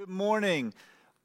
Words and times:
Good 0.00 0.08
morning. 0.08 0.72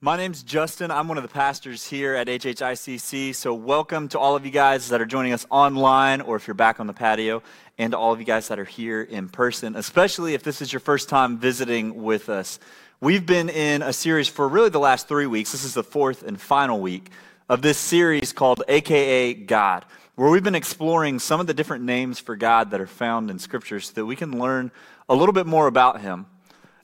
My 0.02 0.17
name's 0.17 0.44
Justin. 0.44 0.92
I'm 0.92 1.08
one 1.08 1.16
of 1.16 1.24
the 1.24 1.29
pastors 1.29 1.88
here 1.88 2.14
at 2.14 2.27
HHICC. 2.27 3.33
So, 3.33 3.53
welcome 3.53 4.09
to 4.09 4.20
all 4.20 4.36
of 4.36 4.46
you 4.46 4.51
guys 4.51 4.89
that 4.89 4.99
are 4.99 5.05
joining 5.05 5.31
us 5.31 5.46
online 5.49 6.20
or 6.20 6.36
if 6.36 6.46
you're 6.46 6.55
back 6.55 6.81
on 6.81 6.85
the 6.85 6.91
patio, 6.91 7.41
and 7.77 7.91
to 7.91 7.97
all 7.97 8.11
of 8.11 8.19
you 8.19 8.25
guys 8.25 8.49
that 8.49 8.59
are 8.59 8.65
here 8.65 9.01
in 9.01 9.29
person, 9.29 9.77
especially 9.77 10.33
if 10.33 10.43
this 10.43 10.61
is 10.61 10.73
your 10.73 10.81
first 10.81 11.07
time 11.07 11.38
visiting 11.38 12.03
with 12.03 12.27
us. 12.27 12.59
We've 12.99 13.25
been 13.25 13.47
in 13.47 13.81
a 13.81 13.93
series 13.93 14.27
for 14.27 14.46
really 14.46 14.68
the 14.68 14.78
last 14.78 15.07
three 15.07 15.26
weeks. 15.26 15.54
This 15.54 15.64
is 15.64 15.73
the 15.73 15.82
fourth 15.82 16.21
and 16.21 16.38
final 16.38 16.82
week 16.82 17.12
of 17.48 17.62
this 17.62 17.78
series 17.78 18.34
called 18.34 18.62
AKA 18.68 19.36
God, 19.36 19.86
where 20.16 20.30
we've 20.30 20.44
been 20.44 20.54
exploring 20.54 21.20
some 21.20 21.39
of 21.39 21.48
the 21.48 21.54
different 21.54 21.86
names 21.86 22.20
for 22.20 22.36
God 22.36 22.71
that 22.71 22.82
are 22.82 22.88
found 22.88 23.32
in 23.32 23.39
Scripture 23.39 23.80
so 23.80 23.94
that 23.94 24.05
we 24.05 24.18
can 24.18 24.38
learn 24.38 24.70
a 25.07 25.16
little 25.16 25.32
bit 25.32 25.48
more 25.48 25.68
about 25.68 26.02
Him. 26.02 26.26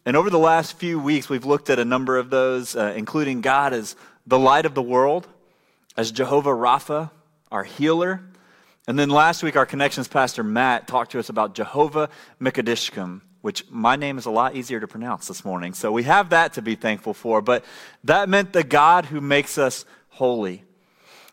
And 0.06 0.18
over 0.18 0.32
the 0.32 0.40
last 0.40 0.78
few 0.78 1.00
weeks, 1.00 1.30
we've 1.30 1.46
looked 1.46 1.70
at 1.70 1.78
a 1.78 1.86
number 1.86 2.18
of 2.18 2.32
those, 2.32 2.76
uh, 2.76 2.94
including 2.96 3.42
God 3.42 3.72
as 3.72 3.96
the 4.26 4.40
light 4.40 4.66
of 4.66 4.74
the 4.74 4.82
world, 4.82 5.28
as 5.96 6.12
Jehovah 6.12 6.50
Rapha, 6.50 7.12
our 7.52 7.64
healer. 7.64 8.22
And 8.88 8.98
then 8.98 9.10
last 9.10 9.44
week, 9.44 9.56
our 9.56 9.66
connections 9.66 10.08
pastor 10.08 10.44
Matt 10.44 10.88
talked 10.88 11.12
to 11.12 11.20
us 11.20 11.30
about 11.30 11.54
Jehovah 11.54 12.10
Mikadishkum, 12.42 13.22
which 13.42 13.70
my 13.70 13.96
name 13.96 14.18
is 14.18 14.26
a 14.26 14.32
lot 14.32 14.56
easier 14.56 14.80
to 14.80 14.88
pronounce 14.88 15.28
this 15.28 15.46
morning. 15.46 15.74
So 15.74 15.92
we 15.92 16.04
have 16.04 16.32
that 16.32 16.54
to 16.54 16.64
be 16.64 16.74
thankful 16.74 17.14
for. 17.14 17.42
But 17.44 17.64
that 18.04 18.28
meant 18.28 18.54
the 18.54 18.64
God 18.64 19.06
who 19.06 19.22
makes 19.22 19.60
us 19.60 19.86
holy. 20.10 20.64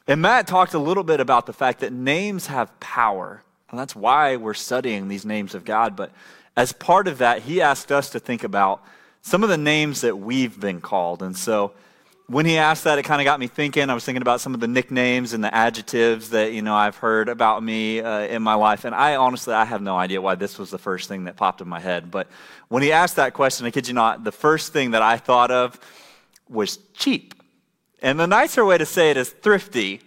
And 0.06 0.20
Matt 0.20 0.46
talked 0.46 0.74
a 0.74 0.78
little 0.78 1.04
bit 1.04 1.20
about 1.20 1.46
the 1.46 1.54
fact 1.54 1.80
that 1.80 1.92
names 1.92 2.48
have 2.48 2.78
power. 2.80 3.42
And 3.70 3.78
that's 3.78 3.96
why 3.96 4.36
we're 4.36 4.54
studying 4.54 5.08
these 5.08 5.24
names 5.24 5.54
of 5.54 5.64
God. 5.64 5.96
But 5.96 6.12
as 6.58 6.72
part 6.72 7.06
of 7.06 7.18
that, 7.18 7.42
he 7.42 7.60
asked 7.60 7.92
us 7.92 8.10
to 8.10 8.18
think 8.18 8.42
about 8.42 8.82
some 9.22 9.44
of 9.44 9.48
the 9.48 9.56
names 9.56 10.00
that 10.00 10.18
we've 10.18 10.58
been 10.58 10.80
called. 10.80 11.22
And 11.22 11.36
so 11.36 11.72
when 12.26 12.46
he 12.46 12.58
asked 12.58 12.82
that, 12.82 12.98
it 12.98 13.04
kind 13.04 13.20
of 13.20 13.26
got 13.26 13.38
me 13.38 13.46
thinking. 13.46 13.88
I 13.88 13.94
was 13.94 14.04
thinking 14.04 14.22
about 14.22 14.40
some 14.40 14.54
of 14.54 14.60
the 14.60 14.66
nicknames 14.66 15.34
and 15.34 15.44
the 15.44 15.54
adjectives 15.54 16.30
that, 16.30 16.52
you 16.52 16.62
know, 16.62 16.74
I've 16.74 16.96
heard 16.96 17.28
about 17.28 17.62
me 17.62 18.00
uh, 18.00 18.22
in 18.22 18.42
my 18.42 18.54
life. 18.54 18.84
And 18.84 18.92
I 18.92 19.14
honestly, 19.14 19.54
I 19.54 19.64
have 19.66 19.82
no 19.82 19.96
idea 19.96 20.20
why 20.20 20.34
this 20.34 20.58
was 20.58 20.70
the 20.70 20.78
first 20.78 21.08
thing 21.08 21.26
that 21.26 21.36
popped 21.36 21.60
in 21.60 21.68
my 21.68 21.78
head. 21.78 22.10
But 22.10 22.26
when 22.66 22.82
he 22.82 22.90
asked 22.90 23.14
that 23.16 23.34
question, 23.34 23.64
I 23.64 23.70
kid 23.70 23.86
you 23.86 23.94
not, 23.94 24.24
the 24.24 24.32
first 24.32 24.72
thing 24.72 24.90
that 24.90 25.00
I 25.00 25.16
thought 25.16 25.52
of 25.52 25.78
was 26.48 26.78
cheap. 26.92 27.40
And 28.02 28.18
the 28.18 28.26
nicer 28.26 28.64
way 28.64 28.78
to 28.78 28.86
say 28.86 29.12
it 29.12 29.16
is 29.16 29.30
thrifty. 29.30 30.00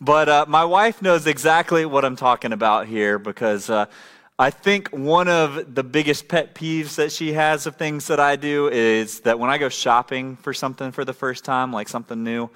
But 0.00 0.30
uh, 0.30 0.46
my 0.48 0.64
wife 0.64 1.02
knows 1.02 1.26
exactly 1.26 1.84
what 1.84 2.06
I'm 2.06 2.16
talking 2.16 2.54
about 2.54 2.86
here 2.86 3.18
because 3.18 3.68
uh, 3.68 3.86
I 4.40 4.50
think 4.50 4.90
one 4.90 5.26
of 5.26 5.74
the 5.74 5.82
biggest 5.82 6.28
pet 6.28 6.54
peeves 6.54 6.94
that 6.94 7.10
she 7.10 7.32
has 7.32 7.66
of 7.66 7.74
things 7.74 8.06
that 8.06 8.20
I 8.20 8.36
do 8.36 8.68
is 8.68 9.18
that 9.20 9.40
when 9.40 9.50
I 9.50 9.58
go 9.58 9.68
shopping 9.68 10.36
for 10.36 10.54
something 10.54 10.92
for 10.92 11.04
the 11.04 11.12
first 11.12 11.44
time, 11.44 11.72
like 11.72 11.88
something 11.88 12.22
new, 12.22 12.48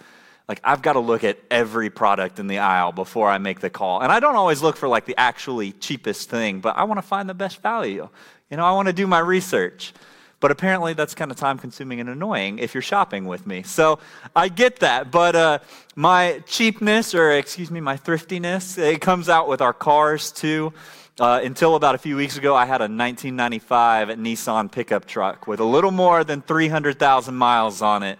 like 0.47 0.61
I've 0.63 0.81
got 0.81 0.93
to 0.93 1.01
look 1.01 1.25
at 1.25 1.39
every 1.51 1.91
product 1.91 2.39
in 2.39 2.47
the 2.47 2.59
aisle 2.59 2.93
before 2.93 3.29
I 3.29 3.39
make 3.39 3.59
the 3.59 3.69
call. 3.69 4.01
And 4.01 4.13
I 4.13 4.21
don't 4.21 4.37
always 4.37 4.63
look 4.63 4.77
for 4.77 4.87
like 4.87 5.07
the 5.07 5.17
actually 5.19 5.73
cheapest 5.73 6.31
thing, 6.31 6.61
but 6.61 6.77
I 6.77 6.85
want 6.85 6.99
to 6.99 7.03
find 7.03 7.29
the 7.29 7.35
best 7.35 7.61
value. 7.63 8.09
You 8.49 8.57
know, 8.57 8.65
I 8.65 8.71
want 8.73 8.87
to 8.87 8.93
do 8.93 9.09
my 9.09 9.19
research. 9.19 9.93
But 10.39 10.51
apparently, 10.51 10.93
that's 10.93 11.15
kind 11.15 11.31
of 11.31 11.37
time 11.37 11.57
consuming 11.57 12.01
and 12.01 12.09
annoying 12.09 12.59
if 12.59 12.75
you're 12.75 12.83
shopping 12.83 13.27
with 13.27 13.47
me. 13.47 13.63
So 13.63 14.01
I 14.35 14.49
get 14.49 14.81
that. 14.81 15.13
But 15.13 15.37
uh, 15.37 15.59
my 15.95 16.43
cheapness, 16.47 17.15
or 17.15 17.31
excuse 17.31 17.71
me, 17.71 17.81
my 17.81 17.97
thriftiness, 17.97 18.77
it 18.77 19.01
comes 19.01 19.29
out 19.29 19.49
with 19.49 19.61
our 19.61 19.73
cars 19.73 20.33
too. 20.33 20.73
Uh, 21.21 21.41
until 21.45 21.75
about 21.75 21.95
a 21.95 21.99
few 21.99 22.17
weeks 22.17 22.39
ago, 22.39 22.57
I 22.57 22.65
had 22.65 22.81
a 22.81 22.89
1995 22.89 24.09
Nissan 24.09 24.73
pickup 24.73 25.05
truck 25.05 25.47
with 25.47 25.61
a 25.61 25.65
little 25.65 25.91
more 25.91 26.25
than 26.25 26.41
300,000 26.41 27.35
miles 27.35 27.83
on 27.83 28.03
it. 28.03 28.19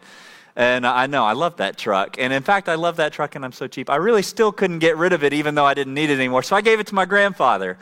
And 0.57 0.87
I 0.87 1.07
know, 1.07 1.25
I 1.25 1.33
love 1.33 1.57
that 1.57 1.79
truck. 1.79 2.19
And 2.19 2.35
in 2.35 2.43
fact, 2.43 2.69
I 2.69 2.75
love 2.75 2.97
that 2.97 3.15
truck 3.15 3.35
and 3.35 3.47
I'm 3.47 3.53
so 3.53 3.67
cheap. 3.67 3.89
I 3.89 3.97
really 3.97 4.21
still 4.21 4.53
couldn't 4.53 4.81
get 4.81 4.99
rid 4.99 5.15
of 5.15 5.25
it 5.25 5.33
even 5.33 5.55
though 5.55 5.65
I 5.65 5.73
didn't 5.73 5.95
need 5.95 6.11
it 6.11 6.19
anymore. 6.19 6.43
So 6.43 6.55
I 6.55 6.61
gave 6.61 6.81
it 6.81 6.87
to 6.89 6.95
my 6.95 7.07
grandfather. 7.07 7.79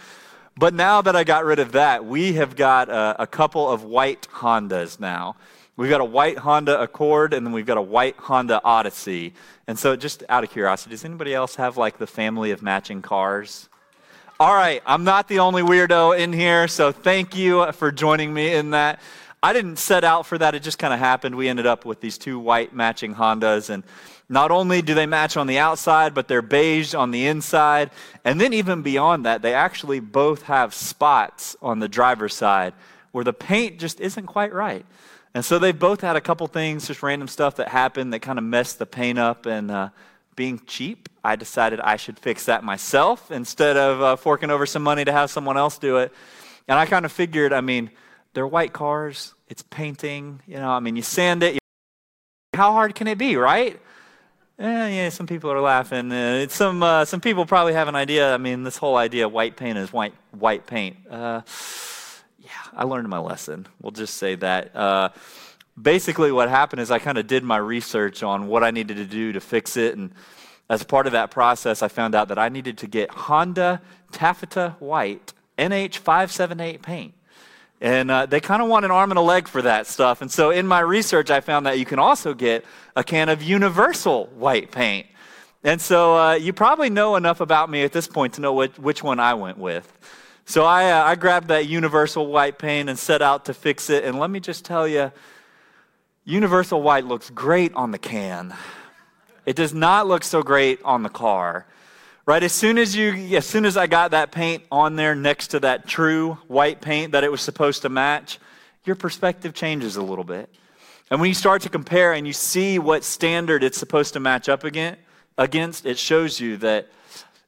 But 0.56 0.74
now 0.74 1.02
that 1.02 1.16
I 1.16 1.24
got 1.24 1.44
rid 1.44 1.58
of 1.58 1.72
that, 1.72 2.04
we 2.04 2.34
have 2.34 2.54
got 2.54 2.88
a, 2.88 3.22
a 3.22 3.26
couple 3.26 3.68
of 3.68 3.82
white 3.82 4.28
Hondas 4.34 5.00
now. 5.00 5.34
We've 5.76 5.90
got 5.90 6.00
a 6.00 6.04
white 6.04 6.38
Honda 6.38 6.80
Accord 6.80 7.34
and 7.34 7.44
then 7.44 7.52
we've 7.52 7.66
got 7.66 7.78
a 7.78 7.82
white 7.82 8.16
Honda 8.16 8.60
Odyssey. 8.62 9.34
And 9.66 9.76
so, 9.76 9.96
just 9.96 10.22
out 10.28 10.44
of 10.44 10.50
curiosity, 10.50 10.90
does 10.90 11.04
anybody 11.04 11.34
else 11.34 11.56
have 11.56 11.76
like 11.76 11.98
the 11.98 12.06
family 12.06 12.52
of 12.52 12.62
matching 12.62 13.02
cars? 13.02 13.69
All 14.40 14.54
right, 14.54 14.82
I'm 14.86 15.04
not 15.04 15.28
the 15.28 15.40
only 15.40 15.60
weirdo 15.60 16.18
in 16.18 16.32
here, 16.32 16.66
so 16.66 16.92
thank 16.92 17.36
you 17.36 17.70
for 17.72 17.92
joining 17.92 18.32
me 18.32 18.54
in 18.54 18.70
that. 18.70 18.98
I 19.42 19.52
didn't 19.52 19.76
set 19.76 20.02
out 20.02 20.24
for 20.24 20.38
that, 20.38 20.54
it 20.54 20.62
just 20.62 20.78
kind 20.78 20.94
of 20.94 20.98
happened. 20.98 21.34
We 21.34 21.46
ended 21.46 21.66
up 21.66 21.84
with 21.84 22.00
these 22.00 22.16
two 22.16 22.38
white 22.38 22.74
matching 22.74 23.14
Hondas, 23.14 23.68
and 23.68 23.84
not 24.30 24.50
only 24.50 24.80
do 24.80 24.94
they 24.94 25.04
match 25.04 25.36
on 25.36 25.46
the 25.46 25.58
outside, 25.58 26.14
but 26.14 26.26
they're 26.26 26.40
beige 26.40 26.94
on 26.94 27.10
the 27.10 27.26
inside. 27.26 27.90
And 28.24 28.40
then, 28.40 28.54
even 28.54 28.80
beyond 28.80 29.26
that, 29.26 29.42
they 29.42 29.52
actually 29.52 30.00
both 30.00 30.44
have 30.44 30.72
spots 30.72 31.54
on 31.60 31.80
the 31.80 31.88
driver's 31.88 32.34
side 32.34 32.72
where 33.12 33.24
the 33.24 33.34
paint 33.34 33.78
just 33.78 34.00
isn't 34.00 34.24
quite 34.24 34.54
right. 34.54 34.86
And 35.34 35.44
so 35.44 35.58
they've 35.58 35.78
both 35.78 36.00
had 36.00 36.16
a 36.16 36.20
couple 36.22 36.46
things, 36.46 36.86
just 36.86 37.02
random 37.02 37.28
stuff 37.28 37.56
that 37.56 37.68
happened 37.68 38.14
that 38.14 38.20
kind 38.20 38.38
of 38.38 38.44
messed 38.46 38.78
the 38.78 38.86
paint 38.86 39.18
up. 39.18 39.44
And 39.44 39.70
uh, 39.70 39.90
being 40.36 40.60
cheap, 40.66 41.08
I 41.22 41.36
decided 41.36 41.80
I 41.80 41.96
should 41.96 42.18
fix 42.18 42.46
that 42.46 42.64
myself 42.64 43.30
instead 43.30 43.76
of 43.76 44.00
uh, 44.00 44.16
forking 44.16 44.50
over 44.50 44.66
some 44.66 44.82
money 44.82 45.04
to 45.04 45.12
have 45.12 45.30
someone 45.30 45.56
else 45.56 45.78
do 45.78 45.98
it. 45.98 46.12
And 46.68 46.78
I 46.78 46.86
kind 46.86 47.04
of 47.04 47.12
figured, 47.12 47.52
I 47.52 47.60
mean, 47.60 47.90
they're 48.32 48.46
white 48.46 48.72
cars, 48.72 49.34
it's 49.48 49.62
painting, 49.62 50.40
you 50.46 50.56
know, 50.56 50.70
I 50.70 50.80
mean, 50.80 50.96
you 50.96 51.02
sand 51.02 51.42
it. 51.42 51.54
You, 51.54 51.60
how 52.54 52.72
hard 52.72 52.94
can 52.94 53.06
it 53.06 53.18
be, 53.18 53.36
right? 53.36 53.80
Eh, 54.58 54.88
yeah, 54.88 55.08
some 55.08 55.26
people 55.26 55.50
are 55.50 55.60
laughing. 55.60 56.12
Uh, 56.12 56.46
some, 56.48 56.82
uh, 56.82 57.04
some 57.04 57.20
people 57.20 57.46
probably 57.46 57.72
have 57.72 57.88
an 57.88 57.96
idea. 57.96 58.34
I 58.34 58.36
mean, 58.36 58.62
this 58.62 58.76
whole 58.76 58.96
idea 58.96 59.26
of 59.26 59.32
white 59.32 59.56
paint 59.56 59.78
is 59.78 59.92
white, 59.92 60.14
white 60.32 60.66
paint. 60.66 60.96
Uh, 61.10 61.40
yeah, 62.38 62.50
I 62.74 62.84
learned 62.84 63.08
my 63.08 63.18
lesson. 63.18 63.66
We'll 63.80 63.92
just 63.92 64.18
say 64.18 64.34
that. 64.36 64.76
Basically, 65.80 66.32
what 66.32 66.48
happened 66.48 66.80
is 66.80 66.90
I 66.90 66.98
kind 66.98 67.18
of 67.18 67.26
did 67.26 67.44
my 67.44 67.56
research 67.56 68.22
on 68.22 68.46
what 68.46 68.62
I 68.64 68.70
needed 68.70 68.96
to 68.96 69.04
do 69.04 69.32
to 69.32 69.40
fix 69.40 69.76
it. 69.76 69.96
And 69.96 70.12
as 70.68 70.82
part 70.84 71.06
of 71.06 71.12
that 71.12 71.30
process, 71.30 71.82
I 71.82 71.88
found 71.88 72.14
out 72.14 72.28
that 72.28 72.38
I 72.38 72.48
needed 72.48 72.78
to 72.78 72.86
get 72.86 73.10
Honda 73.10 73.80
Taffeta 74.12 74.76
White 74.78 75.32
NH578 75.58 76.82
paint. 76.82 77.14
And 77.80 78.10
uh, 78.10 78.26
they 78.26 78.40
kind 78.40 78.60
of 78.60 78.68
want 78.68 78.84
an 78.84 78.90
arm 78.90 79.10
and 79.10 79.18
a 79.18 79.22
leg 79.22 79.48
for 79.48 79.62
that 79.62 79.86
stuff. 79.86 80.20
And 80.20 80.30
so 80.30 80.50
in 80.50 80.66
my 80.66 80.80
research, 80.80 81.30
I 81.30 81.40
found 81.40 81.64
that 81.66 81.78
you 81.78 81.86
can 81.86 81.98
also 81.98 82.34
get 82.34 82.64
a 82.94 83.02
can 83.02 83.28
of 83.30 83.42
universal 83.42 84.26
white 84.26 84.70
paint. 84.70 85.06
And 85.64 85.80
so 85.80 86.16
uh, 86.16 86.34
you 86.34 86.52
probably 86.52 86.90
know 86.90 87.16
enough 87.16 87.40
about 87.40 87.70
me 87.70 87.82
at 87.82 87.92
this 87.92 88.06
point 88.06 88.34
to 88.34 88.40
know 88.40 88.52
which, 88.52 88.78
which 88.78 89.02
one 89.02 89.18
I 89.18 89.34
went 89.34 89.58
with. 89.58 89.90
So 90.44 90.64
I, 90.64 90.90
uh, 90.90 91.04
I 91.04 91.14
grabbed 91.14 91.48
that 91.48 91.68
universal 91.68 92.26
white 92.26 92.58
paint 92.58 92.88
and 92.88 92.98
set 92.98 93.22
out 93.22 93.44
to 93.46 93.54
fix 93.54 93.88
it. 93.88 94.04
And 94.04 94.18
let 94.18 94.30
me 94.30 94.40
just 94.40 94.64
tell 94.64 94.86
you, 94.86 95.12
universal 96.24 96.82
white 96.82 97.04
looks 97.04 97.30
great 97.30 97.74
on 97.74 97.90
the 97.90 97.98
can. 97.98 98.54
It 99.46 99.56
does 99.56 99.74
not 99.74 100.06
look 100.06 100.24
so 100.24 100.42
great 100.42 100.80
on 100.84 101.02
the 101.02 101.08
car. 101.08 101.66
Right? 102.26 102.42
As 102.42 102.52
soon 102.52 102.78
as 102.78 102.94
you 102.94 103.36
as 103.36 103.46
soon 103.46 103.64
as 103.64 103.76
I 103.76 103.86
got 103.86 104.12
that 104.12 104.30
paint 104.30 104.62
on 104.70 104.94
there 104.94 105.14
next 105.14 105.48
to 105.48 105.60
that 105.60 105.88
true 105.88 106.38
white 106.46 106.80
paint 106.80 107.12
that 107.12 107.24
it 107.24 107.30
was 107.30 107.40
supposed 107.40 107.82
to 107.82 107.88
match, 107.88 108.38
your 108.84 108.94
perspective 108.94 109.54
changes 109.54 109.96
a 109.96 110.02
little 110.02 110.24
bit. 110.24 110.48
And 111.10 111.20
when 111.20 111.28
you 111.28 111.34
start 111.34 111.62
to 111.62 111.68
compare 111.68 112.12
and 112.12 112.26
you 112.26 112.32
see 112.32 112.78
what 112.78 113.02
standard 113.02 113.64
it's 113.64 113.78
supposed 113.78 114.12
to 114.12 114.20
match 114.20 114.48
up 114.48 114.62
against, 114.62 115.00
against 115.36 115.86
it 115.86 115.98
shows 115.98 116.38
you 116.38 116.56
that 116.58 116.88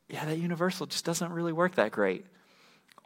yeah, 0.08 0.24
that 0.24 0.38
universal 0.38 0.86
just 0.86 1.04
doesn't 1.04 1.32
really 1.32 1.52
work 1.52 1.76
that 1.76 1.92
great. 1.92 2.26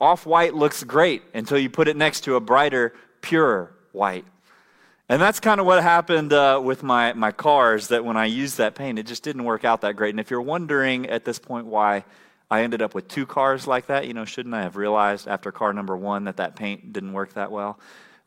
Off 0.00 0.25
white 0.25 0.54
looks 0.54 0.83
great 0.83 1.22
until 1.34 1.59
you 1.59 1.69
put 1.69 1.88
it 1.88 1.97
next 1.97 2.22
to 2.22 2.37
a 2.37 2.41
brighter, 2.41 2.94
purer 3.21 3.75
white. 3.93 4.25
And 5.08 5.22
that's 5.22 5.38
kind 5.38 5.60
of 5.60 5.66
what 5.66 5.82
happened 5.82 6.32
uh, 6.32 6.60
with 6.62 6.82
my, 6.82 7.12
my 7.12 7.30
cars, 7.30 7.88
that 7.88 8.04
when 8.04 8.16
I 8.16 8.24
used 8.24 8.58
that 8.58 8.74
paint, 8.74 8.98
it 8.98 9.06
just 9.06 9.22
didn't 9.22 9.44
work 9.44 9.64
out 9.64 9.82
that 9.82 9.94
great. 9.94 10.10
And 10.10 10.18
if 10.18 10.30
you're 10.30 10.42
wondering 10.42 11.06
at 11.06 11.24
this 11.24 11.38
point 11.38 11.66
why 11.66 12.04
I 12.50 12.62
ended 12.62 12.82
up 12.82 12.92
with 12.92 13.06
two 13.06 13.24
cars 13.24 13.68
like 13.68 13.86
that, 13.86 14.08
you 14.08 14.14
know, 14.14 14.24
shouldn't 14.24 14.54
I 14.54 14.62
have 14.62 14.74
realized 14.74 15.28
after 15.28 15.53
car 15.53 15.72
number 15.72 15.97
one 15.97 16.24
that 16.24 16.38
that 16.38 16.56
paint 16.56 16.92
didn't 16.92 17.12
work 17.12 17.34
that 17.34 17.53
well? 17.53 17.78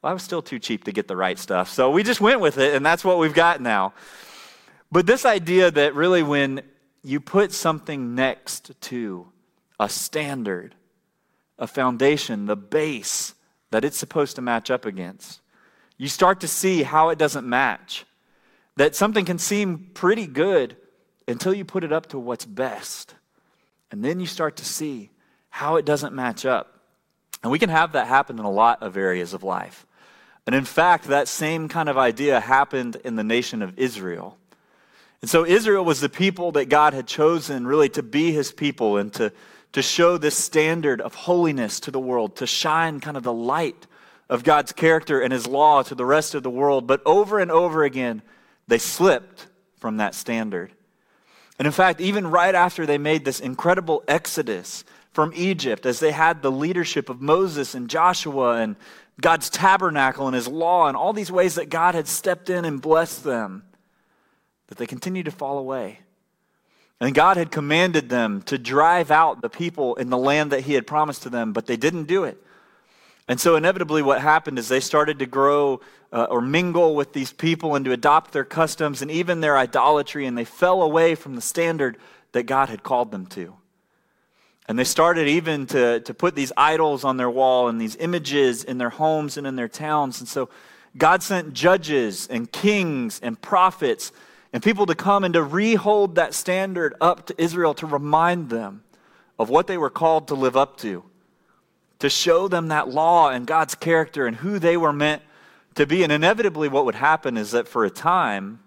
Well, 0.01 0.11
I 0.11 0.13
was 0.13 0.23
still 0.23 0.41
too 0.41 0.59
cheap 0.59 0.85
to 0.85 0.93
get 0.93 1.09
the 1.09 1.17
right 1.17 1.37
stuff. 1.37 1.69
So 1.69 1.91
we 1.91 2.03
just 2.03 2.21
went 2.21 2.39
with 2.39 2.57
it, 2.57 2.73
and 2.73 2.85
that's 2.85 3.03
what 3.03 3.17
we've 3.17 3.33
got 3.33 3.59
now. 3.59 3.93
But 4.89 5.05
this 5.05 5.25
idea 5.25 5.71
that 5.71 5.95
really 5.95 6.23
when 6.23 6.61
you 7.03 7.19
put 7.19 7.51
something 7.51 8.15
next 8.15 8.71
to 8.81 9.27
a 9.79 9.89
standard, 9.89 10.75
a 11.57 11.67
foundation, 11.67 12.45
the 12.45 12.55
base 12.55 13.33
that 13.71 13.83
it's 13.83 13.97
supposed 13.97 14.37
to 14.37 14.41
match 14.41 14.71
up 14.71 14.85
against, 14.85 15.41
you 15.99 16.07
start 16.07 16.39
to 16.39 16.47
see 16.47 16.81
how 16.81 17.09
it 17.09 17.19
doesn't 17.19 17.47
match. 17.47 18.05
That 18.77 18.95
something 18.95 19.25
can 19.25 19.37
seem 19.37 19.89
pretty 19.93 20.25
good 20.25 20.77
until 21.27 21.53
you 21.53 21.65
put 21.65 21.83
it 21.83 21.91
up 21.91 22.07
to 22.07 22.17
what's 22.17 22.45
best. 22.45 23.13
And 23.91 24.03
then 24.03 24.21
you 24.21 24.25
start 24.25 24.55
to 24.55 24.65
see 24.65 25.11
how 25.49 25.75
it 25.75 25.85
doesn't 25.85 26.15
match 26.15 26.45
up. 26.45 26.79
And 27.43 27.51
we 27.51 27.59
can 27.59 27.69
have 27.69 27.91
that 27.91 28.07
happen 28.07 28.39
in 28.39 28.45
a 28.45 28.49
lot 28.49 28.81
of 28.81 28.95
areas 28.95 29.33
of 29.33 29.43
life. 29.43 29.85
And 30.47 30.55
in 30.55 30.63
fact, 30.63 31.05
that 31.05 31.27
same 31.27 31.67
kind 31.67 31.89
of 31.89 31.97
idea 31.97 32.39
happened 32.39 32.95
in 33.03 33.17
the 33.17 33.23
nation 33.23 33.61
of 33.61 33.77
Israel. 33.77 34.37
And 35.21 35.29
so 35.29 35.45
Israel 35.45 35.83
was 35.83 35.99
the 35.99 36.07
people 36.07 36.53
that 36.53 36.69
God 36.69 36.93
had 36.93 37.07
chosen 37.07 37.67
really 37.67 37.89
to 37.89 38.03
be 38.03 38.31
his 38.31 38.53
people 38.53 38.95
and 38.95 39.11
to, 39.15 39.33
to 39.73 39.81
show 39.81 40.17
this 40.17 40.37
standard 40.37 41.01
of 41.01 41.13
holiness 41.13 41.81
to 41.81 41.91
the 41.91 41.99
world, 41.99 42.37
to 42.37 42.47
shine 42.47 43.01
kind 43.01 43.17
of 43.17 43.23
the 43.23 43.33
light 43.33 43.85
of 44.29 44.43
God's 44.43 44.71
character 44.71 45.19
and 45.19 45.33
his 45.33 45.47
law 45.47 45.81
to 45.83 45.95
the 45.95 46.05
rest 46.05 46.35
of 46.35 46.43
the 46.43 46.49
world. 46.49 46.85
But 46.85 47.01
over 47.05 47.39
and 47.39 47.49
over 47.49 47.83
again, 47.83 48.21
they 48.67 48.77
slipped 48.77 49.47
from 49.77 49.97
that 49.97 50.13
standard. 50.13 50.71
And 51.57 51.65
in 51.65 51.71
fact, 51.71 51.99
even 51.99 52.27
right 52.27 52.55
after 52.55 52.85
they 52.85 52.97
made 52.97 53.25
this 53.25 53.39
incredible 53.39 54.03
exodus 54.07 54.83
from 55.11 55.33
Egypt, 55.35 55.85
as 55.85 55.99
they 55.99 56.11
had 56.11 56.41
the 56.41 56.51
leadership 56.51 57.09
of 57.09 57.21
Moses 57.21 57.73
and 57.73 57.89
Joshua 57.89 58.61
and 58.61 58.75
God's 59.19 59.49
tabernacle 59.49 60.27
and 60.27 60.35
his 60.35 60.47
law 60.47 60.87
and 60.87 60.95
all 60.95 61.11
these 61.11 61.31
ways 61.31 61.55
that 61.55 61.69
God 61.69 61.95
had 61.95 62.07
stepped 62.07 62.49
in 62.49 62.63
and 62.63 62.81
blessed 62.81 63.23
them, 63.23 63.63
that 64.67 64.77
they 64.77 64.85
continued 64.85 65.25
to 65.25 65.31
fall 65.31 65.57
away. 65.57 65.99
And 67.01 67.15
God 67.15 67.37
had 67.37 67.51
commanded 67.51 68.09
them 68.09 68.41
to 68.43 68.57
drive 68.57 69.09
out 69.09 69.41
the 69.41 69.49
people 69.49 69.95
in 69.95 70.09
the 70.09 70.17
land 70.17 70.51
that 70.51 70.61
he 70.61 70.73
had 70.73 70.85
promised 70.85 71.23
to 71.23 71.29
them, 71.29 71.53
but 71.53 71.65
they 71.65 71.77
didn't 71.77 72.05
do 72.05 72.23
it. 72.23 72.41
And 73.29 73.39
so, 73.39 73.55
inevitably, 73.55 74.01
what 74.01 74.21
happened 74.21 74.57
is 74.57 74.67
they 74.67 74.79
started 74.79 75.19
to 75.19 75.27
grow 75.27 75.81
uh, 76.11 76.23
or 76.31 76.41
mingle 76.41 76.95
with 76.95 77.13
these 77.13 77.31
people 77.31 77.75
and 77.75 77.85
to 77.85 77.91
adopt 77.91 78.31
their 78.31 78.43
customs 78.43 79.03
and 79.03 79.11
even 79.11 79.39
their 79.39 79.55
idolatry, 79.55 80.25
and 80.25 80.35
they 80.35 80.45
fell 80.45 80.81
away 80.81 81.13
from 81.13 81.35
the 81.35 81.41
standard 81.41 81.97
that 82.31 82.43
God 82.43 82.69
had 82.69 82.81
called 82.81 83.11
them 83.11 83.27
to. 83.27 83.53
And 84.67 84.79
they 84.79 84.83
started 84.83 85.27
even 85.27 85.67
to, 85.67 85.99
to 85.99 86.13
put 86.15 86.33
these 86.33 86.51
idols 86.57 87.03
on 87.03 87.17
their 87.17 87.29
wall 87.29 87.67
and 87.67 87.79
these 87.79 87.95
images 87.97 88.63
in 88.63 88.79
their 88.79 88.89
homes 88.89 89.37
and 89.37 89.45
in 89.45 89.55
their 89.55 89.67
towns. 89.67 90.19
And 90.19 90.27
so, 90.27 90.49
God 90.97 91.21
sent 91.21 91.53
judges 91.53 92.25
and 92.27 92.51
kings 92.51 93.19
and 93.21 93.39
prophets 93.39 94.11
and 94.53 94.63
people 94.63 94.87
to 94.87 94.95
come 94.95 95.23
and 95.23 95.35
to 95.35 95.43
rehold 95.43 96.15
that 96.15 96.33
standard 96.33 96.95
up 96.99 97.27
to 97.27 97.39
Israel 97.39 97.75
to 97.75 97.85
remind 97.85 98.49
them 98.49 98.83
of 99.37 99.49
what 99.49 99.67
they 99.67 99.77
were 99.77 99.91
called 99.91 100.29
to 100.29 100.33
live 100.33 100.57
up 100.57 100.77
to 100.77 101.03
to 101.99 102.09
show 102.09 102.47
them 102.47 102.69
that 102.69 102.89
law 102.89 103.29
and 103.29 103.45
God's 103.45 103.75
character 103.75 104.25
and 104.25 104.37
who 104.37 104.57
they 104.57 104.77
were 104.77 104.93
meant 104.93 105.21
to 105.75 105.85
be. 105.85 106.03
And 106.03 106.11
inevitably, 106.11 106.67
what 106.67 106.85
would 106.85 106.95
happen 106.95 107.37
is 107.37 107.51
that 107.51 107.67
for 107.67 107.85
a 107.85 107.89
time, 107.89 108.59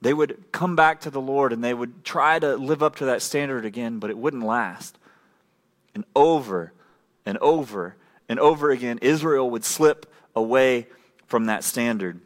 they 0.00 0.12
would 0.12 0.52
come 0.52 0.76
back 0.76 1.00
to 1.02 1.10
the 1.10 1.20
Lord 1.20 1.52
and 1.52 1.62
they 1.62 1.74
would 1.74 2.04
try 2.04 2.38
to 2.38 2.56
live 2.56 2.82
up 2.82 2.96
to 2.96 3.06
that 3.06 3.22
standard 3.22 3.64
again, 3.64 3.98
but 3.98 4.10
it 4.10 4.18
wouldn't 4.18 4.44
last. 4.44 4.98
And 5.94 6.04
over 6.14 6.72
and 7.24 7.38
over 7.38 7.96
and 8.28 8.38
over 8.38 8.70
again, 8.70 8.98
Israel 9.00 9.48
would 9.50 9.64
slip 9.64 10.12
away 10.34 10.88
from 11.26 11.46
that 11.46 11.64
standard. 11.64 12.20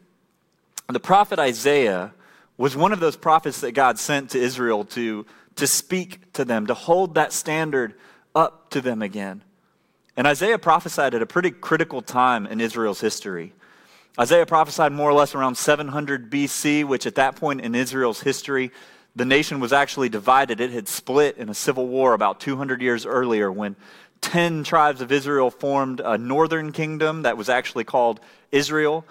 The 0.87 0.99
prophet 0.99 1.39
Isaiah 1.39 2.13
was 2.57 2.75
one 2.75 2.91
of 2.91 2.99
those 2.99 3.15
prophets 3.15 3.61
that 3.61 3.71
God 3.71 3.99
sent 3.99 4.31
to 4.31 4.39
Israel 4.39 4.83
to, 4.85 5.25
to 5.55 5.67
speak 5.67 6.33
to 6.33 6.43
them, 6.43 6.67
to 6.67 6.73
hold 6.73 7.15
that 7.15 7.31
standard 7.31 7.93
up 8.35 8.69
to 8.71 8.81
them 8.81 9.01
again. 9.01 9.43
And 10.19 10.27
Isaiah 10.27 10.59
prophesied 10.59 11.15
at 11.15 11.21
a 11.21 11.25
pretty 11.25 11.49
critical 11.49 12.01
time 12.01 12.45
in 12.45 12.59
Israel's 12.59 12.99
history. 12.99 13.53
Isaiah 14.19 14.45
prophesied 14.45 14.91
more 14.91 15.09
or 15.09 15.13
less 15.13 15.33
around 15.33 15.55
700 15.55 16.29
BC, 16.29 16.83
which 16.83 17.05
at 17.05 17.15
that 17.15 17.37
point 17.37 17.61
in 17.61 17.73
Israel's 17.73 18.19
history, 18.19 18.71
the 19.15 19.23
nation 19.23 19.61
was 19.61 19.71
actually 19.71 20.09
divided. 20.09 20.59
It 20.59 20.71
had 20.71 20.89
split 20.89 21.37
in 21.37 21.47
a 21.47 21.53
civil 21.53 21.87
war 21.87 22.13
about 22.13 22.41
200 22.41 22.81
years 22.81 23.05
earlier 23.05 23.49
when 23.49 23.77
10 24.19 24.65
tribes 24.65 24.99
of 24.99 25.13
Israel 25.13 25.49
formed 25.49 26.01
a 26.01 26.17
northern 26.17 26.73
kingdom 26.73 27.21
that 27.21 27.37
was 27.37 27.47
actually 27.47 27.85
called 27.85 28.19
Israel, 28.51 29.05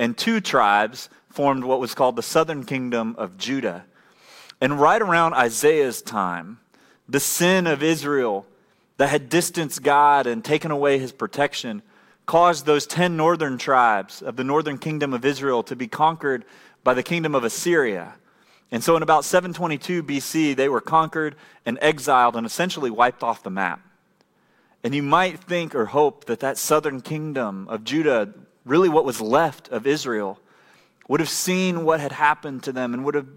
and 0.00 0.18
two 0.18 0.40
tribes 0.40 1.08
formed 1.30 1.62
what 1.62 1.78
was 1.78 1.94
called 1.94 2.16
the 2.16 2.20
southern 2.24 2.64
kingdom 2.64 3.14
of 3.16 3.38
Judah. 3.38 3.84
And 4.60 4.80
right 4.80 5.00
around 5.00 5.34
Isaiah's 5.34 6.02
time, 6.02 6.58
the 7.08 7.20
sin 7.20 7.68
of 7.68 7.80
Israel 7.80 8.44
that 8.98 9.08
had 9.08 9.28
distanced 9.28 9.82
God 9.82 10.26
and 10.26 10.44
taken 10.44 10.70
away 10.70 10.98
his 10.98 11.12
protection 11.12 11.82
caused 12.26 12.66
those 12.66 12.86
10 12.86 13.16
northern 13.16 13.56
tribes 13.56 14.20
of 14.20 14.36
the 14.36 14.44
northern 14.44 14.76
kingdom 14.76 15.14
of 15.14 15.24
Israel 15.24 15.62
to 15.62 15.74
be 15.74 15.88
conquered 15.88 16.44
by 16.84 16.92
the 16.92 17.02
kingdom 17.02 17.34
of 17.34 17.42
Assyria. 17.42 18.14
And 18.70 18.84
so 18.84 18.96
in 18.96 19.02
about 19.02 19.24
722 19.24 20.02
BC, 20.02 20.54
they 20.54 20.68
were 20.68 20.82
conquered 20.82 21.36
and 21.64 21.78
exiled 21.80 22.36
and 22.36 22.44
essentially 22.44 22.90
wiped 22.90 23.22
off 23.22 23.42
the 23.42 23.50
map. 23.50 23.80
And 24.84 24.94
you 24.94 25.02
might 25.02 25.40
think 25.40 25.74
or 25.74 25.86
hope 25.86 26.26
that 26.26 26.40
that 26.40 26.58
southern 26.58 27.00
kingdom 27.00 27.66
of 27.68 27.84
Judah, 27.84 28.34
really 28.64 28.88
what 28.88 29.04
was 29.04 29.20
left 29.20 29.68
of 29.68 29.86
Israel, 29.86 30.38
would 31.08 31.20
have 31.20 31.30
seen 31.30 31.84
what 31.84 32.00
had 32.00 32.12
happened 32.12 32.62
to 32.64 32.72
them 32.72 32.92
and 32.92 33.04
would 33.04 33.14
have 33.14 33.28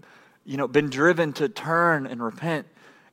you 0.44 0.56
know, 0.56 0.68
been 0.68 0.90
driven 0.90 1.32
to 1.34 1.48
turn 1.48 2.06
and 2.06 2.22
repent 2.22 2.66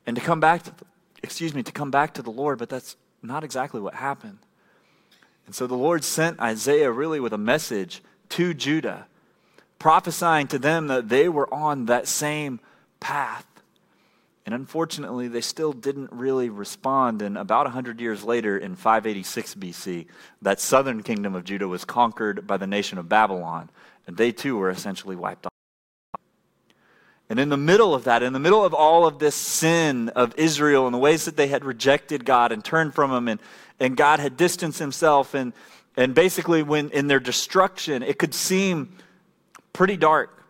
and 0.06 0.16
to 0.16 0.22
come 0.22 0.40
back 0.40 0.62
to 0.64 0.72
excuse 1.22 1.54
me, 1.54 1.62
to 1.62 1.72
come 1.72 1.90
back 1.90 2.14
to 2.14 2.22
the 2.22 2.30
Lord, 2.30 2.58
but 2.58 2.68
that's 2.68 2.96
not 3.22 3.44
exactly 3.44 3.80
what 3.80 3.94
happened. 3.94 4.38
And 5.46 5.54
so 5.54 5.66
the 5.66 5.74
Lord 5.74 6.04
sent 6.04 6.40
Isaiah 6.40 6.90
really 6.90 7.20
with 7.20 7.32
a 7.32 7.38
message 7.38 8.02
to 8.30 8.54
Judah, 8.54 9.06
prophesying 9.78 10.46
to 10.48 10.58
them 10.58 10.86
that 10.86 11.08
they 11.08 11.28
were 11.28 11.52
on 11.52 11.86
that 11.86 12.06
same 12.06 12.60
path. 13.00 13.46
And 14.46 14.54
unfortunately, 14.54 15.28
they 15.28 15.42
still 15.42 15.72
didn't 15.72 16.12
really 16.12 16.48
respond. 16.48 17.22
And 17.22 17.36
about 17.36 17.66
100 17.66 18.00
years 18.00 18.24
later, 18.24 18.56
in 18.56 18.74
586 18.74 19.54
BC, 19.54 20.06
that 20.42 20.60
southern 20.60 21.02
kingdom 21.02 21.34
of 21.34 21.44
Judah 21.44 21.68
was 21.68 21.84
conquered 21.84 22.46
by 22.46 22.56
the 22.56 22.66
nation 22.66 22.98
of 22.98 23.08
Babylon. 23.08 23.70
And 24.06 24.16
they 24.16 24.32
too 24.32 24.56
were 24.56 24.70
essentially 24.70 25.14
wiped 25.14 25.46
off. 25.46 25.52
And 27.30 27.38
in 27.38 27.48
the 27.48 27.56
middle 27.56 27.94
of 27.94 28.04
that, 28.04 28.24
in 28.24 28.32
the 28.32 28.40
middle 28.40 28.64
of 28.64 28.74
all 28.74 29.06
of 29.06 29.20
this 29.20 29.36
sin 29.36 30.08
of 30.10 30.34
Israel 30.36 30.86
and 30.86 30.92
the 30.92 30.98
ways 30.98 31.26
that 31.26 31.36
they 31.36 31.46
had 31.46 31.64
rejected 31.64 32.24
God 32.24 32.50
and 32.50 32.64
turned 32.64 32.92
from 32.92 33.12
Him, 33.12 33.28
and, 33.28 33.40
and 33.78 33.96
God 33.96 34.18
had 34.18 34.36
distanced 34.36 34.80
Himself, 34.80 35.32
and, 35.32 35.52
and 35.96 36.12
basically, 36.12 36.64
when 36.64 36.90
in 36.90 37.06
their 37.06 37.20
destruction, 37.20 38.02
it 38.02 38.18
could 38.18 38.34
seem 38.34 38.96
pretty 39.72 39.96
dark. 39.96 40.42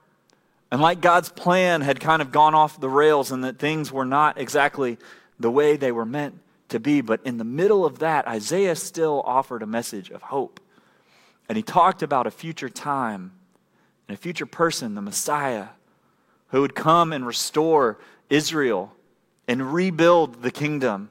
And 0.72 0.80
like 0.80 1.02
God's 1.02 1.28
plan 1.28 1.82
had 1.82 2.00
kind 2.00 2.22
of 2.22 2.32
gone 2.32 2.54
off 2.54 2.80
the 2.80 2.88
rails, 2.88 3.30
and 3.30 3.44
that 3.44 3.58
things 3.58 3.92
were 3.92 4.06
not 4.06 4.40
exactly 4.40 4.96
the 5.38 5.50
way 5.50 5.76
they 5.76 5.92
were 5.92 6.06
meant 6.06 6.40
to 6.70 6.80
be. 6.80 7.02
But 7.02 7.20
in 7.26 7.36
the 7.36 7.44
middle 7.44 7.84
of 7.84 7.98
that, 7.98 8.26
Isaiah 8.26 8.74
still 8.74 9.22
offered 9.26 9.62
a 9.62 9.66
message 9.66 10.08
of 10.10 10.22
hope. 10.22 10.60
And 11.46 11.56
he 11.58 11.62
talked 11.62 12.02
about 12.02 12.26
a 12.26 12.30
future 12.30 12.70
time 12.70 13.32
and 14.08 14.16
a 14.16 14.18
future 14.18 14.46
person, 14.46 14.94
the 14.94 15.02
Messiah 15.02 15.66
who 16.50 16.60
would 16.60 16.74
come 16.74 17.12
and 17.12 17.26
restore 17.26 17.98
Israel 18.28 18.92
and 19.48 19.72
rebuild 19.72 20.42
the 20.42 20.50
kingdom. 20.50 21.10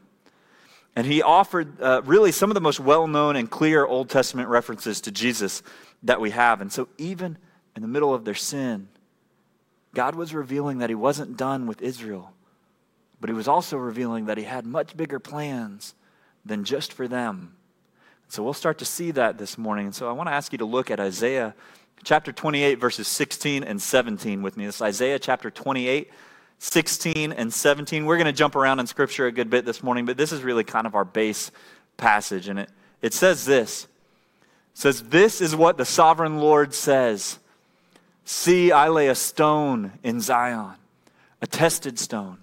And 0.95 1.05
he 1.05 1.21
offered 1.21 1.81
uh, 1.81 2.01
really 2.05 2.31
some 2.31 2.49
of 2.49 2.55
the 2.55 2.61
most 2.61 2.79
well 2.79 3.07
known 3.07 3.35
and 3.35 3.49
clear 3.49 3.85
Old 3.85 4.09
Testament 4.09 4.49
references 4.49 5.01
to 5.01 5.11
Jesus 5.11 5.61
that 6.03 6.19
we 6.19 6.31
have. 6.31 6.61
And 6.61 6.71
so, 6.71 6.89
even 6.97 7.37
in 7.75 7.81
the 7.81 7.87
middle 7.87 8.13
of 8.13 8.25
their 8.25 8.35
sin, 8.35 8.87
God 9.93 10.15
was 10.15 10.33
revealing 10.33 10.79
that 10.79 10.89
he 10.89 10.95
wasn't 10.95 11.37
done 11.37 11.67
with 11.67 11.81
Israel, 11.81 12.33
but 13.19 13.29
he 13.29 13.33
was 13.33 13.47
also 13.47 13.77
revealing 13.77 14.25
that 14.25 14.37
he 14.37 14.43
had 14.43 14.65
much 14.65 14.95
bigger 14.95 15.19
plans 15.19 15.95
than 16.45 16.63
just 16.63 16.93
for 16.93 17.07
them. 17.07 17.55
So, 18.27 18.43
we'll 18.43 18.53
start 18.53 18.77
to 18.79 18.85
see 18.85 19.11
that 19.11 19.37
this 19.37 19.57
morning. 19.57 19.85
And 19.87 19.95
so, 19.95 20.09
I 20.09 20.11
want 20.11 20.27
to 20.27 20.33
ask 20.33 20.51
you 20.51 20.57
to 20.57 20.65
look 20.65 20.91
at 20.91 20.99
Isaiah 20.99 21.55
chapter 22.03 22.31
28, 22.31 22.75
verses 22.75 23.07
16 23.07 23.63
and 23.63 23.81
17 23.81 24.41
with 24.41 24.57
me. 24.57 24.65
This 24.65 24.81
Isaiah 24.81 25.19
chapter 25.19 25.49
28, 25.51 26.11
16 26.59 27.31
and 27.31 27.53
17. 27.53 28.05
We're 28.05 28.17
going 28.17 28.25
to 28.25 28.33
jump 28.33 28.55
around 28.55 28.79
in 28.79 28.87
Scripture 28.87 29.27
a 29.27 29.31
good 29.31 29.49
bit 29.49 29.65
this 29.65 29.83
morning, 29.83 30.05
but 30.05 30.17
this 30.17 30.31
is 30.31 30.41
really 30.41 30.63
kind 30.63 30.87
of 30.87 30.95
our 30.95 31.05
base 31.05 31.51
passage. 31.97 32.47
And 32.47 32.59
it, 32.59 32.69
it 33.01 33.13
says 33.13 33.45
this 33.45 33.83
it 33.83 34.77
says, 34.77 35.03
This 35.03 35.41
is 35.41 35.55
what 35.55 35.77
the 35.77 35.85
sovereign 35.85 36.39
Lord 36.39 36.73
says 36.73 37.39
See, 38.31 38.71
I 38.71 38.89
lay 38.89 39.07
a 39.07 39.15
stone 39.15 39.93
in 40.03 40.21
Zion, 40.21 40.75
a 41.41 41.47
tested 41.47 41.97
stone, 41.97 42.37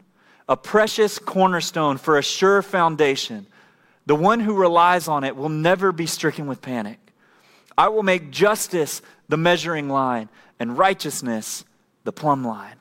a 0.49 0.57
precious 0.57 1.21
cornerstone 1.21 1.97
for 1.97 2.19
a 2.19 2.23
sure 2.23 2.61
foundation. 2.61 3.47
The 4.05 4.17
one 4.17 4.41
who 4.41 4.55
relies 4.55 5.07
on 5.07 5.23
it 5.23 5.37
will 5.37 5.49
never 5.49 5.93
be 5.93 6.07
stricken 6.07 6.49
with 6.49 6.61
panic. 6.61 6.99
I 7.78 7.88
will 7.88 8.02
make 8.02 8.30
justice 8.30 9.02
the 9.28 9.37
measuring 9.37 9.88
line 9.88 10.28
and 10.59 10.78
righteousness 10.78 11.64
the 12.04 12.12
plumb 12.12 12.45
line. 12.45 12.76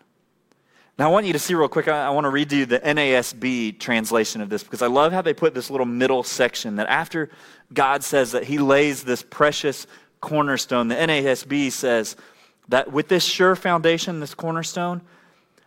Now, 0.97 1.09
I 1.09 1.11
want 1.11 1.25
you 1.25 1.33
to 1.33 1.39
see 1.39 1.53
real 1.55 1.67
quick, 1.67 1.89
I, 1.89 2.09
want 2.11 2.23
to 2.23 2.29
read 2.29 2.49
to 2.51 2.55
you 2.55 2.65
the 2.65 2.79
NASB 2.79 3.79
translation 3.79 4.39
of 4.39 4.49
this 4.49 4.63
because 4.63 4.81
I 4.81 4.87
love 4.87 5.11
how 5.11 5.21
they 5.21 5.33
put 5.33 5.53
this 5.53 5.69
little 5.69 5.85
middle 5.85 6.23
section 6.23 6.77
that 6.77 6.87
after 6.87 7.29
God 7.73 8.01
says 8.01 8.31
that 8.31 8.45
He 8.45 8.57
lays 8.59 9.03
this 9.03 9.21
precious 9.21 9.87
cornerstone, 10.21 10.87
the 10.87 10.95
NASB 10.95 11.71
says 11.73 12.15
that 12.69 12.93
with 12.93 13.09
this 13.09 13.25
sure 13.25 13.57
foundation, 13.57 14.21
this 14.21 14.33
cornerstone, 14.33 15.01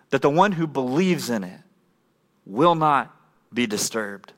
that 0.08 0.22
the 0.22 0.30
one 0.30 0.52
who 0.52 0.66
believes 0.66 1.28
in 1.28 1.44
it 1.44 1.60
will 2.46 2.74
not 2.74 3.14
be 3.52 3.66
disturbed. 3.66 4.32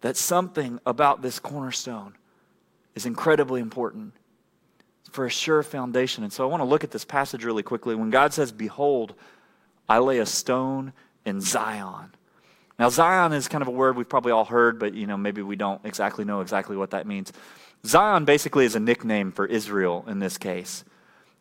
That 0.00 0.16
something 0.16 0.80
about 0.84 1.22
this 1.22 1.38
cornerstone 1.38 2.14
is 2.94 3.06
incredibly 3.06 3.60
important. 3.60 4.14
for 5.10 5.26
a 5.26 5.30
sure 5.30 5.62
foundation. 5.62 6.24
And 6.24 6.32
so 6.32 6.42
I 6.42 6.46
want 6.46 6.62
to 6.62 6.64
look 6.64 6.84
at 6.84 6.90
this 6.90 7.04
passage 7.04 7.44
really 7.44 7.62
quickly. 7.62 7.94
When 7.94 8.08
God 8.08 8.32
says, 8.32 8.50
Behold, 8.50 9.14
I 9.88 9.98
lay 9.98 10.18
a 10.18 10.26
stone 10.26 10.94
in 11.26 11.40
Zion. 11.42 12.14
Now, 12.78 12.88
Zion 12.88 13.32
is 13.34 13.46
kind 13.46 13.60
of 13.60 13.68
a 13.68 13.72
word 13.72 13.96
we've 13.96 14.08
probably 14.08 14.32
all 14.32 14.46
heard, 14.46 14.78
but 14.78 14.94
you 14.94 15.06
know, 15.06 15.18
maybe 15.18 15.42
we 15.42 15.54
don't 15.54 15.84
exactly 15.84 16.24
know 16.24 16.40
exactly 16.40 16.76
what 16.76 16.90
that 16.92 17.06
means. 17.06 17.32
Zion 17.84 18.24
basically 18.24 18.64
is 18.64 18.74
a 18.74 18.80
nickname 18.80 19.32
for 19.32 19.44
Israel 19.44 20.04
in 20.08 20.18
this 20.18 20.38
case. 20.38 20.84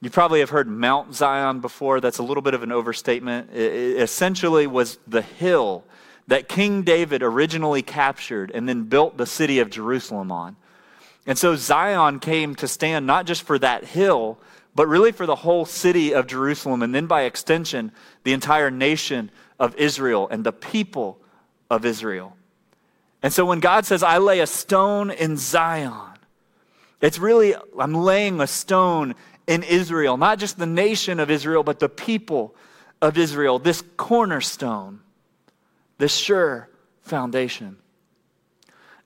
You 0.01 0.09
probably 0.09 0.39
have 0.41 0.49
heard 0.49 0.67
Mount 0.67 1.15
Zion 1.15 1.61
before. 1.61 2.01
That's 2.01 2.17
a 2.17 2.23
little 2.23 2.41
bit 2.41 2.53
of 2.53 2.63
an 2.63 2.71
overstatement. 2.71 3.51
It 3.53 4.01
essentially 4.01 4.67
was 4.67 4.97
the 5.07 5.21
hill 5.21 5.85
that 6.27 6.49
King 6.49 6.81
David 6.81 7.23
originally 7.23 7.83
captured 7.83 8.51
and 8.51 8.67
then 8.67 8.83
built 8.83 9.17
the 9.17 9.25
city 9.25 9.59
of 9.59 9.69
Jerusalem 9.69 10.31
on. 10.31 10.57
And 11.25 11.37
so 11.37 11.55
Zion 11.55 12.19
came 12.19 12.55
to 12.55 12.67
stand 12.67 13.05
not 13.05 13.25
just 13.25 13.43
for 13.43 13.59
that 13.59 13.83
hill, 13.83 14.39
but 14.73 14.87
really 14.87 15.11
for 15.11 15.25
the 15.25 15.35
whole 15.35 15.65
city 15.65 16.13
of 16.13 16.27
Jerusalem, 16.27 16.81
and 16.81 16.95
then 16.95 17.05
by 17.05 17.23
extension, 17.23 17.91
the 18.23 18.33
entire 18.33 18.71
nation 18.71 19.29
of 19.59 19.75
Israel 19.75 20.27
and 20.29 20.43
the 20.43 20.53
people 20.53 21.19
of 21.69 21.85
Israel. 21.85 22.35
And 23.21 23.31
so 23.31 23.45
when 23.45 23.59
God 23.59 23.85
says, 23.85 24.01
I 24.01 24.17
lay 24.17 24.39
a 24.39 24.47
stone 24.47 25.11
in 25.11 25.37
Zion, 25.37 26.17
it's 27.01 27.19
really, 27.19 27.55
I'm 27.77 27.93
laying 27.93 28.41
a 28.41 28.47
stone 28.47 29.15
in 29.45 29.63
Israel, 29.63 30.17
not 30.17 30.39
just 30.39 30.57
the 30.57 30.65
nation 30.65 31.19
of 31.19 31.29
Israel, 31.29 31.63
but 31.63 31.79
the 31.79 31.89
people 31.89 32.55
of 33.01 33.17
Israel, 33.17 33.59
this 33.59 33.83
cornerstone, 33.97 35.01
this 35.97 36.15
sure 36.15 36.69
foundation. 37.01 37.77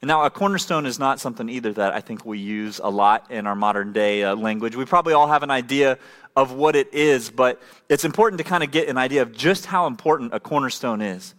Now, 0.01 0.23
a 0.23 0.29
cornerstone 0.29 0.85
is 0.85 0.99
not 0.99 1.19
something 1.19 1.49
either 1.49 1.73
that 1.73 1.93
I 1.93 2.01
think 2.01 2.25
we 2.25 2.37
use 2.37 2.79
a 2.83 2.89
lot 2.89 3.31
in 3.31 3.47
our 3.47 3.55
modern 3.55 3.93
day 3.93 4.23
uh, 4.23 4.35
language. 4.35 4.75
We 4.75 4.85
probably 4.85 5.13
all 5.13 5.27
have 5.27 5.41
an 5.41 5.49
idea 5.49 5.97
of 6.35 6.51
what 6.51 6.75
it 6.75 6.93
is, 6.93 7.31
but 7.31 7.61
it's 7.89 8.05
important 8.05 8.37
to 8.39 8.43
kind 8.43 8.63
of 8.63 8.71
get 8.71 8.87
an 8.87 8.97
idea 8.97 9.21
of 9.21 9.31
just 9.31 9.65
how 9.65 9.87
important 9.87 10.33
a 10.33 10.39
cornerstone 10.39 11.01
is. 11.01 11.33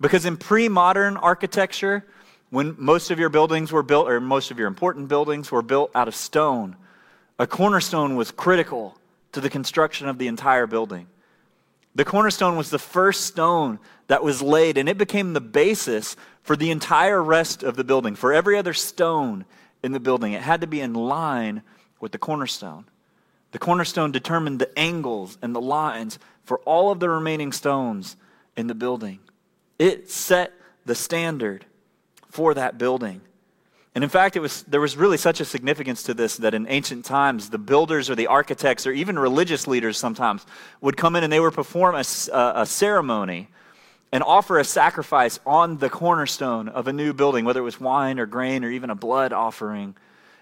Because 0.00 0.24
in 0.24 0.36
pre 0.36 0.68
modern 0.68 1.16
architecture, 1.16 2.06
when 2.48 2.74
most 2.78 3.10
of 3.10 3.18
your 3.18 3.28
buildings 3.28 3.70
were 3.70 3.82
built, 3.82 4.08
or 4.08 4.20
most 4.20 4.50
of 4.50 4.58
your 4.58 4.68
important 4.68 5.08
buildings 5.08 5.50
were 5.50 5.62
built 5.62 5.90
out 5.94 6.08
of 6.08 6.14
stone, 6.14 6.76
a 7.38 7.46
cornerstone 7.46 8.16
was 8.16 8.30
critical 8.30 8.96
to 9.32 9.40
the 9.40 9.50
construction 9.50 10.08
of 10.08 10.18
the 10.18 10.26
entire 10.26 10.66
building. 10.66 11.06
The 11.94 12.04
cornerstone 12.04 12.56
was 12.56 12.70
the 12.70 12.78
first 12.78 13.22
stone 13.22 13.78
that 14.06 14.22
was 14.22 14.42
laid, 14.42 14.78
and 14.78 14.88
it 14.88 14.98
became 14.98 15.32
the 15.32 15.40
basis 15.40 16.16
for 16.42 16.56
the 16.56 16.70
entire 16.70 17.22
rest 17.22 17.62
of 17.62 17.76
the 17.76 17.84
building, 17.84 18.14
for 18.14 18.32
every 18.32 18.56
other 18.56 18.74
stone 18.74 19.44
in 19.82 19.92
the 19.92 20.00
building. 20.00 20.32
It 20.32 20.42
had 20.42 20.60
to 20.60 20.66
be 20.66 20.80
in 20.80 20.94
line 20.94 21.62
with 22.00 22.12
the 22.12 22.18
cornerstone. 22.18 22.84
The 23.52 23.58
cornerstone 23.58 24.12
determined 24.12 24.60
the 24.60 24.78
angles 24.78 25.36
and 25.42 25.54
the 25.54 25.60
lines 25.60 26.18
for 26.44 26.58
all 26.60 26.90
of 26.90 27.00
the 27.00 27.08
remaining 27.08 27.52
stones 27.52 28.16
in 28.56 28.68
the 28.68 28.74
building. 28.74 29.18
It 29.78 30.10
set 30.10 30.52
the 30.84 30.94
standard 30.94 31.64
for 32.28 32.54
that 32.54 32.78
building. 32.78 33.22
And 33.94 34.04
in 34.04 34.10
fact, 34.10 34.36
it 34.36 34.40
was, 34.40 34.62
there 34.64 34.80
was 34.80 34.96
really 34.96 35.16
such 35.16 35.40
a 35.40 35.44
significance 35.44 36.04
to 36.04 36.14
this 36.14 36.36
that 36.38 36.54
in 36.54 36.68
ancient 36.68 37.04
times, 37.04 37.50
the 37.50 37.58
builders 37.58 38.08
or 38.08 38.14
the 38.14 38.28
architects 38.28 38.86
or 38.86 38.92
even 38.92 39.18
religious 39.18 39.66
leaders 39.66 39.98
sometimes 39.98 40.46
would 40.80 40.96
come 40.96 41.16
in 41.16 41.24
and 41.24 41.32
they 41.32 41.40
would 41.40 41.54
perform 41.54 41.96
a, 41.96 42.04
a, 42.32 42.66
ceremony 42.66 43.48
and 44.12 44.22
offer 44.22 44.58
a 44.58 44.64
sacrifice 44.64 45.40
on 45.44 45.78
the 45.78 45.90
cornerstone 45.90 46.68
of 46.68 46.86
a 46.86 46.92
new 46.92 47.12
building, 47.12 47.44
whether 47.44 47.60
it 47.60 47.64
was 47.64 47.80
wine 47.80 48.20
or 48.20 48.26
grain 48.26 48.64
or 48.64 48.70
even 48.70 48.90
a 48.90 48.94
blood 48.94 49.32
offering. 49.32 49.96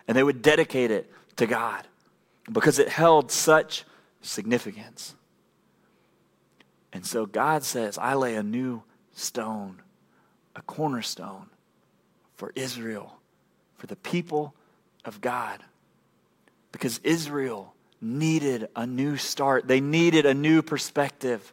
And 0.06 0.16
they 0.16 0.22
would 0.22 0.42
dedicate 0.42 0.90
it 0.90 1.10
to 1.36 1.46
God 1.46 1.86
because 2.52 2.78
it 2.78 2.88
held 2.88 3.30
such 3.30 3.84
significance. 4.20 5.14
And 6.92 7.06
so 7.06 7.24
God 7.24 7.62
says, 7.62 7.96
I 7.96 8.14
lay 8.14 8.34
a 8.34 8.42
new 8.42 8.82
stone, 9.14 9.80
a 10.54 10.60
cornerstone 10.62 11.46
for 12.36 12.52
Israel 12.54 13.17
for 13.78 13.86
the 13.86 13.96
people 13.96 14.54
of 15.04 15.20
God. 15.20 15.62
Because 16.70 16.98
Israel 17.02 17.74
needed 18.00 18.68
a 18.76 18.86
new 18.86 19.16
start, 19.16 19.66
they 19.66 19.80
needed 19.80 20.26
a 20.26 20.34
new 20.34 20.62
perspective. 20.62 21.52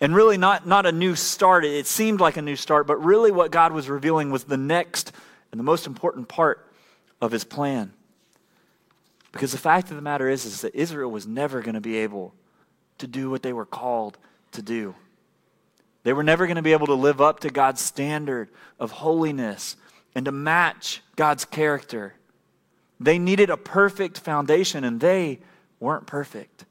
And 0.00 0.14
really, 0.14 0.38
not, 0.38 0.66
not 0.66 0.86
a 0.86 0.92
new 0.92 1.14
start. 1.14 1.64
It 1.64 1.86
seemed 1.86 2.20
like 2.20 2.38
a 2.38 2.42
new 2.42 2.56
start, 2.56 2.86
but 2.86 3.04
really, 3.04 3.30
what 3.30 3.50
God 3.50 3.72
was 3.72 3.88
revealing 3.88 4.30
was 4.30 4.44
the 4.44 4.56
next 4.56 5.12
and 5.50 5.58
the 5.58 5.64
most 5.64 5.86
important 5.86 6.28
part 6.28 6.66
of 7.20 7.32
his 7.32 7.44
plan. 7.44 7.92
Because 9.32 9.52
the 9.52 9.58
fact 9.58 9.90
of 9.90 9.96
the 9.96 10.02
matter 10.02 10.28
is, 10.28 10.44
is 10.44 10.62
that 10.62 10.74
Israel 10.74 11.10
was 11.10 11.26
never 11.26 11.60
going 11.60 11.74
to 11.74 11.80
be 11.80 11.98
able 11.98 12.34
to 12.98 13.06
do 13.06 13.30
what 13.30 13.42
they 13.42 13.52
were 13.52 13.66
called 13.66 14.16
to 14.52 14.62
do. 14.62 14.94
They 16.02 16.12
were 16.12 16.22
never 16.22 16.46
going 16.46 16.56
to 16.56 16.62
be 16.62 16.72
able 16.72 16.86
to 16.86 16.94
live 16.94 17.20
up 17.20 17.40
to 17.40 17.50
God's 17.50 17.80
standard 17.80 18.48
of 18.78 18.90
holiness 18.90 19.76
and 20.14 20.24
to 20.24 20.32
match 20.32 21.02
God's 21.16 21.44
character. 21.44 22.14
They 22.98 23.18
needed 23.18 23.50
a 23.50 23.56
perfect 23.56 24.18
foundation, 24.18 24.84
and 24.84 25.00
they 25.00 25.40
weren't 25.78 26.06
perfect. 26.06 26.64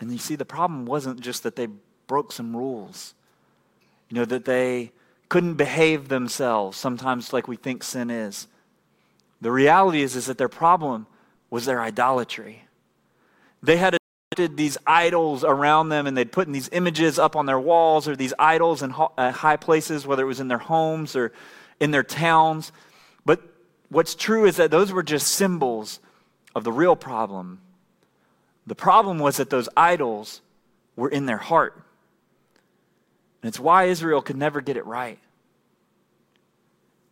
And 0.00 0.12
you 0.12 0.18
see, 0.18 0.36
the 0.36 0.44
problem 0.44 0.86
wasn't 0.86 1.20
just 1.20 1.42
that 1.42 1.56
they 1.56 1.68
broke 2.06 2.32
some 2.32 2.56
rules, 2.56 3.14
you 4.08 4.16
know, 4.16 4.24
that 4.24 4.44
they 4.44 4.92
couldn't 5.28 5.54
behave 5.54 6.08
themselves, 6.08 6.76
sometimes 6.76 7.32
like 7.32 7.48
we 7.48 7.56
think 7.56 7.82
sin 7.82 8.10
is. 8.10 8.46
The 9.40 9.52
reality 9.52 10.02
is, 10.02 10.16
is 10.16 10.26
that 10.26 10.38
their 10.38 10.48
problem 10.48 11.06
was 11.50 11.64
their 11.64 11.80
idolatry. 11.80 12.64
They 13.62 13.76
had 13.76 13.96
adopted 14.32 14.56
these 14.56 14.78
idols 14.86 15.44
around 15.44 15.88
them 15.88 16.06
and 16.06 16.16
they'd 16.16 16.32
put 16.32 16.46
in 16.46 16.52
these 16.52 16.68
images 16.72 17.18
up 17.18 17.36
on 17.36 17.46
their 17.46 17.60
walls 17.60 18.08
or 18.08 18.16
these 18.16 18.34
idols 18.38 18.82
in 18.82 18.92
uh, 18.92 19.32
high 19.32 19.56
places, 19.56 20.06
whether 20.06 20.22
it 20.22 20.26
was 20.26 20.40
in 20.40 20.48
their 20.48 20.58
homes 20.58 21.14
or 21.16 21.32
in 21.80 21.90
their 21.90 22.02
towns. 22.02 22.72
But 23.24 23.40
what's 23.88 24.14
true 24.14 24.44
is 24.44 24.56
that 24.56 24.70
those 24.70 24.92
were 24.92 25.02
just 25.02 25.28
symbols 25.28 26.00
of 26.54 26.64
the 26.64 26.72
real 26.72 26.96
problem. 26.96 27.60
The 28.66 28.74
problem 28.74 29.18
was 29.18 29.38
that 29.38 29.50
those 29.50 29.68
idols 29.76 30.40
were 30.96 31.08
in 31.08 31.26
their 31.26 31.38
heart. 31.38 31.74
And 33.42 33.48
it's 33.48 33.60
why 33.60 33.84
Israel 33.84 34.20
could 34.20 34.36
never 34.36 34.60
get 34.60 34.76
it 34.76 34.84
right. 34.84 35.18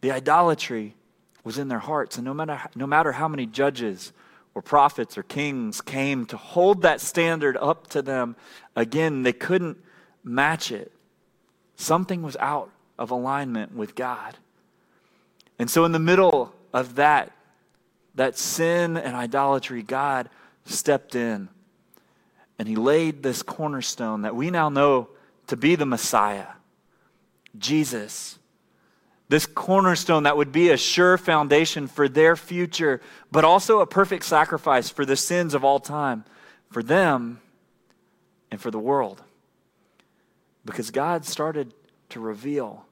The 0.01 0.11
idolatry 0.11 0.95
was 1.45 1.59
in 1.59 1.69
their 1.69 1.79
hearts. 1.79 2.17
And 2.17 2.25
no 2.25 2.35
matter, 2.35 2.61
no 2.75 2.87
matter 2.87 3.13
how 3.13 3.29
many 3.29 3.47
judges 3.47 4.13
or 4.55 4.63
prophets 4.63 5.17
or 5.17 5.23
kings 5.23 5.81
came 5.81 6.27
to 6.27 6.37
hold 6.37 6.83
that 6.83 7.01
standard 7.01 7.57
up 7.57 7.87
to 7.89 8.03
them, 8.03 8.37
again, 8.75 9.23
they 9.23 9.33
couldn't 9.33 9.79
match 10.25 10.73
it. 10.73 10.93
Something 11.77 12.23
was 12.23 12.37
out 12.41 12.71
of 12.99 13.11
alignment 13.11 13.75
with 13.75 13.95
God. 13.95 14.37
And 15.59 15.71
so, 15.71 15.85
in 15.85 15.93
the 15.93 15.99
middle 15.99 16.55
of 16.73 16.97
that, 16.97 17.33
that 18.15 18.37
sin 18.39 18.97
and 18.97 19.15
idolatry, 19.17 19.83
God 19.83 20.29
stepped 20.65 21.15
in 21.15 21.49
and 22.59 22.69
he 22.69 22.77
laid 22.77 23.23
this 23.23 23.43
cornerstone 23.43 24.23
that 24.23 24.35
we 24.35 24.51
now 24.51 24.69
know 24.69 25.09
to 25.47 25.57
be 25.57 25.75
the 25.75 25.87
Messiah, 25.87 26.47
Jesus. 27.59 28.39
This 29.29 29.47
cornerstone 29.47 30.23
that 30.23 30.37
would 30.37 30.53
be 30.53 30.71
a 30.71 30.77
sure 30.77 31.19
foundation 31.19 31.87
for 31.89 32.09
their 32.09 32.37
future, 32.37 33.01
but 33.31 33.45
also 33.45 33.81
a 33.81 33.87
perfect 33.87 34.25
sacrifice 34.25 34.89
for 34.89 35.05
the 35.05 35.17
sins 35.17 35.53
of 35.53 35.65
all 35.65 35.81
time, 35.81 36.25
for 36.71 36.83
them 36.83 37.41
and 38.51 38.61
for 38.61 38.71
the 38.71 38.79
world. 38.79 39.23
Because 40.65 40.91
God 40.91 41.25
started 41.25 41.75
to 42.11 42.21
reveal 42.21 42.87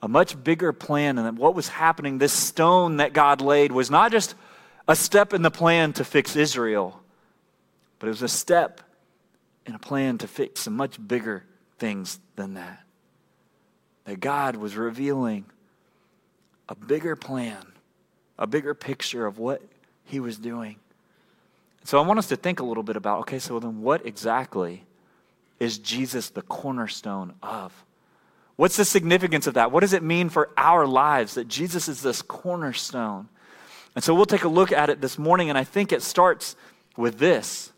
a 0.00 0.08
much 0.08 0.42
bigger 0.42 0.72
plan, 0.72 1.18
and 1.18 1.38
what 1.38 1.54
was 1.54 1.68
happening, 1.68 2.18
this 2.18 2.32
stone 2.32 2.98
that 2.98 3.12
God 3.12 3.40
laid, 3.40 3.72
was 3.72 3.90
not 3.90 4.12
just 4.12 4.34
a 4.86 4.94
step 4.94 5.34
in 5.34 5.42
the 5.42 5.50
plan 5.50 5.92
to 5.94 6.04
fix 6.04 6.36
Israel, 6.36 7.00
but 7.98 8.06
it 8.06 8.10
was 8.10 8.22
a 8.22 8.28
step 8.28 8.80
in 9.66 9.74
a 9.74 9.78
plan 9.78 10.18
to 10.18 10.28
fix 10.28 10.62
some 10.62 10.76
much 10.76 10.98
bigger 11.06 11.44
things 11.78 12.20
than 12.36 12.54
that. 12.54 12.82
That 14.04 14.20
God 14.20 14.56
was 14.56 14.76
revealing 14.76 15.44
a 16.68 16.74
bigger 16.74 17.16
plan, 17.16 17.64
a 18.38 18.46
bigger 18.46 18.74
picture 18.74 19.26
of 19.26 19.38
what 19.38 19.62
He 20.04 20.20
was 20.20 20.38
doing. 20.38 20.76
So 21.84 22.02
I 22.02 22.06
want 22.06 22.18
us 22.18 22.28
to 22.28 22.36
think 22.36 22.60
a 22.60 22.64
little 22.64 22.82
bit 22.82 22.96
about 22.96 23.20
okay, 23.20 23.38
so 23.38 23.58
then 23.58 23.82
what 23.82 24.06
exactly 24.06 24.84
is 25.58 25.78
Jesus 25.78 26.30
the 26.30 26.42
cornerstone 26.42 27.34
of? 27.42 27.72
What's 28.58 28.76
the 28.76 28.84
significance 28.84 29.46
of 29.46 29.54
that? 29.54 29.70
What 29.70 29.80
does 29.80 29.92
it 29.92 30.02
mean 30.02 30.30
for 30.30 30.50
our 30.56 30.84
lives 30.84 31.34
that 31.34 31.46
Jesus 31.46 31.86
is 31.86 32.02
this 32.02 32.22
cornerstone? 32.22 33.28
And 33.94 34.02
so 34.02 34.16
we'll 34.16 34.26
take 34.26 34.42
a 34.42 34.48
look 34.48 34.72
at 34.72 34.90
it 34.90 35.00
this 35.00 35.16
morning, 35.16 35.48
and 35.48 35.56
I 35.56 35.62
think 35.62 35.92
it 35.92 36.02
starts 36.02 36.56
with 36.96 37.20
this 37.20 37.72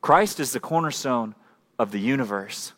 Christ 0.00 0.40
is 0.40 0.52
the 0.52 0.60
cornerstone 0.60 1.34
of 1.78 1.90
the 1.90 2.00
universe. 2.00 2.72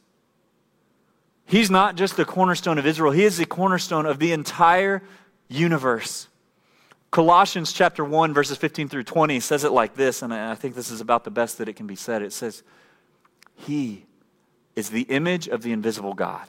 He's 1.45 1.71
not 1.71 1.95
just 1.95 2.17
the 2.17 2.25
cornerstone 2.25 2.79
of 2.79 2.87
Israel, 2.87 3.13
He 3.13 3.23
is 3.23 3.37
the 3.37 3.47
cornerstone 3.47 4.05
of 4.05 4.19
the 4.19 4.33
entire 4.33 5.05
universe. 5.47 6.27
Colossians 7.13 7.73
chapter 7.73 8.05
1, 8.05 8.35
verses 8.35 8.57
15 8.57 8.89
through 8.89 9.05
20 9.05 9.39
says 9.39 9.63
it 9.63 9.71
like 9.71 9.95
this, 9.95 10.21
and 10.21 10.35
I 10.35 10.57
think 10.57 10.75
this 10.75 10.91
is 10.91 11.01
about 11.01 11.23
the 11.23 11.31
best 11.31 11.59
that 11.59 11.69
it 11.69 11.75
can 11.75 11.87
be 11.87 11.95
said. 11.95 12.23
It 12.23 12.33
says, 12.33 12.65
He 13.55 14.07
is 14.75 14.91
the 14.91 15.03
image 15.03 15.47
of 15.47 15.63
the 15.63 15.71
invisible 15.71 16.13
God, 16.13 16.49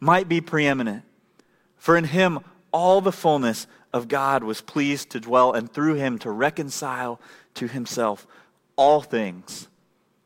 might 0.00 0.28
be 0.28 0.40
preeminent. 0.40 1.04
For 1.76 1.96
in 1.96 2.04
him 2.04 2.40
all 2.72 3.00
the 3.00 3.12
fullness 3.12 3.66
of 3.92 4.08
God 4.08 4.42
was 4.42 4.60
pleased 4.60 5.10
to 5.10 5.20
dwell, 5.20 5.52
and 5.52 5.70
through 5.70 5.94
him 5.94 6.18
to 6.20 6.30
reconcile 6.30 7.20
to 7.54 7.66
himself 7.66 8.26
all 8.76 9.02
things, 9.02 9.68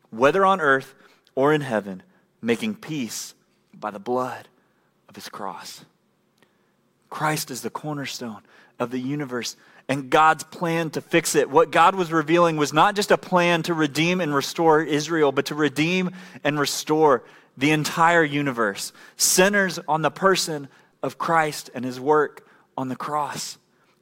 whether 0.09 0.45
on 0.45 0.61
earth 0.61 0.93
or 1.33 1.53
in 1.53 1.61
heaven, 1.61 2.03
making 2.41 2.75
peace 2.75 3.33
by 3.73 3.91
the 3.91 3.99
blood 3.99 4.47
of 5.09 5.15
his 5.15 5.29
cross. 5.29 5.83
Christ 7.09 7.49
is 7.49 7.61
the 7.61 7.69
cornerstone 7.69 8.41
of 8.79 8.91
the 8.91 8.99
universe 8.99 9.55
and 9.87 10.09
God's 10.09 10.43
plan 10.43 10.89
to 10.91 11.01
fix 11.01 11.35
it. 11.35 11.49
What 11.49 11.71
God 11.71 11.95
was 11.95 12.11
revealing 12.11 12.57
was 12.57 12.73
not 12.73 12.95
just 12.95 13.11
a 13.11 13.17
plan 13.17 13.63
to 13.63 13.73
redeem 13.73 14.19
and 14.19 14.33
restore 14.33 14.81
Israel, 14.81 15.31
but 15.31 15.45
to 15.47 15.55
redeem 15.55 16.11
and 16.43 16.59
restore 16.59 17.23
the 17.57 17.71
entire 17.71 18.23
universe. 18.23 18.91
Centers 19.17 19.79
on 19.87 20.01
the 20.01 20.11
person 20.11 20.67
of 21.01 21.17
Christ 21.17 21.69
and 21.73 21.85
his 21.85 21.99
work 21.99 22.47
on 22.77 22.89
the 22.89 22.95
cross. 22.95 23.57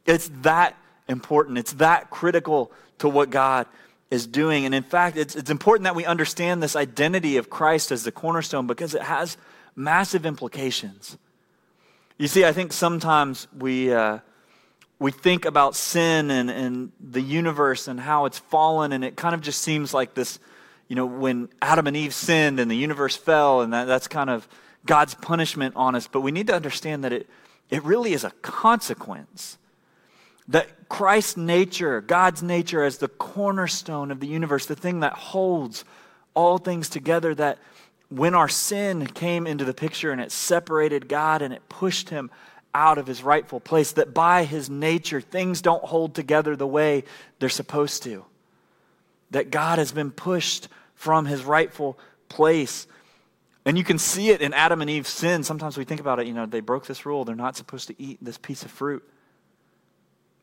It's 0.06 0.30
that 0.42 0.76
important. 1.08 1.58
It's 1.58 1.74
that 1.74 2.10
critical 2.10 2.72
to 3.00 3.10
what 3.10 3.30
God 3.30 3.68
is 4.10 4.28
doing. 4.28 4.66
And 4.66 4.76
in 4.76 4.84
fact, 4.84 5.18
it's, 5.18 5.36
it's 5.36 5.50
important 5.50 5.86
that 5.86 5.96
we 5.96 6.06
understand 6.06 6.62
this 6.62 6.76
identity 6.76 7.38
of 7.38 7.50
Christ 7.50 7.92
as 7.92 8.04
the 8.04 8.12
cornerstone 8.12 8.68
because 8.68 8.94
it 8.94 9.02
has 9.02 9.38
massive 9.76 10.26
implications. 10.26 11.18
You 12.18 12.28
see, 12.28 12.46
I 12.46 12.54
think 12.54 12.74
sometimes 12.74 13.48
we, 13.58 13.92
uh, 13.92 14.20
we 15.00 15.12
think 15.12 15.46
about 15.46 15.76
sin 15.76 16.30
and, 16.30 16.50
and 16.50 16.92
the 17.00 17.22
universe 17.22 17.88
and 17.88 18.00
how 18.00 18.26
it's 18.26 18.38
fallen, 18.38 18.94
and 18.94 19.04
it 19.04 19.18
kind 19.18 19.34
of 19.34 19.42
just 19.42 19.62
seems 19.62 19.94
like 19.94 20.14
this, 20.14 20.40
you 20.88 20.96
know, 20.96 21.06
when 21.06 21.50
Adam 21.62 21.88
and 21.88 21.98
Eve 21.98 22.14
sinned 22.14 22.60
and 22.60 22.70
the 22.70 22.76
universe 22.76 23.16
fell, 23.16 23.62
and 23.62 23.74
that, 23.74 23.86
that's 23.86 24.08
kind 24.08 24.30
of 24.30 24.48
God's 24.86 25.16
punishment 25.16 25.76
on 25.76 25.96
us, 25.96 26.08
but 26.08 26.22
we 26.22 26.32
need 26.32 26.48
to 26.48 26.56
understand 26.56 27.04
that 27.04 27.14
it, 27.14 27.30
it 27.70 27.84
really 27.84 28.14
is 28.14 28.24
a 28.24 28.32
consequence. 28.42 29.58
That 30.48 30.90
Christ's 30.90 31.38
nature, 31.38 32.02
God's 32.02 32.44
nature 32.44 32.84
as 32.84 32.98
the 32.98 33.08
cornerstone 33.08 34.12
of 34.12 34.20
the 34.20 34.28
universe, 34.28 34.66
the 34.66 34.76
thing 34.76 35.00
that 35.00 35.14
holds 35.14 35.86
all 36.34 36.58
things 36.58 36.90
together, 36.90 37.34
that 37.36 37.60
when 38.10 38.36
our 38.36 38.50
sin 38.50 39.08
came 39.08 39.48
into 39.48 39.66
the 39.66 39.74
picture 39.74 40.12
and 40.12 40.20
it 40.20 40.32
separated 40.32 41.08
God 41.08 41.42
and 41.42 41.54
it 41.54 41.68
pushed 41.70 42.10
him 42.10 42.30
out 42.76 42.98
of 42.98 43.08
his 43.08 43.24
rightful 43.24 43.60
place, 43.60 43.94
that 43.94 44.14
by 44.14 44.44
his 44.44 44.70
nature, 44.70 45.22
things 45.22 45.62
don't 45.62 45.84
hold 45.84 46.14
together 46.14 46.56
the 46.56 46.68
way 46.68 47.04
they're 47.40 47.50
supposed 47.50 48.04
to. 48.04 48.26
That 49.34 49.52
God 49.52 49.78
has 49.78 49.92
been 49.92 50.10
pushed 50.10 50.68
from 50.96 51.26
his 51.26 51.44
rightful 51.44 52.00
place. 52.30 52.88
And 53.66 53.78
you 53.78 53.84
can 53.84 54.00
see 54.00 54.30
it 54.30 54.42
in 54.42 54.54
Adam 54.54 54.82
and 54.82 54.90
Eve's 54.90 55.10
sin. 55.10 55.44
Sometimes 55.44 55.78
we 55.78 55.84
think 55.84 56.02
about 56.02 56.20
it, 56.20 56.28
you 56.28 56.34
know, 56.34 56.46
they 56.46 56.60
broke 56.60 56.88
this 56.88 57.06
rule. 57.06 57.26
They're 57.26 57.36
not 57.36 57.56
supposed 57.56 57.88
to 57.90 58.02
eat 58.02 58.18
this 58.22 58.38
piece 58.38 58.64
of 58.64 58.72
fruit. 58.72 59.08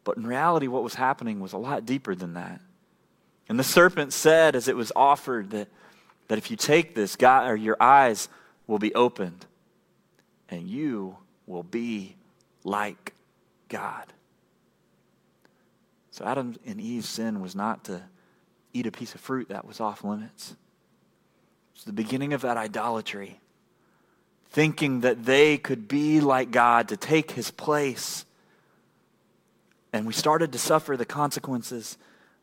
But 0.04 0.16
in 0.16 0.26
reality, 0.26 0.66
what 0.66 0.82
was 0.82 0.94
happening 0.94 1.40
was 1.40 1.52
a 1.52 1.58
lot 1.58 1.84
deeper 1.84 2.14
than 2.14 2.34
that. 2.34 2.60
And 3.48 3.58
the 3.58 3.64
serpent 3.64 4.12
said, 4.12 4.54
as 4.54 4.68
it 4.68 4.76
was 4.76 4.92
offered, 4.94 5.50
that, 5.50 5.68
that 6.28 6.38
if 6.38 6.50
you 6.50 6.56
take 6.56 6.94
this, 6.94 7.16
God, 7.16 7.50
or 7.50 7.56
your 7.56 7.76
eyes 7.80 8.28
will 8.66 8.78
be 8.78 8.94
opened, 8.94 9.44
and 10.48 10.68
you 10.68 11.16
will 11.46 11.62
be 11.62 12.16
like 12.64 13.12
God. 13.68 14.12
So 16.12 16.24
Adam 16.24 16.56
and 16.64 16.80
Eve's 16.80 17.08
sin 17.08 17.40
was 17.40 17.54
not 17.54 17.84
to 17.84 18.02
eat 18.72 18.86
a 18.86 18.92
piece 18.92 19.14
of 19.14 19.20
fruit 19.20 19.48
that 19.48 19.64
was 19.64 19.80
off 19.80 20.04
limits. 20.04 20.56
It's 21.74 21.84
the 21.84 21.92
beginning 21.92 22.32
of 22.32 22.42
that 22.42 22.56
idolatry, 22.56 23.40
thinking 24.50 25.00
that 25.00 25.24
they 25.24 25.56
could 25.56 25.88
be 25.88 26.20
like 26.20 26.50
God, 26.50 26.88
to 26.88 26.96
take 26.96 27.32
his 27.32 27.50
place. 27.50 28.24
And 29.92 30.06
we 30.06 30.12
started 30.12 30.52
to 30.52 30.58
suffer 30.58 30.96
the 30.96 31.04
consequences 31.04 31.96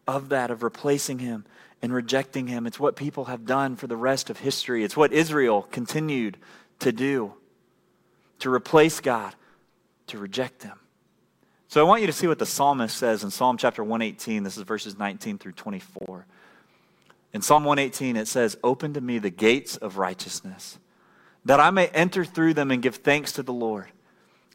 of 0.07 0.29
that, 0.29 0.51
of 0.51 0.63
replacing 0.63 1.19
him 1.19 1.45
and 1.81 1.93
rejecting 1.93 2.47
him. 2.47 2.65
It's 2.65 2.79
what 2.79 2.95
people 2.95 3.25
have 3.25 3.45
done 3.45 3.75
for 3.75 3.87
the 3.87 3.95
rest 3.95 4.29
of 4.29 4.39
history. 4.39 4.83
It's 4.83 4.97
what 4.97 5.13
Israel 5.13 5.67
continued 5.71 6.37
to 6.79 6.91
do 6.91 7.33
to 8.39 8.53
replace 8.53 8.99
God, 8.99 9.35
to 10.07 10.17
reject 10.17 10.63
him. 10.63 10.79
So 11.69 11.81
I 11.81 11.83
want 11.83 11.99
you 11.99 12.07
to 12.07 12.13
see 12.13 12.27
what 12.27 12.39
the 12.39 12.45
psalmist 12.45 12.95
says 12.95 13.23
in 13.23 13.31
Psalm 13.31 13.57
chapter 13.57 13.83
118. 13.83 14.43
This 14.43 14.55
is 14.55 14.63
verses 14.63 14.97
19 14.97 15.37
through 15.37 15.51
24. 15.51 16.25
In 17.33 17.41
Psalm 17.41 17.65
118, 17.65 18.15
it 18.15 18.27
says, 18.29 18.57
Open 18.63 18.93
to 18.93 19.01
me 19.01 19.19
the 19.19 19.29
gates 19.29 19.75
of 19.75 19.97
righteousness, 19.97 20.79
that 21.43 21.59
I 21.59 21.69
may 21.71 21.87
enter 21.87 22.23
through 22.23 22.53
them 22.53 22.71
and 22.71 22.81
give 22.81 22.95
thanks 22.97 23.33
to 23.33 23.43
the 23.43 23.53
Lord. 23.53 23.87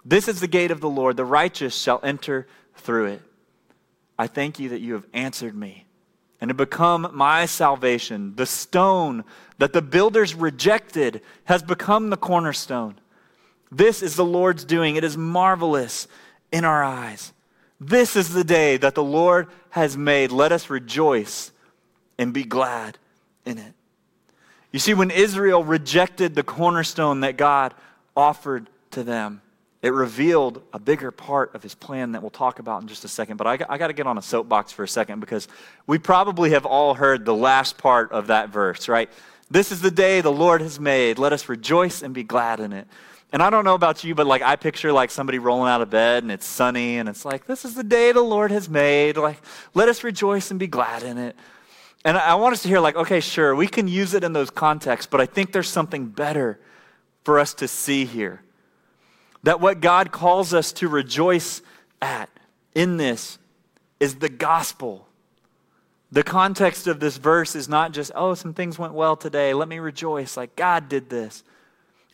This 0.06 0.26
is 0.26 0.40
the 0.40 0.46
gate 0.48 0.70
of 0.70 0.80
the 0.80 0.88
Lord. 0.88 1.18
The 1.18 1.24
righteous 1.24 1.76
shall 1.76 2.00
enter 2.02 2.46
through 2.76 3.06
it. 3.06 3.22
I 4.18 4.26
thank 4.26 4.58
you 4.58 4.70
that 4.70 4.80
you 4.80 4.94
have 4.94 5.06
answered 5.12 5.54
me 5.54 5.84
and 6.40 6.48
have 6.48 6.56
become 6.56 7.10
my 7.12 7.44
salvation. 7.44 8.36
The 8.36 8.46
stone 8.46 9.24
that 9.58 9.74
the 9.74 9.82
builders 9.82 10.34
rejected 10.34 11.20
has 11.44 11.62
become 11.62 12.08
the 12.08 12.16
cornerstone. 12.16 12.94
This 13.70 14.02
is 14.02 14.16
the 14.16 14.24
Lord's 14.24 14.64
doing. 14.64 14.96
It 14.96 15.04
is 15.04 15.16
marvelous 15.16 16.08
in 16.52 16.64
our 16.64 16.84
eyes. 16.84 17.32
This 17.80 18.14
is 18.14 18.32
the 18.32 18.44
day 18.44 18.76
that 18.76 18.94
the 18.94 19.02
Lord 19.02 19.48
has 19.70 19.96
made. 19.96 20.30
Let 20.30 20.52
us 20.52 20.70
rejoice 20.70 21.50
and 22.18 22.32
be 22.32 22.44
glad 22.44 22.98
in 23.44 23.58
it. 23.58 23.72
You 24.70 24.78
see, 24.78 24.94
when 24.94 25.10
Israel 25.10 25.64
rejected 25.64 26.34
the 26.34 26.42
cornerstone 26.42 27.20
that 27.20 27.36
God 27.36 27.74
offered 28.16 28.68
to 28.92 29.02
them, 29.02 29.42
it 29.82 29.92
revealed 29.92 30.62
a 30.72 30.78
bigger 30.78 31.10
part 31.10 31.54
of 31.54 31.62
his 31.62 31.74
plan 31.74 32.12
that 32.12 32.22
we'll 32.22 32.30
talk 32.30 32.60
about 32.60 32.82
in 32.82 32.88
just 32.88 33.04
a 33.04 33.08
second. 33.08 33.36
But 33.36 33.48
I, 33.48 33.52
I 33.68 33.78
got 33.78 33.88
to 33.88 33.92
get 33.92 34.06
on 34.06 34.16
a 34.16 34.22
soapbox 34.22 34.70
for 34.70 34.84
a 34.84 34.88
second 34.88 35.18
because 35.18 35.48
we 35.88 35.98
probably 35.98 36.50
have 36.50 36.64
all 36.64 36.94
heard 36.94 37.24
the 37.24 37.34
last 37.34 37.78
part 37.78 38.12
of 38.12 38.28
that 38.28 38.50
verse, 38.50 38.88
right? 38.88 39.10
This 39.50 39.72
is 39.72 39.82
the 39.82 39.90
day 39.90 40.20
the 40.20 40.30
Lord 40.30 40.60
has 40.60 40.78
made. 40.78 41.18
Let 41.18 41.32
us 41.32 41.48
rejoice 41.48 42.00
and 42.02 42.14
be 42.14 42.22
glad 42.22 42.60
in 42.60 42.72
it. 42.72 42.86
And 43.32 43.42
I 43.42 43.48
don't 43.48 43.64
know 43.64 43.74
about 43.74 44.04
you, 44.04 44.14
but 44.14 44.26
like 44.26 44.42
I 44.42 44.56
picture 44.56 44.92
like 44.92 45.10
somebody 45.10 45.38
rolling 45.38 45.70
out 45.70 45.80
of 45.80 45.88
bed 45.88 46.22
and 46.22 46.30
it's 46.30 46.46
sunny 46.46 46.98
and 46.98 47.08
it's 47.08 47.24
like, 47.24 47.46
this 47.46 47.64
is 47.64 47.74
the 47.74 47.82
day 47.82 48.12
the 48.12 48.20
Lord 48.20 48.50
has 48.50 48.68
made. 48.68 49.16
Like, 49.16 49.38
let 49.72 49.88
us 49.88 50.04
rejoice 50.04 50.50
and 50.50 50.60
be 50.60 50.66
glad 50.66 51.02
in 51.02 51.16
it. 51.16 51.34
And 52.04 52.18
I 52.18 52.34
want 52.34 52.52
us 52.52 52.62
to 52.62 52.68
hear, 52.68 52.80
like, 52.80 52.96
okay, 52.96 53.20
sure, 53.20 53.54
we 53.54 53.68
can 53.68 53.86
use 53.86 54.12
it 54.12 54.24
in 54.24 54.32
those 54.32 54.50
contexts, 54.50 55.08
but 55.08 55.20
I 55.20 55.26
think 55.26 55.52
there's 55.52 55.68
something 55.68 56.06
better 56.06 56.58
for 57.22 57.38
us 57.38 57.54
to 57.54 57.68
see 57.68 58.04
here. 58.04 58.42
That 59.44 59.60
what 59.60 59.80
God 59.80 60.10
calls 60.10 60.52
us 60.52 60.72
to 60.74 60.88
rejoice 60.88 61.62
at 62.00 62.28
in 62.74 62.96
this 62.96 63.38
is 64.00 64.16
the 64.16 64.28
gospel. 64.28 65.06
The 66.10 66.24
context 66.24 66.88
of 66.88 66.98
this 67.00 67.16
verse 67.16 67.54
is 67.54 67.68
not 67.68 67.92
just, 67.92 68.10
oh, 68.14 68.34
some 68.34 68.52
things 68.52 68.78
went 68.78 68.94
well 68.94 69.16
today. 69.16 69.54
Let 69.54 69.68
me 69.68 69.78
rejoice. 69.78 70.36
Like, 70.36 70.56
God 70.56 70.88
did 70.88 71.08
this. 71.08 71.44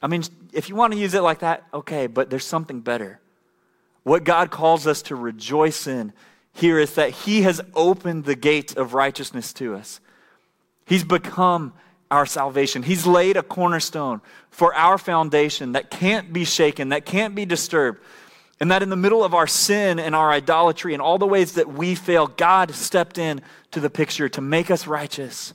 I 0.01 0.07
mean, 0.07 0.23
if 0.53 0.69
you 0.69 0.77
want 0.77 0.93
to 0.93 0.99
use 0.99 1.15
it 1.15 1.23
like 1.23 1.41
that, 1.41 1.65
okay, 1.75 2.07
but 2.07 2.31
there's 2.31 2.45
something 2.45 2.81
better. 2.81 3.21
What 4.05 4.25
God 4.25 4.51
calls 4.51 4.87
us 4.87 5.03
to 5.03 5.17
rejoice 5.17 5.87
in 5.87 6.13
here 6.53 6.79
is 6.79 6.95
that 6.95 7.11
He 7.11 7.43
has 7.43 7.61
opened 7.75 8.25
the 8.25 8.37
gates 8.37 8.75
of 8.75 8.95
righteousness 8.95 9.53
to 9.55 9.75
us. 9.75 10.01
He's 10.87 11.05
become 11.05 11.73
our 12.11 12.27
salvation. 12.27 12.83
He's 12.83 13.07
laid 13.07 13.37
a 13.37 13.43
cornerstone 13.43 14.21
for 14.51 14.75
our 14.75 14.99
foundation 14.99 15.73
that 15.73 15.91
can't 15.91 16.33
be 16.33 16.45
shaken, 16.45 16.89
that 16.89 17.05
can't 17.05 17.35
be 17.35 17.45
disturbed. 17.45 18.01
And 18.61 18.71
that 18.73 18.83
in 18.83 18.89
the 18.89 18.97
middle 18.97 19.23
of 19.23 19.35
our 19.35 19.47
sin 19.47 20.01
and 20.01 20.17
our 20.17 20.33
idolatry 20.33 20.93
and 20.93 21.01
all 21.01 21.19
the 21.19 21.27
ways 21.27 21.53
that 21.53 21.73
we 21.73 21.95
fail, 21.95 22.27
God 22.27 22.73
stepped 22.75 23.19
in 23.19 23.41
to 23.71 23.79
the 23.79 23.91
picture 23.91 24.29
to 24.31 24.41
make 24.41 24.71
us 24.71 24.87
righteous, 24.87 25.55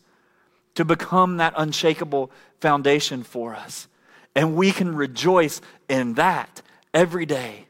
to 0.76 0.86
become 0.86 1.38
that 1.38 1.54
unshakable 1.58 2.32
foundation 2.62 3.24
for 3.24 3.56
us. 3.56 3.88
And 4.36 4.56
we 4.56 4.72
can 4.72 4.96
rejoice 4.96 5.62
in 5.88 6.16
that 6.16 6.62
every 6.94 7.26
day 7.26 7.68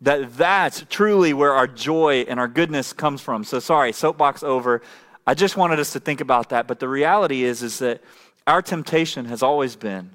that 0.00 0.36
that's 0.36 0.84
truly 0.90 1.32
where 1.32 1.52
our 1.52 1.68
joy 1.68 2.24
and 2.28 2.40
our 2.40 2.48
goodness 2.48 2.92
comes 2.92 3.20
from. 3.20 3.44
So 3.44 3.60
sorry, 3.60 3.92
soapbox 3.92 4.42
over. 4.42 4.82
I 5.26 5.34
just 5.34 5.56
wanted 5.56 5.78
us 5.78 5.92
to 5.92 6.00
think 6.00 6.20
about 6.20 6.48
that. 6.48 6.66
But 6.66 6.80
the 6.80 6.88
reality 6.88 7.44
is, 7.44 7.62
is 7.62 7.78
that 7.78 8.02
our 8.46 8.60
temptation 8.60 9.26
has 9.26 9.42
always 9.42 9.76
been 9.76 10.10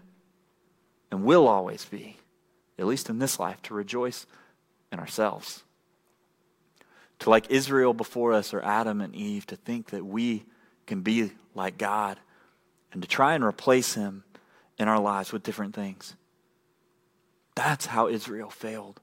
and 1.09 1.23
will 1.23 1.47
always 1.47 1.85
be, 1.85 2.17
at 2.77 2.85
least 2.85 3.09
in 3.09 3.19
this 3.19 3.39
life, 3.39 3.61
to 3.63 3.73
rejoice 3.73 4.25
in 4.91 4.99
ourselves. 4.99 5.63
To, 7.19 7.29
like 7.29 7.49
Israel 7.49 7.93
before 7.93 8.33
us 8.33 8.53
or 8.53 8.61
Adam 8.61 8.99
and 8.99 9.15
Eve, 9.15 9.47
to 9.47 9.55
think 9.55 9.91
that 9.91 10.05
we 10.05 10.43
can 10.85 11.01
be 11.01 11.31
like 11.55 11.77
God 11.77 12.19
and 12.91 13.01
to 13.01 13.07
try 13.07 13.35
and 13.35 13.43
replace 13.43 13.93
him 13.93 14.25
in 14.77 14.87
our 14.87 14.99
lives 14.99 15.31
with 15.31 15.43
different 15.43 15.75
things. 15.75 16.15
That's 17.55 17.87
how 17.87 18.07
Israel 18.07 18.49
failed. 18.49 19.01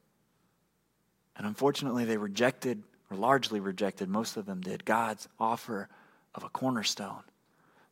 And 1.36 1.46
unfortunately, 1.46 2.04
they 2.04 2.16
rejected, 2.16 2.82
or 3.10 3.16
largely 3.16 3.60
rejected, 3.60 4.08
most 4.08 4.36
of 4.36 4.46
them 4.46 4.60
did, 4.60 4.84
God's 4.84 5.28
offer 5.38 5.88
of 6.34 6.44
a 6.44 6.48
cornerstone 6.48 7.22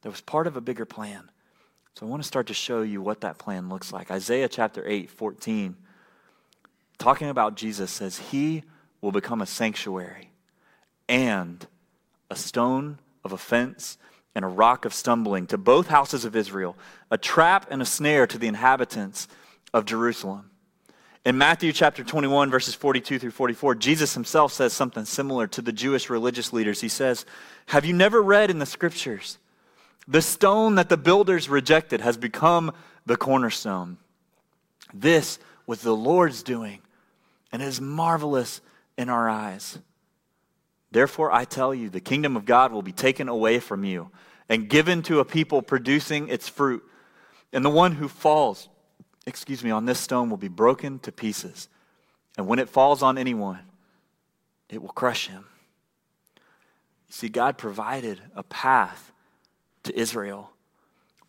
that 0.03 0.11
was 0.11 0.21
part 0.21 0.47
of 0.47 0.57
a 0.57 0.61
bigger 0.61 0.85
plan. 0.85 1.31
So 1.95 2.07
I 2.07 2.09
want 2.09 2.23
to 2.23 2.27
start 2.27 2.47
to 2.47 2.55
show 2.55 2.83
you 2.83 3.03
what 3.03 3.21
that 3.23 3.39
plan 3.39 3.69
looks 3.69 3.93
like. 3.93 4.11
Isaiah 4.11 4.49
chapter 4.49 4.87
8, 4.87 5.11
14, 5.11 5.77
talking 6.99 7.29
about 7.29 7.57
Jesus, 7.57 7.91
says, 7.91 8.19
He 8.19 8.63
will 9.01 9.13
become 9.13 9.43
a 9.43 9.47
sanctuary 9.47 10.31
and 11.09 11.67
a 12.31 12.37
stone 12.37 12.99
of 13.25 13.33
offense 13.33 13.99
and 14.35 14.45
a 14.45 14.49
rock 14.49 14.85
of 14.85 14.95
stumbling 14.95 15.47
to 15.49 15.59
both 15.59 15.89
houses 15.89 16.25
of 16.25 16.35
Israel, 16.35 16.77
a 17.11 17.19
trap 17.19 17.67
and 17.71 17.83
a 17.83 17.87
snare 17.87 18.27
to 18.27 18.39
the 18.39 18.47
inhabitants 18.47 19.29
of 19.75 19.85
Jerusalem. 19.85 20.51
In 21.25 21.39
Matthew 21.39 21.73
chapter 21.73 22.03
21, 22.03 22.51
verses 22.51 22.75
42 22.75 23.21
through 23.21 23.31
44, 23.31 23.77
Jesus 23.77 24.15
himself 24.15 24.53
says 24.53 24.73
something 24.73 25.05
similar 25.05 25.47
to 25.49 25.63
the 25.63 25.73
Jewish 25.73 26.11
religious 26.11 26.53
leaders. 26.53 26.81
He 26.81 26.89
says, 26.89 27.25
Have 27.67 27.85
you 27.85 27.93
never 27.93 28.21
read 28.21 28.51
in 28.51 28.59
the 28.59 28.67
scriptures, 28.67 29.39
the 30.09 30.23
stone 30.23 30.75
that 30.75 30.89
the 30.89 30.97
builders 30.97 31.49
rejected 31.49 32.01
has 32.01 32.17
become 32.17 32.73
the 33.07 33.17
cornerstone? 33.17 33.99
This 34.93 35.39
was 35.65 35.83
the 35.83 35.95
Lord's 35.95 36.43
doing, 36.43 36.81
and 37.53 37.63
it 37.63 37.67
is 37.67 37.81
marvelous 37.81 38.61
in 38.99 39.09
our 39.09 39.29
eyes. 39.29 39.79
Therefore, 40.93 41.33
I 41.33 41.47
tell 41.47 41.75
you, 41.75 41.89
the 41.89 42.01
kingdom 42.01 42.37
of 42.37 42.45
God 42.45 42.71
will 42.71 42.83
be 42.83 42.93
taken 42.93 43.29
away 43.29 43.59
from 43.59 43.83
you 43.83 44.11
and 44.49 44.69
given 44.69 45.03
to 45.05 45.21
a 45.21 45.25
people 45.25 45.63
producing 45.63 46.29
its 46.29 46.49
fruit. 46.49 46.85
And 47.53 47.65
the 47.65 47.71
one 47.71 47.93
who 47.93 48.09
falls, 48.09 48.69
excuse 49.27 49.65
me, 49.65 49.71
on 49.71 49.87
this 49.87 49.99
stone 49.99 50.29
will 50.29 50.37
be 50.37 50.49
broken 50.49 50.99
to 51.01 51.11
pieces. 51.11 51.69
And 52.37 52.47
when 52.47 52.59
it 52.59 52.69
falls 52.69 53.03
on 53.03 53.17
anyone, 53.17 53.61
it 54.69 54.83
will 54.83 54.91
crush 54.91 55.29
him. 55.29 55.47
You 56.37 57.13
see, 57.15 57.29
God 57.31 57.57
provided 57.57 58.21
a 58.37 58.43
path 58.43 59.13
to 59.85 59.99
Israel. 59.99 60.51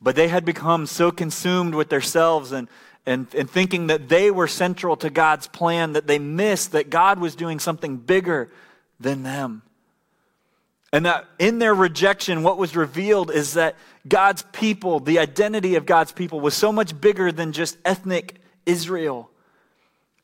But 0.01 0.17
they 0.17 0.27
had 0.27 0.43
become 0.43 0.87
so 0.87 1.09
consumed 1.09 1.73
with 1.73 1.87
themselves 1.87 2.51
and, 2.51 2.67
and, 3.05 3.33
and 3.33 3.49
thinking 3.49 3.87
that 3.87 4.09
they 4.09 4.29
were 4.29 4.47
central 4.47 4.97
to 4.97 5.09
God's 5.09 5.47
plan 5.47 5.93
that 5.93 6.07
they 6.07 6.19
missed 6.19 6.73
that 6.73 6.89
God 6.89 7.19
was 7.19 7.35
doing 7.35 7.59
something 7.59 7.95
bigger 7.95 8.51
than 9.03 9.23
them. 9.23 9.61
And 10.93 11.07
that 11.07 11.25
in 11.39 11.57
their 11.57 11.73
rejection, 11.73 12.43
what 12.43 12.59
was 12.59 12.75
revealed 12.75 13.31
is 13.31 13.53
that 13.53 13.75
God's 14.07 14.43
people, 14.51 14.99
the 14.99 15.17
identity 15.17 15.75
of 15.75 15.87
God's 15.87 16.11
people, 16.11 16.39
was 16.39 16.53
so 16.53 16.71
much 16.71 16.99
bigger 16.99 17.31
than 17.31 17.51
just 17.51 17.77
ethnic 17.83 18.35
Israel. 18.67 19.31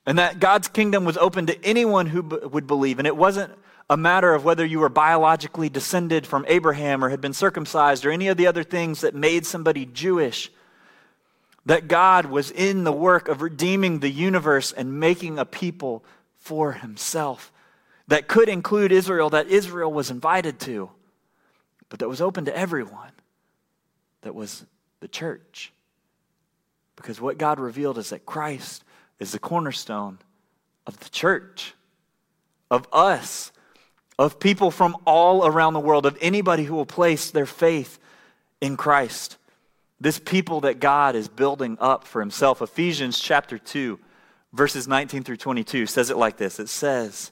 And 0.06 0.20
that 0.20 0.40
God's 0.40 0.68
kingdom 0.68 1.06
was 1.06 1.18
open 1.18 1.48
to 1.48 1.66
anyone 1.66 2.06
who 2.06 2.22
b- 2.22 2.38
would 2.44 2.68
believe. 2.68 3.00
And 3.00 3.08
it 3.08 3.18
wasn't 3.18 3.52
a 3.90 3.98
matter 3.98 4.32
of 4.32 4.46
whether 4.46 4.64
you 4.64 4.80
were 4.80 4.90
biologically 4.90 5.70
descended 5.70 6.28
from 6.28 6.46
Abraham 6.48 7.04
or 7.04 7.10
had 7.10 7.20
been 7.20 7.34
circumcised 7.34 8.06
or 8.06 8.12
any 8.12 8.28
of 8.28 8.38
the 8.38 8.46
other 8.46 8.64
things 8.64 9.02
that 9.02 9.16
made 9.16 9.48
somebody 9.48 9.88
Jewish. 9.88 10.52
That 11.66 11.88
God 11.88 12.28
was 12.28 12.52
in 12.52 12.84
the 12.84 12.94
work 12.94 13.28
of 13.28 13.42
redeeming 13.42 14.00
the 14.00 14.10
universe 14.10 14.72
and 14.72 15.00
making 15.00 15.40
a 15.40 15.46
people 15.46 16.04
for 16.38 16.74
himself 16.74 17.52
that 18.10 18.28
could 18.28 18.50
include 18.50 18.92
Israel, 18.92 19.30
that 19.30 19.48
Israel 19.48 19.94
was 19.94 20.10
invited 20.10 20.60
to, 20.62 20.90
but 21.90 22.00
that 22.00 22.10
was 22.10 22.22
open 22.22 22.46
to 22.46 22.58
everyone, 22.58 23.12
that 24.22 24.34
was 24.34 24.66
the 25.00 25.08
church. 25.08 25.72
Because 26.96 27.22
what 27.22 27.38
God 27.38 27.60
revealed 27.60 28.00
is 28.00 28.10
that 28.10 28.26
Christ 28.26 28.84
is 29.20 29.32
the 29.32 29.40
cornerstone 29.40 30.18
of 30.88 31.00
the 31.00 31.10
church, 31.10 31.76
of 32.72 32.88
us, 32.92 33.52
of 34.18 34.40
people 34.40 34.72
from 34.72 34.98
all 35.06 35.46
around 35.46 35.74
the 35.74 35.80
world, 35.80 36.08
of 36.08 36.18
anybody 36.20 36.64
who 36.64 36.74
will 36.74 36.88
place 36.88 37.30
their 37.30 37.46
faith 37.46 38.00
in 38.60 38.76
Christ. 38.76 39.38
This 40.02 40.18
people 40.18 40.62
that 40.62 40.80
God 40.80 41.16
is 41.16 41.28
building 41.28 41.78
up 41.80 42.06
for 42.06 42.22
himself. 42.22 42.62
Ephesians 42.62 43.20
chapter 43.20 43.60
2, 43.60 44.00
verses 44.52 44.88
19 44.88 45.24
through 45.24 45.38
22 45.38 45.86
says 45.86 46.10
it 46.10 46.18
like 46.18 46.38
this 46.38 46.60
It 46.60 46.70
says, 46.70 47.32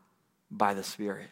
by 0.51 0.73
the 0.73 0.83
Spirit. 0.83 1.29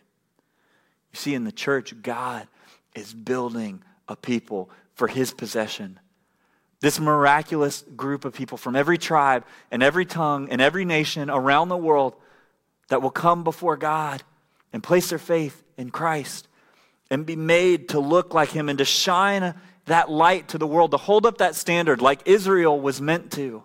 You 1.12 1.18
see, 1.18 1.34
in 1.36 1.44
the 1.44 1.52
church, 1.52 1.94
God 2.02 2.48
is 2.96 3.14
building 3.14 3.84
a 4.08 4.16
people 4.16 4.70
for 4.94 5.08
his 5.08 5.34
possession. 5.34 6.00
This 6.82 7.00
miraculous 7.00 7.84
group 7.96 8.26
of 8.26 8.34
people 8.34 8.58
from 8.58 8.76
every 8.76 8.98
tribe 8.98 9.44
and 9.70 9.84
every 9.84 10.06
tongue 10.06 10.50
and 10.50 10.62
every 10.62 10.86
nation 10.86 11.30
around 11.30 11.70
the 11.70 11.78
world 11.78 12.16
that 12.88 13.02
will 13.02 13.10
come 13.10 13.44
before 13.44 13.76
God 13.76 14.24
and 14.72 14.82
place 14.82 15.10
their 15.10 15.20
faith 15.20 15.62
in 15.78 15.90
Christ 15.90 16.48
and 17.10 17.26
be 17.26 17.36
made 17.36 17.90
to 17.90 18.00
look 18.00 18.34
like 18.34 18.50
him 18.50 18.70
and 18.70 18.78
to 18.78 18.86
shine 18.86 19.56
that 19.86 20.10
light 20.10 20.50
to 20.50 20.58
the 20.58 20.68
world, 20.68 20.92
to 20.92 20.98
hold 20.98 21.26
up 21.26 21.40
that 21.40 21.56
standard 21.56 22.02
like 22.02 22.22
Israel 22.26 22.80
was 22.80 23.02
meant 23.02 23.32
to. 23.34 23.64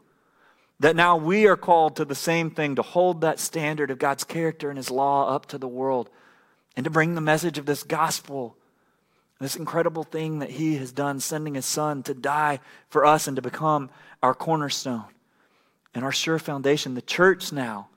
That 0.80 0.96
now 0.96 1.16
we 1.16 1.46
are 1.46 1.56
called 1.56 1.96
to 1.96 2.04
the 2.04 2.14
same 2.14 2.50
thing 2.50 2.76
to 2.76 2.82
hold 2.82 3.20
that 3.20 3.38
standard 3.38 3.90
of 3.90 3.98
God's 3.98 4.24
character 4.24 4.68
and 4.68 4.76
His 4.76 4.90
law 4.90 5.34
up 5.34 5.46
to 5.46 5.58
the 5.58 5.68
world 5.68 6.10
and 6.76 6.84
to 6.84 6.90
bring 6.90 7.14
the 7.14 7.20
message 7.20 7.58
of 7.58 7.66
this 7.66 7.82
gospel, 7.82 8.56
this 9.40 9.56
incredible 9.56 10.02
thing 10.02 10.40
that 10.40 10.50
He 10.50 10.76
has 10.76 10.92
done, 10.92 11.20
sending 11.20 11.54
His 11.54 11.66
Son 11.66 12.02
to 12.04 12.14
die 12.14 12.60
for 12.88 13.04
us 13.04 13.28
and 13.28 13.37
to 13.37 13.42
become 13.42 13.90
our 14.22 14.34
cornerstone 14.34 15.04
and 15.94 16.04
our 16.04 16.12
sure 16.12 16.38
foundation. 16.38 16.94
The 16.94 17.02
church 17.02 17.52
now 17.52 17.88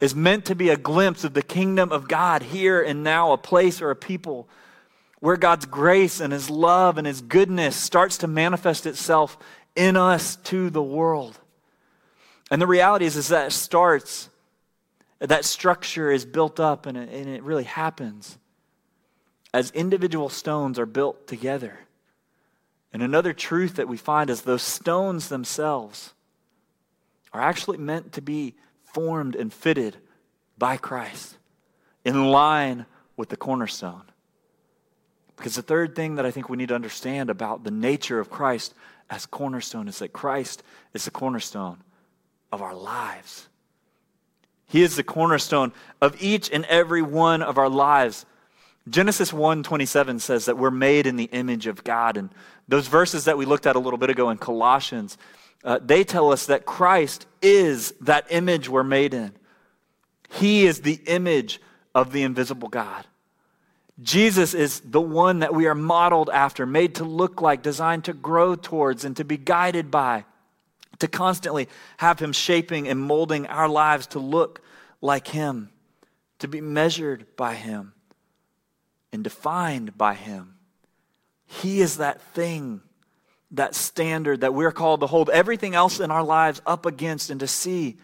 is 0.00 0.14
meant 0.14 0.46
to 0.46 0.54
be 0.54 0.70
a 0.70 0.76
glimpse 0.76 1.24
of 1.24 1.34
the 1.34 1.42
kingdom 1.42 1.92
of 1.92 2.08
God 2.08 2.42
here 2.42 2.80
and 2.82 3.02
now, 3.02 3.32
a 3.32 3.38
place 3.38 3.80
or 3.80 3.90
a 3.90 3.96
people 3.96 4.48
where 5.20 5.36
God's 5.36 5.66
grace 5.66 6.20
and 6.20 6.32
His 6.32 6.50
love 6.50 6.98
and 6.98 7.06
His 7.06 7.20
goodness 7.20 7.76
starts 7.76 8.18
to 8.18 8.26
manifest 8.26 8.86
itself 8.86 9.38
in 9.74 9.96
us 9.96 10.36
to 10.36 10.70
the 10.70 10.82
world. 10.82 11.38
And 12.50 12.62
the 12.62 12.66
reality 12.66 13.06
is, 13.06 13.16
is 13.16 13.28
that 13.28 13.52
starts, 13.52 14.28
that 15.18 15.44
structure 15.44 16.10
is 16.10 16.24
built 16.24 16.60
up, 16.60 16.86
and 16.86 16.96
it, 16.96 17.08
and 17.08 17.28
it 17.28 17.42
really 17.42 17.64
happens 17.64 18.38
as 19.52 19.70
individual 19.72 20.28
stones 20.28 20.78
are 20.78 20.86
built 20.86 21.26
together. 21.26 21.78
And 22.92 23.02
another 23.02 23.32
truth 23.32 23.76
that 23.76 23.88
we 23.88 23.96
find 23.96 24.30
is 24.30 24.42
those 24.42 24.62
stones 24.62 25.28
themselves 25.28 26.12
are 27.32 27.40
actually 27.40 27.78
meant 27.78 28.12
to 28.12 28.22
be 28.22 28.54
formed 28.84 29.34
and 29.34 29.52
fitted 29.52 29.96
by 30.56 30.76
Christ 30.76 31.36
in 32.04 32.30
line 32.30 32.86
with 33.16 33.28
the 33.28 33.36
cornerstone. 33.36 34.02
Because 35.36 35.56
the 35.56 35.62
third 35.62 35.94
thing 35.94 36.14
that 36.14 36.24
I 36.24 36.30
think 36.30 36.48
we 36.48 36.56
need 36.56 36.68
to 36.68 36.74
understand 36.74 37.28
about 37.28 37.64
the 37.64 37.70
nature 37.70 38.20
of 38.20 38.30
Christ 38.30 38.72
as 39.10 39.26
cornerstone 39.26 39.88
is 39.88 39.98
that 39.98 40.12
Christ 40.12 40.62
is 40.94 41.04
the 41.04 41.10
cornerstone 41.10 41.78
of 42.56 42.62
our 42.62 42.74
lives. 42.74 43.46
He 44.66 44.82
is 44.82 44.96
the 44.96 45.04
cornerstone 45.04 45.72
of 46.00 46.20
each 46.20 46.50
and 46.50 46.64
every 46.64 47.02
one 47.02 47.40
of 47.40 47.56
our 47.56 47.68
lives. 47.68 48.26
Genesis 48.88 49.32
1:27 49.32 50.18
says 50.18 50.46
that 50.46 50.58
we're 50.58 50.72
made 50.72 51.06
in 51.06 51.14
the 51.14 51.30
image 51.32 51.68
of 51.68 51.84
God 51.84 52.16
and 52.16 52.30
those 52.66 52.88
verses 52.88 53.26
that 53.26 53.38
we 53.38 53.46
looked 53.46 53.66
at 53.66 53.76
a 53.76 53.78
little 53.78 53.98
bit 53.98 54.10
ago 54.10 54.30
in 54.30 54.38
Colossians 54.38 55.16
uh, 55.66 55.80
they 55.84 56.04
tell 56.04 56.32
us 56.32 56.46
that 56.46 56.64
Christ 56.64 57.26
is 57.42 57.92
that 58.02 58.26
image 58.30 58.68
we're 58.68 58.84
made 58.84 59.12
in. 59.12 59.32
He 60.30 60.64
is 60.64 60.80
the 60.80 61.00
image 61.06 61.60
of 61.92 62.12
the 62.12 62.22
invisible 62.22 62.68
God. 62.68 63.04
Jesus 64.00 64.54
is 64.54 64.80
the 64.80 65.00
one 65.00 65.40
that 65.40 65.54
we 65.54 65.66
are 65.66 65.74
modeled 65.74 66.30
after, 66.30 66.66
made 66.66 66.94
to 66.96 67.04
look 67.04 67.40
like, 67.42 67.62
designed 67.62 68.04
to 68.04 68.12
grow 68.12 68.54
towards, 68.54 69.04
and 69.04 69.16
to 69.16 69.24
be 69.24 69.36
guided 69.36 69.90
by, 69.90 70.24
to 70.98 71.08
constantly 71.08 71.68
have 71.98 72.18
Him 72.18 72.32
shaping 72.32 72.88
and 72.88 73.00
molding 73.00 73.46
our 73.46 73.68
lives 73.68 74.06
to 74.08 74.18
look 74.18 74.62
like 75.00 75.28
Him, 75.28 75.70
to 76.38 76.48
be 76.48 76.60
measured 76.60 77.26
by 77.36 77.54
Him, 77.54 77.92
and 79.12 79.22
defined 79.24 79.96
by 79.96 80.14
Him. 80.14 80.54
He 81.46 81.80
is 81.80 81.98
that 81.98 82.20
thing, 82.20 82.80
that 83.52 83.74
standard 83.74 84.40
that 84.40 84.54
we're 84.54 84.72
called 84.72 85.00
to 85.00 85.06
hold 85.06 85.30
everything 85.30 85.74
else 85.74 86.00
in 86.00 86.10
our 86.10 86.24
lives 86.24 86.60
up 86.66 86.86
against 86.86 87.30
and 87.30 87.40
to 87.40 87.46
see 87.46 87.96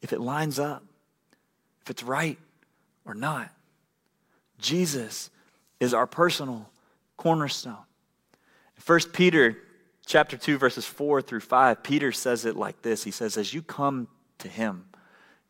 if 0.00 0.12
it 0.12 0.20
lines 0.20 0.58
up, 0.58 0.84
if 1.82 1.90
it's 1.90 2.02
right 2.02 2.38
or 3.04 3.14
not. 3.14 3.50
Jesus 4.58 5.30
is 5.80 5.92
our 5.92 6.06
personal 6.06 6.70
cornerstone. 7.16 7.76
First 8.76 9.12
Peter 9.12 9.58
chapter 10.06 10.36
2 10.36 10.58
verses 10.58 10.84
4 10.84 11.22
through 11.22 11.40
5 11.40 11.82
Peter 11.82 12.12
says 12.12 12.44
it 12.44 12.56
like 12.56 12.82
this. 12.82 13.04
He 13.04 13.10
says 13.10 13.36
as 13.36 13.54
you 13.54 13.62
come 13.62 14.08
to 14.38 14.48
him 14.48 14.86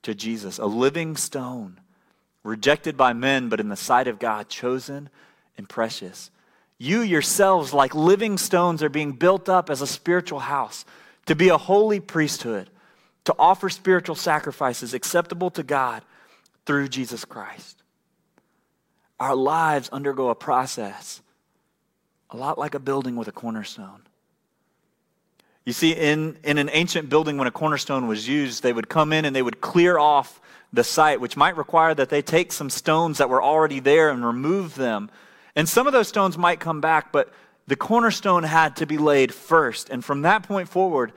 to 0.02 0.14
Jesus 0.14 0.58
a 0.58 0.66
living 0.66 1.16
stone 1.16 1.80
rejected 2.42 2.96
by 2.96 3.12
men 3.12 3.48
but 3.48 3.60
in 3.60 3.68
the 3.68 3.76
sight 3.76 4.08
of 4.08 4.18
God 4.18 4.48
chosen 4.48 5.08
and 5.56 5.68
precious. 5.68 6.30
You 6.78 7.00
yourselves 7.00 7.72
like 7.72 7.94
living 7.94 8.36
stones 8.38 8.82
are 8.82 8.88
being 8.88 9.12
built 9.12 9.48
up 9.48 9.70
as 9.70 9.80
a 9.80 9.86
spiritual 9.86 10.40
house 10.40 10.84
to 11.26 11.34
be 11.34 11.48
a 11.48 11.58
holy 11.58 12.00
priesthood 12.00 12.70
to 13.24 13.34
offer 13.38 13.70
spiritual 13.70 14.16
sacrifices 14.16 14.92
acceptable 14.92 15.50
to 15.50 15.62
God 15.62 16.02
through 16.66 16.88
Jesus 16.88 17.24
Christ 17.24 17.84
our 19.20 19.34
lives 19.34 19.88
undergo 19.90 20.28
a 20.28 20.34
process, 20.34 21.22
a 22.30 22.36
lot 22.36 22.58
like 22.58 22.74
a 22.74 22.78
building 22.78 23.16
with 23.16 23.28
a 23.28 23.32
cornerstone. 23.32 24.02
You 25.64 25.72
see, 25.72 25.92
in, 25.92 26.36
in 26.44 26.58
an 26.58 26.68
ancient 26.72 27.08
building, 27.08 27.38
when 27.38 27.48
a 27.48 27.50
cornerstone 27.50 28.06
was 28.06 28.28
used, 28.28 28.62
they 28.62 28.72
would 28.72 28.88
come 28.88 29.12
in 29.12 29.24
and 29.24 29.34
they 29.34 29.42
would 29.42 29.60
clear 29.60 29.98
off 29.98 30.40
the 30.72 30.84
site, 30.84 31.20
which 31.20 31.36
might 31.36 31.56
require 31.56 31.94
that 31.94 32.10
they 32.10 32.20
take 32.20 32.52
some 32.52 32.68
stones 32.68 33.18
that 33.18 33.30
were 33.30 33.42
already 33.42 33.80
there 33.80 34.10
and 34.10 34.24
remove 34.24 34.74
them. 34.74 35.10
And 35.56 35.68
some 35.68 35.86
of 35.86 35.92
those 35.92 36.08
stones 36.08 36.36
might 36.36 36.60
come 36.60 36.80
back, 36.80 37.12
but 37.12 37.32
the 37.66 37.76
cornerstone 37.76 38.42
had 38.42 38.76
to 38.76 38.86
be 38.86 38.98
laid 38.98 39.32
first. 39.32 39.88
And 39.88 40.04
from 40.04 40.22
that 40.22 40.42
point 40.42 40.68
forward, 40.68 41.12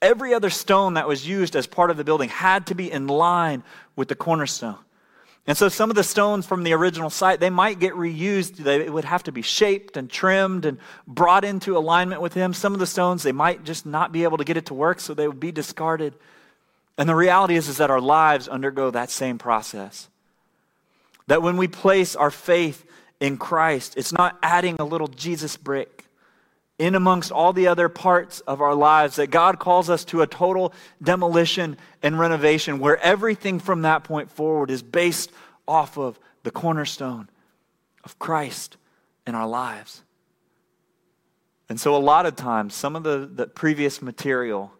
every 0.00 0.34
other 0.34 0.50
stone 0.50 0.94
that 0.94 1.06
was 1.06 1.28
used 1.28 1.54
as 1.54 1.66
part 1.68 1.90
of 1.90 1.96
the 1.96 2.04
building 2.04 2.28
had 2.28 2.66
to 2.66 2.74
be 2.74 2.90
in 2.90 3.06
line 3.06 3.62
with 3.94 4.08
the 4.08 4.16
cornerstone. 4.16 4.78
And 5.46 5.58
so 5.58 5.68
some 5.68 5.90
of 5.90 5.96
the 5.96 6.04
stones 6.04 6.46
from 6.46 6.62
the 6.62 6.72
original 6.72 7.10
site, 7.10 7.40
they 7.40 7.50
might 7.50 7.80
get 7.80 7.94
reused. 7.94 8.56
They 8.56 8.88
would 8.88 9.04
have 9.04 9.24
to 9.24 9.32
be 9.32 9.42
shaped 9.42 9.96
and 9.96 10.08
trimmed 10.08 10.64
and 10.64 10.78
brought 11.06 11.44
into 11.44 11.76
alignment 11.76 12.20
with 12.20 12.34
him. 12.34 12.54
Some 12.54 12.74
of 12.74 12.78
the 12.78 12.86
stones, 12.86 13.24
they 13.24 13.32
might 13.32 13.64
just 13.64 13.84
not 13.84 14.12
be 14.12 14.22
able 14.22 14.38
to 14.38 14.44
get 14.44 14.56
it 14.56 14.66
to 14.66 14.74
work, 14.74 15.00
so 15.00 15.14
they 15.14 15.26
would 15.26 15.40
be 15.40 15.50
discarded. 15.50 16.14
And 16.96 17.08
the 17.08 17.16
reality 17.16 17.56
is, 17.56 17.68
is 17.68 17.78
that 17.78 17.90
our 17.90 18.00
lives 18.00 18.46
undergo 18.46 18.90
that 18.92 19.10
same 19.10 19.36
process. 19.36 20.08
That 21.26 21.42
when 21.42 21.56
we 21.56 21.66
place 21.66 22.14
our 22.14 22.30
faith 22.30 22.84
in 23.18 23.36
Christ, 23.36 23.96
it's 23.96 24.12
not 24.12 24.38
adding 24.44 24.76
a 24.78 24.84
little 24.84 25.08
Jesus 25.08 25.56
brick 25.56 26.04
in 26.82 26.96
amongst 26.96 27.30
all 27.30 27.52
the 27.52 27.68
other 27.68 27.88
parts 27.88 28.40
of 28.40 28.60
our 28.60 28.74
lives, 28.74 29.14
that 29.14 29.28
God 29.28 29.60
calls 29.60 29.88
us 29.88 30.04
to 30.06 30.20
a 30.20 30.26
total 30.26 30.74
demolition 31.00 31.76
and 32.02 32.18
renovation 32.18 32.80
where 32.80 32.98
everything 32.98 33.60
from 33.60 33.82
that 33.82 34.02
point 34.02 34.32
forward 34.32 34.68
is 34.68 34.82
based 34.82 35.30
off 35.68 35.96
of 35.96 36.18
the 36.42 36.50
cornerstone 36.50 37.30
of 38.02 38.18
Christ 38.18 38.78
in 39.28 39.36
our 39.36 39.46
lives. 39.46 40.02
And 41.68 41.80
so, 41.80 41.94
a 41.94 41.98
lot 41.98 42.26
of 42.26 42.34
times, 42.34 42.74
some 42.74 42.96
of 42.96 43.04
the, 43.04 43.30
the 43.32 43.46
previous 43.46 44.02
material, 44.02 44.72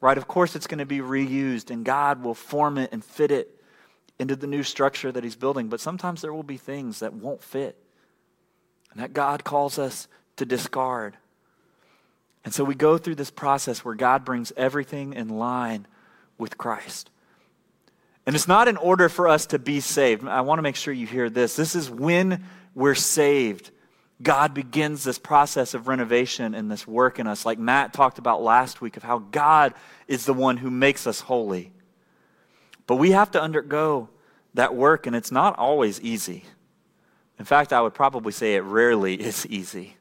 right, 0.00 0.18
of 0.18 0.26
course, 0.26 0.56
it's 0.56 0.66
going 0.66 0.80
to 0.80 0.84
be 0.84 0.98
reused 0.98 1.70
and 1.70 1.84
God 1.84 2.24
will 2.24 2.34
form 2.34 2.76
it 2.76 2.90
and 2.90 3.04
fit 3.04 3.30
it 3.30 3.56
into 4.18 4.34
the 4.34 4.48
new 4.48 4.64
structure 4.64 5.12
that 5.12 5.22
He's 5.22 5.36
building. 5.36 5.68
But 5.68 5.78
sometimes 5.78 6.22
there 6.22 6.34
will 6.34 6.42
be 6.42 6.56
things 6.56 6.98
that 6.98 7.12
won't 7.12 7.40
fit 7.40 7.78
and 8.90 9.00
that 9.00 9.12
God 9.12 9.44
calls 9.44 9.78
us 9.78 10.08
to 10.38 10.44
discard. 10.44 11.16
And 12.46 12.54
so 12.54 12.62
we 12.62 12.76
go 12.76 12.96
through 12.96 13.16
this 13.16 13.32
process 13.32 13.84
where 13.84 13.96
God 13.96 14.24
brings 14.24 14.52
everything 14.56 15.14
in 15.14 15.28
line 15.28 15.84
with 16.38 16.56
Christ. 16.56 17.10
And 18.24 18.36
it's 18.36 18.46
not 18.46 18.68
in 18.68 18.76
order 18.76 19.08
for 19.08 19.26
us 19.26 19.46
to 19.46 19.58
be 19.58 19.80
saved. 19.80 20.24
I 20.24 20.42
want 20.42 20.58
to 20.58 20.62
make 20.62 20.76
sure 20.76 20.94
you 20.94 21.08
hear 21.08 21.28
this. 21.28 21.56
This 21.56 21.74
is 21.74 21.90
when 21.90 22.44
we're 22.72 22.94
saved. 22.94 23.72
God 24.22 24.54
begins 24.54 25.02
this 25.02 25.18
process 25.18 25.74
of 25.74 25.88
renovation 25.88 26.54
and 26.54 26.70
this 26.70 26.86
work 26.86 27.18
in 27.18 27.26
us, 27.26 27.44
like 27.44 27.58
Matt 27.58 27.92
talked 27.92 28.20
about 28.20 28.44
last 28.44 28.80
week, 28.80 28.96
of 28.96 29.02
how 29.02 29.18
God 29.18 29.74
is 30.06 30.24
the 30.24 30.32
one 30.32 30.56
who 30.56 30.70
makes 30.70 31.04
us 31.08 31.18
holy. 31.18 31.72
But 32.86 32.96
we 32.96 33.10
have 33.10 33.32
to 33.32 33.42
undergo 33.42 34.08
that 34.54 34.72
work, 34.76 35.08
and 35.08 35.16
it's 35.16 35.32
not 35.32 35.58
always 35.58 36.00
easy. 36.00 36.44
In 37.40 37.44
fact, 37.44 37.72
I 37.72 37.80
would 37.80 37.94
probably 37.94 38.30
say 38.30 38.54
it 38.54 38.60
rarely 38.60 39.14
is 39.20 39.46
easy. 39.46 39.96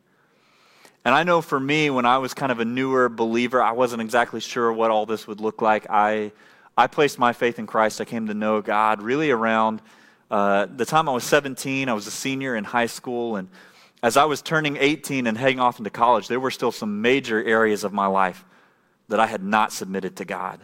And 1.06 1.14
I 1.14 1.22
know 1.22 1.42
for 1.42 1.60
me, 1.60 1.92
when 1.92 2.06
I 2.06 2.18
was 2.18 2.34
kind 2.34 2.52
of 2.52 2.60
a 2.60 2.66
newer 2.66 3.10
believer, 3.10 3.62
I 3.62 3.74
wasn't 3.74 4.02
exactly 4.02 4.40
sure 4.40 4.74
what 4.74 4.90
all 4.90 5.06
this 5.06 5.28
would 5.28 5.40
look 5.40 5.62
like. 5.62 5.86
I, 5.88 6.32
I 6.76 6.88
placed 6.88 7.20
my 7.20 7.32
faith 7.32 7.60
in 7.60 7.68
Christ. 7.68 8.02
I 8.02 8.06
came 8.06 8.26
to 8.26 8.34
know 8.34 8.60
God 8.64 9.04
really 9.04 9.30
around 9.30 9.84
uh, 10.32 10.66
the 10.66 10.84
time 10.84 11.08
I 11.08 11.12
was 11.12 11.24
17. 11.24 11.90
I 11.90 11.94
was 11.94 12.08
a 12.08 12.12
senior 12.12 12.56
in 12.56 12.64
high 12.64 12.88
school. 12.88 13.36
And 13.36 13.50
as 14.02 14.18
I 14.18 14.26
was 14.26 14.42
turning 14.42 14.78
18 14.78 15.28
and 15.28 15.38
heading 15.38 15.60
off 15.60 15.78
into 15.78 15.92
college, 15.92 16.28
there 16.28 16.40
were 16.40 16.50
still 16.50 16.72
some 16.72 17.04
major 17.04 17.44
areas 17.44 17.84
of 17.84 17.94
my 17.94 18.08
life 18.08 18.44
that 19.08 19.20
I 19.20 19.28
had 19.28 19.44
not 19.44 19.72
submitted 19.72 20.16
to 20.16 20.26
God. 20.26 20.60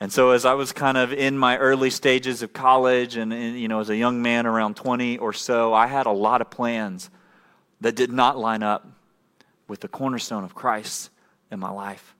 And 0.00 0.12
so, 0.12 0.32
as 0.32 0.44
I 0.44 0.54
was 0.54 0.72
kind 0.72 0.98
of 0.98 1.12
in 1.12 1.38
my 1.38 1.56
early 1.56 1.88
stages 1.88 2.42
of 2.42 2.52
college 2.52 3.16
and, 3.16 3.32
and, 3.32 3.58
you 3.58 3.68
know, 3.68 3.78
as 3.78 3.88
a 3.88 3.96
young 3.96 4.20
man 4.20 4.44
around 4.44 4.74
20 4.74 5.18
or 5.18 5.32
so, 5.32 5.72
I 5.72 5.86
had 5.86 6.06
a 6.06 6.10
lot 6.10 6.40
of 6.40 6.50
plans 6.50 7.08
that 7.80 7.94
did 7.94 8.10
not 8.12 8.36
line 8.36 8.64
up 8.64 8.88
with 9.68 9.80
the 9.80 9.88
cornerstone 9.88 10.44
of 10.44 10.54
Christ 10.54 11.10
in 11.50 11.58
my 11.58 11.70
life. 11.70 12.14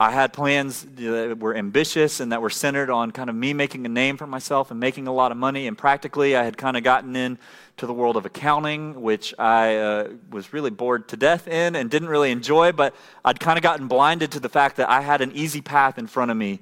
I 0.00 0.12
had 0.12 0.32
plans 0.32 0.86
that 0.96 1.38
were 1.38 1.54
ambitious 1.54 2.20
and 2.20 2.32
that 2.32 2.40
were 2.40 2.48
centered 2.48 2.88
on 2.88 3.10
kind 3.10 3.28
of 3.28 3.36
me 3.36 3.52
making 3.52 3.84
a 3.84 3.88
name 3.90 4.16
for 4.16 4.26
myself 4.26 4.70
and 4.70 4.80
making 4.80 5.06
a 5.06 5.12
lot 5.12 5.30
of 5.30 5.36
money. 5.36 5.66
And 5.66 5.76
practically, 5.76 6.34
I 6.34 6.42
had 6.42 6.56
kind 6.56 6.78
of 6.78 6.82
gotten 6.82 7.14
into 7.14 7.84
the 7.84 7.92
world 7.92 8.16
of 8.16 8.24
accounting, 8.24 9.02
which 9.02 9.34
I 9.38 9.76
uh, 9.76 10.08
was 10.30 10.54
really 10.54 10.70
bored 10.70 11.08
to 11.08 11.18
death 11.18 11.46
in 11.46 11.76
and 11.76 11.90
didn't 11.90 12.08
really 12.08 12.30
enjoy. 12.30 12.72
But 12.72 12.94
I'd 13.26 13.40
kind 13.40 13.58
of 13.58 13.62
gotten 13.62 13.88
blinded 13.88 14.32
to 14.32 14.40
the 14.40 14.48
fact 14.48 14.76
that 14.76 14.88
I 14.88 15.02
had 15.02 15.20
an 15.20 15.32
easy 15.32 15.60
path 15.60 15.98
in 15.98 16.06
front 16.06 16.30
of 16.30 16.36
me 16.38 16.60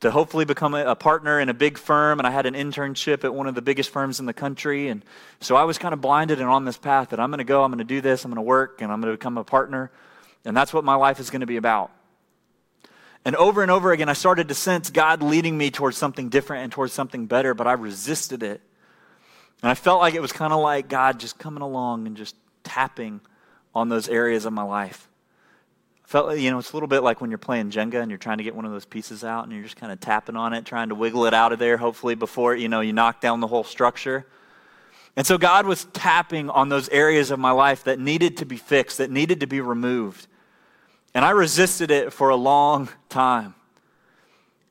to 0.00 0.10
hopefully 0.10 0.44
become 0.44 0.74
a, 0.74 0.94
partner 0.94 1.40
in 1.40 1.48
a 1.48 1.54
big 1.54 1.78
firm. 1.78 2.18
And 2.18 2.26
I 2.26 2.30
had 2.30 2.46
an 2.46 2.54
internship 2.54 3.24
at 3.24 3.34
one 3.34 3.46
of 3.46 3.54
the 3.54 3.62
biggest 3.62 3.90
firms 3.90 4.20
in 4.20 4.26
the 4.26 4.34
country. 4.34 4.88
And 4.88 5.04
so 5.40 5.56
I 5.56 5.64
was 5.64 5.78
kind 5.78 5.94
of 5.94 6.00
blinded 6.00 6.40
and 6.40 6.48
on 6.48 6.64
this 6.64 6.76
path 6.76 7.10
that 7.10 7.20
I'm 7.20 7.30
going 7.30 7.38
to 7.38 7.44
go, 7.44 7.62
I'm 7.62 7.70
going 7.70 7.78
to 7.78 7.84
do 7.84 8.00
this, 8.00 8.24
I'm 8.24 8.30
going 8.30 8.36
to 8.36 8.42
work, 8.42 8.82
and 8.82 8.92
I'm 8.92 9.00
going 9.00 9.12
to 9.12 9.16
become 9.16 9.38
a 9.38 9.44
partner. 9.44 9.90
And 10.44 10.56
that's 10.56 10.72
what 10.72 10.84
my 10.84 10.94
life 10.94 11.18
is 11.18 11.30
going 11.30 11.40
to 11.40 11.46
be 11.46 11.56
about. 11.56 11.90
And 13.24 13.34
over 13.36 13.62
and 13.62 13.70
over 13.70 13.90
again, 13.90 14.08
I 14.08 14.12
started 14.12 14.48
to 14.48 14.54
sense 14.54 14.90
God 14.90 15.22
leading 15.22 15.58
me 15.58 15.70
towards 15.70 15.96
something 15.96 16.28
different 16.28 16.62
and 16.62 16.72
towards 16.72 16.92
something 16.92 17.26
better, 17.26 17.54
but 17.54 17.66
I 17.66 17.72
resisted 17.72 18.42
it. 18.42 18.60
And 19.62 19.70
I 19.70 19.74
felt 19.74 20.00
like 20.00 20.14
it 20.14 20.20
was 20.20 20.30
kind 20.30 20.52
of 20.52 20.60
like 20.60 20.88
God 20.88 21.18
just 21.18 21.38
coming 21.38 21.62
along 21.62 22.06
and 22.06 22.16
just 22.16 22.36
tapping 22.62 23.20
on 23.74 23.88
those 23.88 24.08
areas 24.08 24.44
of 24.44 24.52
my 24.52 24.62
life 24.62 25.08
felt 26.06 26.38
you 26.38 26.52
know 26.52 26.58
it's 26.58 26.70
a 26.70 26.72
little 26.72 26.86
bit 26.86 27.02
like 27.02 27.20
when 27.20 27.30
you're 27.30 27.38
playing 27.38 27.68
jenga 27.68 28.00
and 28.00 28.10
you're 28.10 28.18
trying 28.18 28.38
to 28.38 28.44
get 28.44 28.54
one 28.54 28.64
of 28.64 28.70
those 28.70 28.84
pieces 28.84 29.24
out 29.24 29.44
and 29.44 29.52
you're 29.52 29.64
just 29.64 29.76
kind 29.76 29.92
of 29.92 29.98
tapping 30.00 30.36
on 30.36 30.52
it 30.52 30.64
trying 30.64 30.88
to 30.88 30.94
wiggle 30.94 31.26
it 31.26 31.34
out 31.34 31.52
of 31.52 31.58
there 31.58 31.76
hopefully 31.76 32.14
before 32.14 32.54
you 32.54 32.68
know 32.68 32.80
you 32.80 32.92
knock 32.92 33.20
down 33.20 33.40
the 33.40 33.46
whole 33.46 33.64
structure. 33.64 34.24
And 35.16 35.26
so 35.26 35.36
god 35.36 35.66
was 35.66 35.84
tapping 35.92 36.48
on 36.48 36.68
those 36.68 36.88
areas 36.90 37.30
of 37.30 37.38
my 37.38 37.50
life 37.50 37.84
that 37.84 37.98
needed 37.98 38.36
to 38.38 38.46
be 38.46 38.56
fixed 38.56 38.98
that 38.98 39.10
needed 39.10 39.40
to 39.40 39.46
be 39.46 39.60
removed. 39.60 40.26
And 41.12 41.24
i 41.24 41.30
resisted 41.30 41.90
it 41.90 42.12
for 42.12 42.28
a 42.28 42.36
long 42.36 42.88
time 43.08 43.54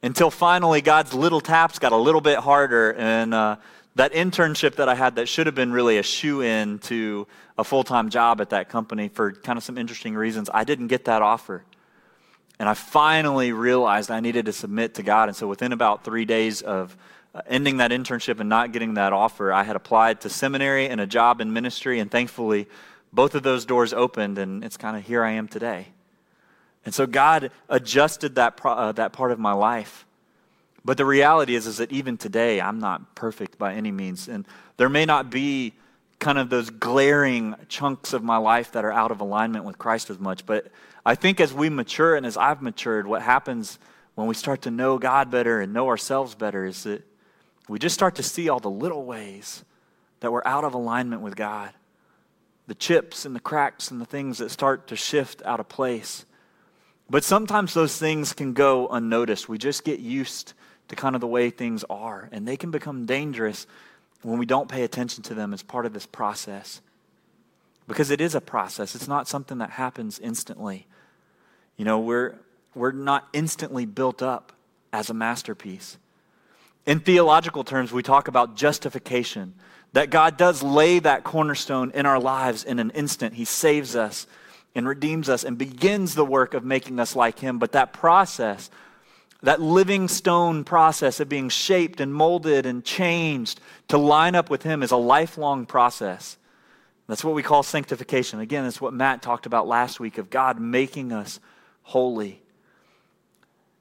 until 0.02 0.32
finally 0.32 0.80
god's 0.82 1.14
little 1.14 1.42
taps 1.42 1.80
got 1.80 1.92
a 1.92 1.98
little 1.98 2.22
bit 2.22 2.38
harder 2.38 2.94
and 2.94 3.34
uh, 3.34 3.58
that 3.96 4.14
internship 4.14 4.76
that 4.76 4.90
I 4.90 4.96
had 4.96 5.16
that 5.16 5.28
should 5.28 5.46
have 5.46 5.56
been 5.56 5.72
really 5.72 5.98
a 5.98 6.04
shoe 6.04 6.42
in 6.42 6.80
to 6.80 7.28
a 7.58 7.64
full 7.64 7.84
time 7.84 8.10
job 8.10 8.42
at 8.42 8.50
that 8.50 8.70
company 8.70 9.08
for 9.08 9.32
kind 9.32 9.58
of 9.58 9.64
some 9.64 9.78
interesting 9.78 10.16
reasons, 10.16 10.50
I 10.54 10.64
didn't 10.64 10.88
get 10.88 11.06
that 11.06 11.22
offer. 11.22 11.64
And 12.60 12.70
I 12.70 12.74
finally 12.74 13.52
realized 13.52 14.12
I 14.12 14.20
needed 14.20 14.46
to 14.46 14.54
submit 14.54 14.96
to 14.96 15.04
God. 15.04 15.30
And 15.30 15.36
so 15.36 15.48
within 15.48 15.72
about 15.72 16.04
three 16.04 16.26
days 16.26 16.62
of 16.62 16.96
uh, 17.34 17.42
ending 17.48 17.78
that 17.78 17.92
internship 17.92 18.40
and 18.40 18.48
not 18.48 18.72
getting 18.72 18.94
that 18.94 19.12
offer, 19.12 19.52
I 19.52 19.64
had 19.64 19.76
applied 19.76 20.22
to 20.22 20.30
seminary 20.30 20.88
and 20.88 21.02
a 21.02 21.08
job 21.08 21.42
in 21.42 21.52
ministry. 21.52 22.00
And 22.00 22.10
thankfully, 22.10 22.68
both 23.12 23.36
of 23.36 23.44
those 23.44 23.66
doors 23.66 23.94
opened, 23.94 24.38
and 24.38 24.64
it's 24.64 24.78
kind 24.78 24.96
of 24.96 25.06
here 25.06 25.24
I 25.24 25.32
am 25.32 25.48
today. 25.48 25.88
And 26.86 26.94
so 26.94 27.08
God 27.08 27.52
adjusted 27.68 28.36
that, 28.36 28.60
uh, 28.64 28.92
that 28.94 29.12
part 29.12 29.32
of 29.32 29.40
my 29.40 29.54
life 29.54 30.05
But 30.86 30.98
the 30.98 31.06
reality 31.06 31.56
is, 31.56 31.66
is 31.66 31.78
that 31.78 31.92
even 31.92 32.16
today, 32.16 32.62
I'm 32.62 32.78
not 32.78 33.16
perfect 33.16 33.58
by 33.58 33.74
any 33.74 33.92
means. 33.92 34.28
And 34.28 34.48
there 34.78 34.88
may 34.88 35.04
not 35.04 35.32
be 35.32 35.74
kind 36.20 36.38
of 36.38 36.52
those 36.52 36.70
glaring 36.70 37.56
chunks 37.68 38.14
of 38.14 38.24
my 38.24 38.38
life 38.38 38.72
that 38.74 38.86
are 38.86 38.92
out 38.92 39.10
of 39.10 39.20
alignment 39.20 39.66
with 39.66 39.80
Christ 39.80 40.12
as 40.12 40.20
much. 40.20 40.46
But 40.46 40.68
I 41.04 41.16
think 41.16 41.40
as 41.40 41.52
we 41.52 41.70
mature 41.70 42.16
and 42.16 42.24
as 42.24 42.38
I've 42.38 42.62
matured, 42.62 43.08
what 43.08 43.24
happens 43.24 43.80
when 44.14 44.28
we 44.28 44.36
start 44.36 44.62
to 44.62 44.72
know 44.72 45.00
God 45.00 45.32
better 45.32 45.60
and 45.60 45.74
know 45.74 45.88
ourselves 45.88 46.36
better 46.36 46.66
is 46.66 46.84
that 46.84 47.04
we 47.68 47.80
just 47.80 47.96
start 47.96 48.16
to 48.16 48.24
see 48.24 48.48
all 48.48 48.60
the 48.60 48.70
little 48.70 49.06
ways 49.06 49.66
that 50.20 50.32
we're 50.32 50.46
out 50.46 50.64
of 50.64 50.76
alignment 50.76 51.24
with 51.24 51.36
God. 51.36 51.72
The 52.68 52.76
chips 52.76 53.26
and 53.26 53.36
the 53.36 53.40
cracks 53.40 53.90
and 53.90 54.00
the 54.00 54.06
things 54.06 54.38
that 54.38 54.52
start 54.52 54.88
to 54.88 54.96
shift 54.96 55.42
out 55.46 55.60
of 55.60 55.68
place. 55.68 56.26
But 57.10 57.24
sometimes 57.24 57.74
those 57.74 57.98
things 57.98 58.34
can 58.34 58.54
go 58.54 58.88
unnoticed. 58.88 59.50
We 59.50 59.58
just 59.58 59.84
get 59.84 60.00
used 60.00 60.54
to 60.88 60.96
kind 60.96 61.16
of 61.16 61.22
the 61.22 61.28
way 61.28 61.50
things 61.50 61.84
are, 61.90 62.30
and 62.32 62.48
they 62.48 62.58
can 62.58 62.72
become 62.72 63.06
dangerous 63.06 63.66
when 64.22 64.40
we 64.40 64.46
don't 64.46 64.70
pay 64.70 64.84
attention 64.84 65.24
to 65.24 65.34
them 65.34 65.54
as 65.54 65.64
part 65.64 65.86
of 65.86 65.94
this 65.94 66.06
process. 66.06 66.82
Because 67.88 68.10
it 68.10 68.22
is 68.22 68.34
a 68.34 68.42
process, 68.42 68.96
it's 68.96 69.08
not 69.08 69.28
something 69.28 69.60
that 69.60 69.72
happens 69.72 70.20
instantly. 70.20 70.88
You 71.78 71.86
know, 71.86 72.00
we're, 72.00 72.36
we're 72.74 72.92
not 72.92 73.28
instantly 73.34 73.86
built 73.86 74.22
up 74.22 74.54
as 74.92 75.10
a 75.10 75.14
masterpiece. 75.14 75.98
In 76.86 77.00
theological 77.00 77.64
terms, 77.64 77.92
we 77.92 78.04
talk 78.04 78.28
about 78.28 78.56
justification, 78.56 79.56
that 79.94 80.10
God 80.10 80.38
does 80.38 80.62
lay 80.62 81.00
that 81.00 81.24
cornerstone 81.24 81.92
in 81.92 82.06
our 82.06 82.20
lives 82.20 82.64
in 82.64 82.80
an 82.80 82.92
instant. 82.92 83.36
He 83.36 83.46
saves 83.46 83.96
us 83.96 84.28
and 84.76 84.88
redeems 84.88 85.30
us 85.30 85.44
and 85.44 85.58
begins 85.58 86.16
the 86.16 86.26
work 86.26 86.54
of 86.54 86.66
making 86.66 87.00
us 87.00 87.16
like 87.16 87.40
Him. 87.40 87.60
But 87.60 87.72
that 87.72 87.94
process, 87.94 88.70
that 89.42 89.62
living 89.62 90.08
stone 90.08 90.64
process 90.64 91.20
of 91.20 91.30
being 91.30 91.50
shaped 91.50 92.00
and 92.00 92.14
molded 92.14 92.66
and 92.66 92.84
changed 92.84 93.60
to 93.90 93.98
line 93.98 94.36
up 94.36 94.50
with 94.50 94.64
Him 94.64 94.82
is 94.82 94.92
a 94.92 94.98
lifelong 94.98 95.66
process. 95.66 96.38
That's 97.08 97.24
what 97.24 97.36
we 97.36 97.44
call 97.44 97.62
sanctification. 97.62 98.40
Again, 98.40 98.64
that's 98.64 98.82
what 98.82 98.94
Matt 98.94 99.22
talked 99.22 99.46
about 99.46 99.68
last 99.68 100.00
week 100.00 100.18
of 100.18 100.30
God 100.30 100.60
making 100.60 101.12
us 101.12 101.40
holy. 101.84 102.42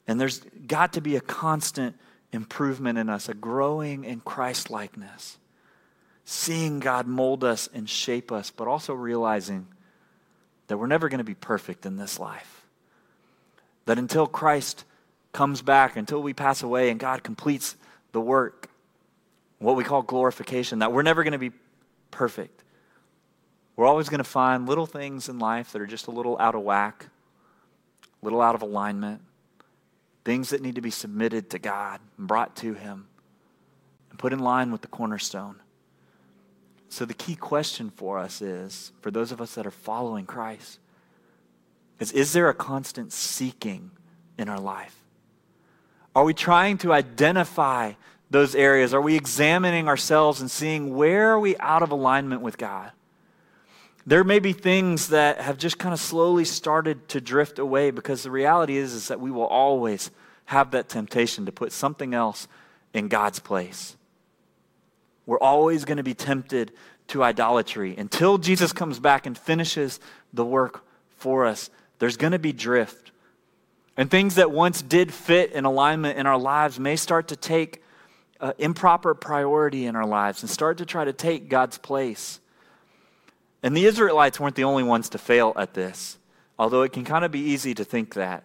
And 0.06 0.20
there's 0.20 0.40
got 0.66 0.92
to 0.94 1.00
be 1.00 1.16
a 1.16 1.20
constant 1.20 1.96
improvement 2.32 2.98
in 2.98 3.08
us, 3.08 3.28
a 3.28 3.34
growing 3.34 4.04
in 4.04 4.20
Christ 4.20 4.68
likeness. 4.68 5.38
Seeing 6.26 6.80
God 6.80 7.06
mold 7.06 7.44
us 7.44 7.68
and 7.72 7.88
shape 7.88 8.30
us, 8.30 8.50
but 8.50 8.68
also 8.68 8.92
realizing 8.92 9.66
that 10.66 10.76
we're 10.76 10.86
never 10.86 11.08
going 11.08 11.18
to 11.18 11.24
be 11.24 11.34
perfect 11.34 11.86
in 11.86 11.96
this 11.96 12.18
life. 12.18 12.66
That 13.86 13.98
until 13.98 14.26
Christ 14.26 14.84
comes 15.34 15.60
back, 15.60 15.96
until 15.96 16.22
we 16.22 16.32
pass 16.32 16.62
away 16.62 16.88
and 16.88 16.98
God 16.98 17.22
completes 17.22 17.76
the 18.12 18.20
work, 18.20 18.70
what 19.58 19.76
we 19.76 19.84
call 19.84 20.00
glorification, 20.00 20.78
that 20.78 20.92
we're 20.92 21.02
never 21.02 21.22
going 21.22 21.32
to 21.32 21.38
be 21.38 21.50
perfect. 22.10 22.62
We're 23.76 23.86
always 23.86 24.08
going 24.08 24.18
to 24.18 24.24
find 24.24 24.66
little 24.66 24.86
things 24.86 25.28
in 25.28 25.38
life 25.38 25.72
that 25.72 25.82
are 25.82 25.86
just 25.86 26.06
a 26.06 26.12
little 26.12 26.38
out 26.38 26.54
of 26.54 26.62
whack, 26.62 27.08
a 28.22 28.24
little 28.24 28.40
out 28.40 28.54
of 28.54 28.62
alignment, 28.62 29.20
things 30.24 30.50
that 30.50 30.62
need 30.62 30.76
to 30.76 30.80
be 30.80 30.90
submitted 30.90 31.50
to 31.50 31.58
God 31.58 32.00
and 32.16 32.26
brought 32.26 32.56
to 32.56 32.74
Him 32.74 33.08
and 34.10 34.18
put 34.18 34.32
in 34.32 34.38
line 34.38 34.70
with 34.70 34.80
the 34.80 34.88
cornerstone. 34.88 35.56
So, 36.88 37.04
the 37.04 37.14
key 37.14 37.34
question 37.34 37.90
for 37.90 38.18
us 38.18 38.40
is 38.40 38.92
for 39.00 39.10
those 39.10 39.32
of 39.32 39.40
us 39.40 39.56
that 39.56 39.66
are 39.66 39.72
following 39.72 40.26
Christ, 40.26 40.78
is 41.98 42.12
is 42.12 42.32
there 42.32 42.48
a 42.48 42.54
constant 42.54 43.12
seeking 43.12 43.90
in 44.38 44.48
our 44.48 44.60
life? 44.60 45.03
Are 46.14 46.24
we 46.24 46.34
trying 46.34 46.78
to 46.78 46.92
identify 46.92 47.92
those 48.30 48.54
areas? 48.54 48.94
Are 48.94 49.00
we 49.00 49.16
examining 49.16 49.88
ourselves 49.88 50.40
and 50.40 50.50
seeing 50.50 50.94
where 50.94 51.30
are 51.30 51.40
we 51.40 51.56
out 51.58 51.82
of 51.82 51.90
alignment 51.90 52.40
with 52.40 52.58
God? 52.58 52.92
There 54.06 54.22
may 54.22 54.38
be 54.38 54.52
things 54.52 55.08
that 55.08 55.40
have 55.40 55.56
just 55.56 55.78
kind 55.78 55.92
of 55.92 55.98
slowly 55.98 56.44
started 56.44 57.08
to 57.08 57.20
drift 57.20 57.58
away 57.58 57.90
because 57.90 58.22
the 58.22 58.30
reality 58.30 58.76
is, 58.76 58.92
is 58.92 59.08
that 59.08 59.20
we 59.20 59.30
will 59.30 59.46
always 59.46 60.10
have 60.46 60.72
that 60.72 60.88
temptation 60.88 61.46
to 61.46 61.52
put 61.52 61.72
something 61.72 62.12
else 62.12 62.46
in 62.92 63.08
God's 63.08 63.38
place. 63.38 63.96
We're 65.26 65.38
always 65.38 65.86
going 65.86 65.96
to 65.96 66.02
be 66.02 66.14
tempted 66.14 66.72
to 67.08 67.22
idolatry. 67.22 67.94
Until 67.96 68.36
Jesus 68.36 68.72
comes 68.72 68.98
back 68.98 69.24
and 69.26 69.36
finishes 69.36 70.00
the 70.34 70.44
work 70.44 70.84
for 71.16 71.46
us, 71.46 71.70
there's 71.98 72.18
going 72.18 72.32
to 72.32 72.38
be 72.38 72.52
drift. 72.52 73.10
And 73.96 74.10
things 74.10 74.34
that 74.34 74.50
once 74.50 74.82
did 74.82 75.12
fit 75.12 75.52
in 75.52 75.64
alignment 75.64 76.18
in 76.18 76.26
our 76.26 76.38
lives 76.38 76.80
may 76.80 76.96
start 76.96 77.28
to 77.28 77.36
take 77.36 77.82
uh, 78.40 78.52
improper 78.58 79.14
priority 79.14 79.86
in 79.86 79.94
our 79.94 80.06
lives 80.06 80.42
and 80.42 80.50
start 80.50 80.78
to 80.78 80.86
try 80.86 81.04
to 81.04 81.12
take 81.12 81.48
God's 81.48 81.78
place. 81.78 82.40
And 83.62 83.76
the 83.76 83.86
Israelites 83.86 84.40
weren't 84.40 84.56
the 84.56 84.64
only 84.64 84.82
ones 84.82 85.08
to 85.10 85.18
fail 85.18 85.52
at 85.56 85.74
this, 85.74 86.18
although 86.58 86.82
it 86.82 86.92
can 86.92 87.04
kind 87.04 87.24
of 87.24 87.30
be 87.30 87.40
easy 87.40 87.74
to 87.74 87.84
think 87.84 88.14
that. 88.14 88.44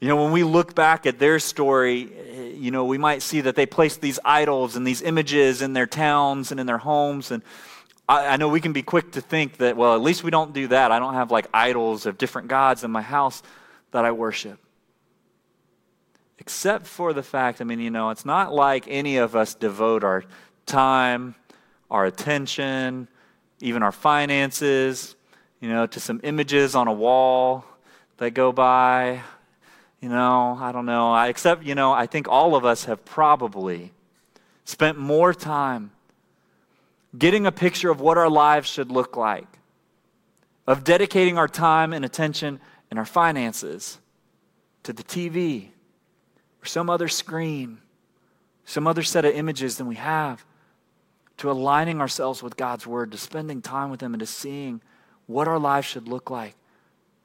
You 0.00 0.08
know, 0.08 0.22
when 0.22 0.32
we 0.32 0.44
look 0.44 0.74
back 0.74 1.06
at 1.06 1.18
their 1.18 1.38
story, 1.38 2.12
eh, 2.28 2.42
you 2.56 2.70
know, 2.70 2.84
we 2.84 2.98
might 2.98 3.22
see 3.22 3.40
that 3.40 3.56
they 3.56 3.66
placed 3.66 4.00
these 4.00 4.18
idols 4.24 4.76
and 4.76 4.86
these 4.86 5.02
images 5.02 5.62
in 5.62 5.72
their 5.72 5.86
towns 5.86 6.50
and 6.50 6.60
in 6.60 6.66
their 6.66 6.78
homes. 6.78 7.30
And 7.30 7.42
I, 8.08 8.26
I, 8.26 8.36
know 8.36 8.48
we 8.48 8.60
can 8.60 8.72
be 8.72 8.82
quick 8.82 9.12
to 9.12 9.20
think 9.20 9.56
that, 9.56 9.76
well, 9.76 9.94
at 9.94 10.00
least 10.00 10.22
we 10.22 10.30
don't 10.30 10.52
do 10.52 10.68
that. 10.68 10.92
I 10.92 10.98
don't 10.98 11.14
have 11.14 11.30
like 11.30 11.46
idols 11.52 12.06
of 12.06 12.16
different 12.16 12.48
gods 12.48 12.84
in 12.84 12.90
my 12.90 13.02
house 13.02 13.42
that 13.90 14.04
I 14.04 14.12
worship. 14.12 14.58
Except 16.38 16.86
for 16.86 17.12
the 17.12 17.22
fact, 17.22 17.60
I 17.60 17.64
mean, 17.64 17.80
you 17.80 17.90
know, 17.90 18.10
it's 18.10 18.24
not 18.24 18.54
like 18.54 18.84
any 18.88 19.16
of 19.16 19.34
us 19.34 19.54
devote 19.54 20.04
our 20.04 20.24
time, 20.66 21.34
our 21.90 22.06
attention, 22.06 23.08
even 23.60 23.82
our 23.82 23.92
finances, 23.92 25.16
you 25.60 25.68
know, 25.68 25.86
to 25.86 25.98
some 25.98 26.20
images 26.22 26.74
on 26.74 26.86
a 26.86 26.92
wall 26.92 27.64
that 28.18 28.34
go 28.34 28.52
by. 28.52 29.20
You 30.00 30.08
know, 30.08 30.56
I 30.60 30.70
don't 30.70 30.86
know. 30.86 31.12
I, 31.12 31.26
except, 31.26 31.64
you 31.64 31.74
know, 31.74 31.92
I 31.92 32.06
think 32.06 32.28
all 32.28 32.54
of 32.54 32.64
us 32.64 32.84
have 32.84 33.04
probably 33.04 33.92
spent 34.64 34.96
more 34.96 35.34
time 35.34 35.90
getting 37.16 37.46
a 37.46 37.52
picture 37.52 37.90
of 37.90 38.00
what 38.00 38.16
our 38.16 38.28
lives 38.28 38.68
should 38.68 38.92
look 38.92 39.16
like, 39.16 39.58
of 40.66 40.84
dedicating 40.84 41.36
our 41.36 41.48
time 41.48 41.92
and 41.92 42.04
attention 42.04 42.60
and 42.90 42.98
our 42.98 43.04
finances 43.04 43.98
to 44.82 44.92
the 44.92 45.02
TV 45.02 45.68
or 46.62 46.66
some 46.66 46.88
other 46.88 47.08
screen, 47.08 47.78
some 48.64 48.86
other 48.86 49.02
set 49.02 49.24
of 49.24 49.34
images 49.34 49.76
than 49.76 49.86
we 49.86 49.96
have 49.96 50.44
to 51.38 51.50
aligning 51.50 52.00
ourselves 52.00 52.42
with 52.42 52.56
God's 52.56 52.86
Word, 52.86 53.12
to 53.12 53.18
spending 53.18 53.62
time 53.62 53.90
with 53.90 54.02
Him, 54.02 54.12
and 54.12 54.20
to 54.20 54.26
seeing 54.26 54.80
what 55.26 55.46
our 55.46 55.58
lives 55.58 55.86
should 55.86 56.08
look 56.08 56.30
like 56.30 56.54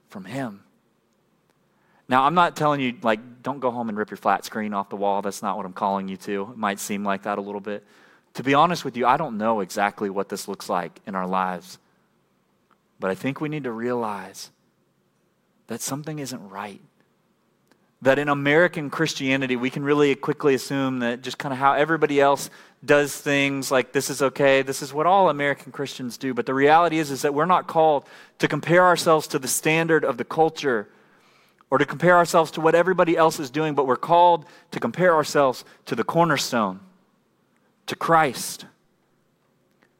from 0.09 0.25
Him. 0.25 0.63
Now, 2.07 2.23
I'm 2.23 2.35
not 2.35 2.55
telling 2.55 2.79
you, 2.79 2.95
like, 3.01 3.41
don't 3.41 3.59
go 3.59 3.71
home 3.71 3.89
and 3.89 3.97
rip 3.97 4.11
your 4.11 4.17
flat 4.17 4.45
screen 4.45 4.73
off 4.73 4.89
the 4.89 4.95
wall. 4.95 5.21
That's 5.21 5.41
not 5.41 5.57
what 5.57 5.65
I'm 5.65 5.73
calling 5.73 6.07
you 6.07 6.17
to. 6.17 6.49
It 6.51 6.57
might 6.57 6.79
seem 6.79 7.03
like 7.03 7.23
that 7.23 7.37
a 7.37 7.41
little 7.41 7.61
bit. 7.61 7.83
To 8.35 8.43
be 8.43 8.53
honest 8.53 8.85
with 8.85 8.97
you, 8.97 9.05
I 9.07 9.17
don't 9.17 9.37
know 9.37 9.61
exactly 9.61 10.09
what 10.09 10.29
this 10.29 10.47
looks 10.47 10.69
like 10.69 10.99
in 11.07 11.15
our 11.15 11.27
lives. 11.27 11.79
But 12.99 13.09
I 13.09 13.15
think 13.15 13.41
we 13.41 13.49
need 13.49 13.63
to 13.63 13.71
realize 13.71 14.51
that 15.73 15.81
something 15.81 16.19
isn't 16.19 16.49
right 16.49 16.81
that 18.03 18.19
in 18.19 18.27
American 18.27 18.89
Christianity, 18.89 19.55
we 19.55 19.69
can 19.69 19.81
really 19.81 20.13
quickly 20.13 20.53
assume 20.53 20.99
that 20.99 21.21
just 21.21 21.37
kind 21.37 21.53
of 21.53 21.59
how 21.59 21.71
everybody 21.71 22.19
else 22.19 22.49
does 22.83 23.15
things, 23.15 23.71
like 23.71 23.93
this 23.93 24.09
is 24.09 24.21
okay, 24.21 24.61
this 24.61 24.81
is 24.81 24.93
what 24.93 25.05
all 25.05 25.29
American 25.29 25.71
Christians 25.71 26.17
do. 26.17 26.33
But 26.33 26.45
the 26.45 26.53
reality 26.53 26.99
is, 26.99 27.11
is 27.11 27.21
that 27.21 27.33
we're 27.33 27.45
not 27.45 27.65
called 27.65 28.05
to 28.39 28.49
compare 28.49 28.83
ourselves 28.83 29.25
to 29.27 29.39
the 29.39 29.47
standard 29.47 30.03
of 30.03 30.17
the 30.17 30.25
culture 30.25 30.89
or 31.71 31.77
to 31.77 31.85
compare 31.85 32.17
ourselves 32.17 32.51
to 32.51 32.61
what 32.61 32.75
everybody 32.75 33.15
else 33.15 33.39
is 33.39 33.49
doing, 33.49 33.73
but 33.73 33.87
we're 33.87 33.95
called 33.95 34.45
to 34.71 34.81
compare 34.81 35.15
ourselves 35.15 35.63
to 35.85 35.95
the 35.95 36.03
cornerstone, 36.03 36.81
to 37.87 37.95
Christ, 37.95 38.65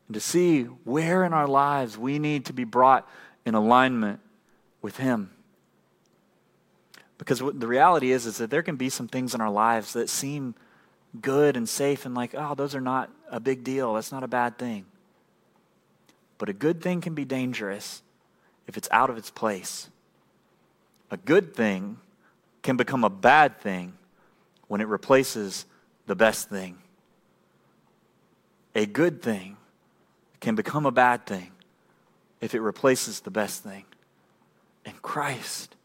and 0.10 0.14
to 0.14 0.20
see 0.20 0.64
where 0.64 1.24
in 1.24 1.32
our 1.32 1.48
lives 1.48 1.98
we 1.98 2.20
need 2.20 2.46
to 2.48 2.54
be 2.54 2.66
brought 2.66 3.08
in 3.46 3.56
alignment 3.56 4.20
with 4.82 4.98
Him. 4.98 5.33
Because 7.24 7.40
the 7.40 7.68
reality 7.68 8.12
is, 8.12 8.26
is 8.26 8.38
that 8.40 8.50
there 8.50 8.62
can 8.62 8.76
be 8.76 8.90
some 8.90 9.08
things 9.08 9.34
in 9.34 9.40
our 9.40 9.50
lives 9.50 9.94
that 9.94 10.10
seem 10.10 10.56
good 11.22 11.56
and 11.56 11.70
safe 11.70 12.06
and 12.06 12.14
like, 12.14 12.36
oh, 12.38 12.54
those 12.54 12.76
are 12.76 12.82
not 12.82 13.10
a 13.32 13.40
big 13.40 13.64
deal. 13.64 13.94
That's 13.94 14.12
not 14.12 14.26
a 14.26 14.28
bad 14.28 14.58
thing. 14.58 14.86
But 16.38 16.50
a 16.50 16.54
good 16.54 16.82
thing 16.82 17.00
can 17.00 17.16
be 17.16 17.24
dangerous 17.24 18.02
if 18.68 18.76
it's 18.76 18.90
out 18.92 19.10
of 19.10 19.16
its 19.18 19.30
place. 19.30 19.90
A 21.12 21.16
good 21.16 21.56
thing 21.56 21.98
can 22.62 22.76
become 22.76 23.06
a 23.06 23.10
bad 23.10 23.58
thing 23.62 23.94
when 24.68 24.82
it 24.82 24.90
replaces 24.90 25.66
the 26.08 26.16
best 26.16 26.50
thing. 26.50 26.78
A 28.76 28.86
good 28.86 29.22
thing 29.22 29.56
can 30.42 30.56
become 30.56 30.86
a 30.86 30.92
bad 30.92 31.26
thing 31.26 31.52
if 32.42 32.54
it 32.54 32.60
replaces 32.60 33.22
the 33.22 33.32
best 33.32 33.64
thing. 33.64 33.86
And 34.84 35.02
Christ 35.02 35.78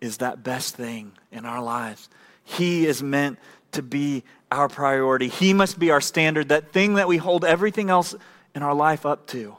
is 0.00 0.18
that 0.18 0.42
best 0.42 0.74
thing 0.74 1.12
in 1.30 1.44
our 1.44 1.62
lives. 1.62 2.08
He 2.44 2.86
is 2.86 3.02
meant 3.02 3.38
to 3.72 3.82
be 3.82 4.24
our 4.50 4.68
priority. 4.68 5.28
He 5.28 5.52
must 5.52 5.78
be 5.78 5.90
our 5.90 6.00
standard, 6.00 6.48
that 6.48 6.72
thing 6.72 6.94
that 6.94 7.08
we 7.08 7.16
hold 7.16 7.44
everything 7.44 7.90
else 7.90 8.14
in 8.54 8.62
our 8.62 8.74
life 8.74 9.06
up 9.06 9.26
to. 9.28 9.56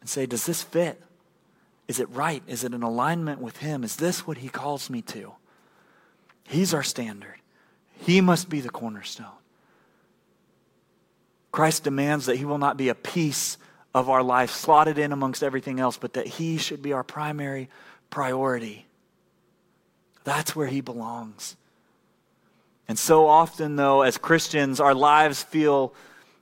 And 0.00 0.08
say, 0.08 0.26
does 0.26 0.46
this 0.46 0.62
fit? 0.62 1.00
Is 1.88 2.00
it 2.00 2.08
right? 2.10 2.42
Is 2.46 2.64
it 2.64 2.72
in 2.72 2.82
alignment 2.82 3.40
with 3.40 3.58
Him? 3.58 3.84
Is 3.84 3.96
this 3.96 4.26
what 4.26 4.38
He 4.38 4.48
calls 4.48 4.88
me 4.88 5.02
to? 5.02 5.32
He's 6.44 6.72
our 6.72 6.82
standard. 6.82 7.36
He 8.00 8.20
must 8.20 8.48
be 8.48 8.60
the 8.60 8.70
cornerstone. 8.70 9.26
Christ 11.50 11.84
demands 11.84 12.26
that 12.26 12.36
He 12.36 12.44
will 12.44 12.58
not 12.58 12.76
be 12.76 12.88
a 12.88 12.94
piece 12.94 13.58
of 13.94 14.08
our 14.08 14.22
life 14.22 14.50
slotted 14.50 14.96
in 14.96 15.12
amongst 15.12 15.42
everything 15.42 15.78
else, 15.78 15.98
but 15.98 16.14
that 16.14 16.26
He 16.26 16.56
should 16.56 16.82
be 16.82 16.92
our 16.94 17.04
primary 17.04 17.68
priority. 18.10 18.86
That's 20.24 20.54
where 20.54 20.66
He 20.66 20.80
belongs. 20.80 21.56
And 22.88 22.98
so 22.98 23.26
often, 23.26 23.76
though, 23.76 24.02
as 24.02 24.18
Christians, 24.18 24.80
our 24.80 24.94
lives 24.94 25.42
feel 25.42 25.94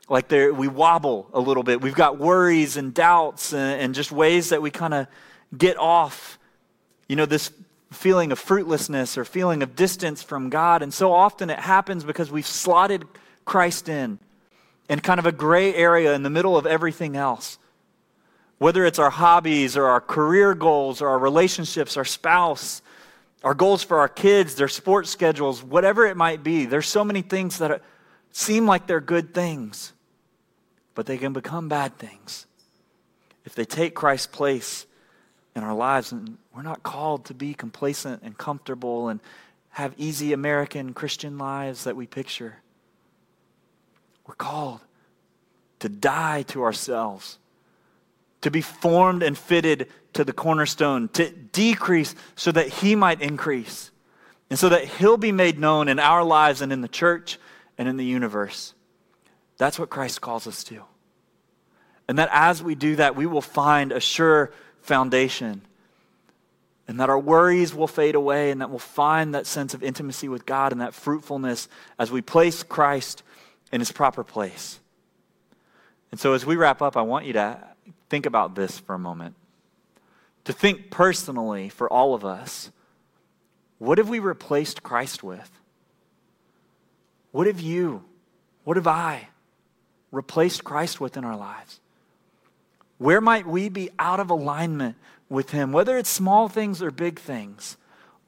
like 0.08 0.30
we 0.30 0.66
wobble 0.66 1.28
a 1.32 1.40
little 1.40 1.62
bit. 1.62 1.80
We've 1.80 1.94
got 1.94 2.18
worries 2.18 2.76
and 2.76 2.92
doubts 2.92 3.52
and, 3.52 3.80
and 3.80 3.94
just 3.94 4.10
ways 4.10 4.48
that 4.48 4.60
we 4.60 4.70
kind 4.70 4.92
of 4.92 5.06
get 5.56 5.78
off, 5.78 6.38
you 7.08 7.14
know, 7.14 7.26
this 7.26 7.52
feeling 7.92 8.32
of 8.32 8.38
fruitlessness 8.38 9.16
or 9.16 9.24
feeling 9.24 9.62
of 9.62 9.76
distance 9.76 10.22
from 10.22 10.50
God. 10.50 10.82
And 10.82 10.92
so 10.92 11.12
often 11.12 11.50
it 11.50 11.58
happens 11.58 12.04
because 12.04 12.30
we've 12.30 12.46
slotted 12.46 13.04
Christ 13.44 13.88
in 13.88 14.18
in 14.88 14.98
kind 14.98 15.20
of 15.20 15.26
a 15.26 15.32
gray 15.32 15.72
area 15.72 16.14
in 16.14 16.24
the 16.24 16.30
middle 16.30 16.56
of 16.56 16.66
everything 16.66 17.16
else. 17.16 17.58
Whether 18.58 18.84
it's 18.84 18.98
our 18.98 19.10
hobbies 19.10 19.76
or 19.76 19.86
our 19.86 20.00
career 20.00 20.52
goals 20.52 21.00
or 21.00 21.08
our 21.08 21.18
relationships, 21.18 21.96
our 21.96 22.04
spouse, 22.04 22.82
our 23.42 23.54
goals 23.54 23.82
for 23.82 23.98
our 24.00 24.08
kids, 24.08 24.54
their 24.54 24.68
sports 24.68 25.10
schedules, 25.10 25.62
whatever 25.62 26.06
it 26.06 26.16
might 26.16 26.42
be, 26.42 26.66
there's 26.66 26.86
so 26.86 27.04
many 27.04 27.22
things 27.22 27.58
that 27.58 27.82
seem 28.32 28.66
like 28.66 28.86
they're 28.86 29.00
good 29.00 29.32
things, 29.32 29.92
but 30.94 31.06
they 31.06 31.18
can 31.18 31.32
become 31.32 31.68
bad 31.68 31.96
things 31.96 32.46
if 33.44 33.54
they 33.54 33.64
take 33.64 33.94
Christ's 33.94 34.26
place 34.26 34.86
in 35.56 35.62
our 35.62 35.74
lives. 35.74 36.12
And 36.12 36.36
we're 36.54 36.62
not 36.62 36.82
called 36.82 37.24
to 37.26 37.34
be 37.34 37.54
complacent 37.54 38.22
and 38.22 38.36
comfortable 38.36 39.08
and 39.08 39.20
have 39.70 39.94
easy 39.96 40.32
American 40.32 40.92
Christian 40.92 41.38
lives 41.38 41.84
that 41.84 41.96
we 41.96 42.06
picture. 42.06 42.56
We're 44.26 44.34
called 44.34 44.80
to 45.78 45.88
die 45.88 46.42
to 46.42 46.62
ourselves, 46.62 47.38
to 48.42 48.50
be 48.50 48.60
formed 48.60 49.22
and 49.22 49.36
fitted 49.36 49.88
to 50.12 50.24
the 50.24 50.32
cornerstone, 50.32 51.08
to 51.10 51.30
decrease 51.30 52.14
so 52.34 52.52
that 52.52 52.68
He 52.68 52.94
might 52.94 53.20
increase, 53.20 53.90
and 54.48 54.58
so 54.58 54.68
that 54.68 54.84
He'll 54.84 55.16
be 55.16 55.32
made 55.32 55.58
known 55.58 55.88
in 55.88 55.98
our 55.98 56.24
lives 56.24 56.60
and 56.60 56.72
in 56.72 56.80
the 56.80 56.88
church 56.88 57.38
and 57.78 57.88
in 57.88 57.96
the 57.96 58.04
universe. 58.04 58.74
That's 59.58 59.78
what 59.78 59.90
Christ 59.90 60.20
calls 60.20 60.46
us 60.46 60.64
to. 60.64 60.82
And 62.08 62.18
that 62.18 62.30
as 62.32 62.62
we 62.62 62.74
do 62.74 62.96
that, 62.96 63.14
we 63.14 63.26
will 63.26 63.40
find 63.40 63.92
a 63.92 64.00
sure 64.00 64.52
foundation. 64.80 65.62
And 66.88 66.98
that 66.98 67.08
our 67.08 67.18
worries 67.18 67.72
will 67.72 67.86
fade 67.86 68.16
away, 68.16 68.50
and 68.50 68.60
that 68.60 68.70
we'll 68.70 68.80
find 68.80 69.34
that 69.34 69.46
sense 69.46 69.74
of 69.74 69.82
intimacy 69.82 70.28
with 70.28 70.44
God 70.44 70.72
and 70.72 70.80
that 70.80 70.92
fruitfulness 70.92 71.68
as 71.98 72.10
we 72.10 72.20
place 72.20 72.64
Christ 72.64 73.22
in 73.70 73.80
his 73.80 73.92
proper 73.92 74.24
place. 74.24 74.80
And 76.10 76.18
so, 76.18 76.32
as 76.32 76.44
we 76.44 76.56
wrap 76.56 76.82
up, 76.82 76.96
I 76.96 77.02
want 77.02 77.26
you 77.26 77.34
to 77.34 77.62
think 78.08 78.26
about 78.26 78.56
this 78.56 78.78
for 78.80 78.94
a 78.94 78.98
moment. 78.98 79.36
To 80.44 80.52
think 80.52 80.90
personally 80.90 81.68
for 81.68 81.90
all 81.92 82.14
of 82.14 82.24
us 82.24 82.70
what 83.80 83.96
have 83.96 84.10
we 84.10 84.18
replaced 84.18 84.82
Christ 84.82 85.22
with? 85.22 85.50
What 87.32 87.46
have 87.46 87.60
you, 87.60 88.04
what 88.64 88.76
have 88.76 88.86
I 88.86 89.28
replaced 90.12 90.64
Christ 90.64 91.00
with 91.00 91.16
in 91.16 91.24
our 91.24 91.36
lives? 91.36 91.80
Where 92.98 93.22
might 93.22 93.46
we 93.46 93.70
be 93.70 93.88
out 93.98 94.20
of 94.20 94.28
alignment 94.28 94.96
with 95.30 95.50
Him? 95.50 95.72
Whether 95.72 95.96
it's 95.96 96.10
small 96.10 96.48
things 96.48 96.82
or 96.82 96.90
big 96.90 97.18
things, 97.18 97.78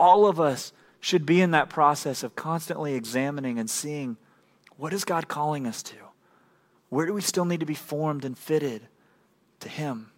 all 0.00 0.26
of 0.26 0.40
us 0.40 0.72
should 1.00 1.26
be 1.26 1.42
in 1.42 1.50
that 1.50 1.68
process 1.68 2.22
of 2.22 2.34
constantly 2.34 2.94
examining 2.94 3.58
and 3.58 3.68
seeing 3.68 4.16
what 4.78 4.94
is 4.94 5.04
God 5.04 5.28
calling 5.28 5.66
us 5.66 5.82
to? 5.82 5.96
Where 6.88 7.04
do 7.04 7.12
we 7.12 7.20
still 7.20 7.44
need 7.44 7.60
to 7.60 7.66
be 7.66 7.74
formed 7.74 8.24
and 8.24 8.38
fitted 8.38 8.82
to 9.60 9.68
Him? 9.68 10.11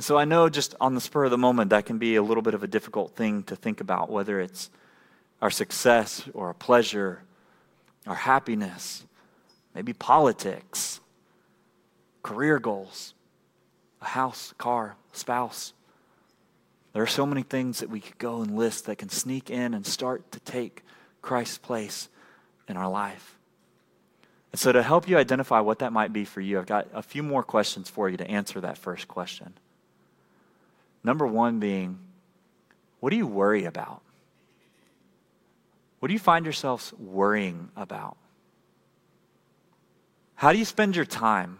So 0.00 0.16
I 0.16 0.24
know 0.24 0.48
just 0.48 0.74
on 0.80 0.94
the 0.94 1.00
spur 1.00 1.24
of 1.24 1.30
the 1.30 1.38
moment, 1.38 1.70
that 1.70 1.84
can 1.84 1.98
be 1.98 2.16
a 2.16 2.22
little 2.22 2.42
bit 2.42 2.54
of 2.54 2.62
a 2.62 2.66
difficult 2.66 3.14
thing 3.14 3.42
to 3.44 3.56
think 3.56 3.82
about, 3.82 4.10
whether 4.10 4.40
it's 4.40 4.70
our 5.42 5.50
success 5.50 6.26
or 6.32 6.48
our 6.48 6.54
pleasure, 6.54 7.22
our 8.06 8.14
happiness, 8.14 9.04
maybe 9.74 9.92
politics, 9.92 11.00
career 12.22 12.58
goals 12.58 13.14
a 14.02 14.06
house, 14.06 14.54
car, 14.56 14.96
spouse. 15.12 15.74
There 16.94 17.02
are 17.02 17.06
so 17.06 17.26
many 17.26 17.42
things 17.42 17.80
that 17.80 17.90
we 17.90 18.00
could 18.00 18.16
go 18.16 18.40
and 18.40 18.56
list 18.56 18.86
that 18.86 18.96
can 18.96 19.10
sneak 19.10 19.50
in 19.50 19.74
and 19.74 19.84
start 19.84 20.32
to 20.32 20.40
take 20.40 20.82
Christ's 21.20 21.58
place 21.58 22.08
in 22.66 22.78
our 22.78 22.88
life. 22.88 23.36
And 24.52 24.58
so, 24.58 24.72
to 24.72 24.82
help 24.82 25.06
you 25.06 25.18
identify 25.18 25.60
what 25.60 25.80
that 25.80 25.92
might 25.92 26.14
be 26.14 26.24
for 26.24 26.40
you, 26.40 26.58
I've 26.58 26.66
got 26.66 26.88
a 26.94 27.02
few 27.02 27.22
more 27.22 27.42
questions 27.42 27.90
for 27.90 28.08
you 28.08 28.16
to 28.16 28.26
answer 28.26 28.60
that 28.62 28.78
first 28.78 29.06
question. 29.06 29.52
Number 31.02 31.26
one 31.26 31.60
being, 31.60 31.98
what 33.00 33.10
do 33.10 33.16
you 33.16 33.26
worry 33.26 33.64
about? 33.64 34.02
What 35.98 36.08
do 36.08 36.12
you 36.12 36.20
find 36.20 36.44
yourselves 36.44 36.92
worrying 36.98 37.70
about? 37.76 38.16
How 40.34 40.52
do 40.52 40.58
you 40.58 40.64
spend 40.64 40.96
your 40.96 41.04
time? 41.04 41.58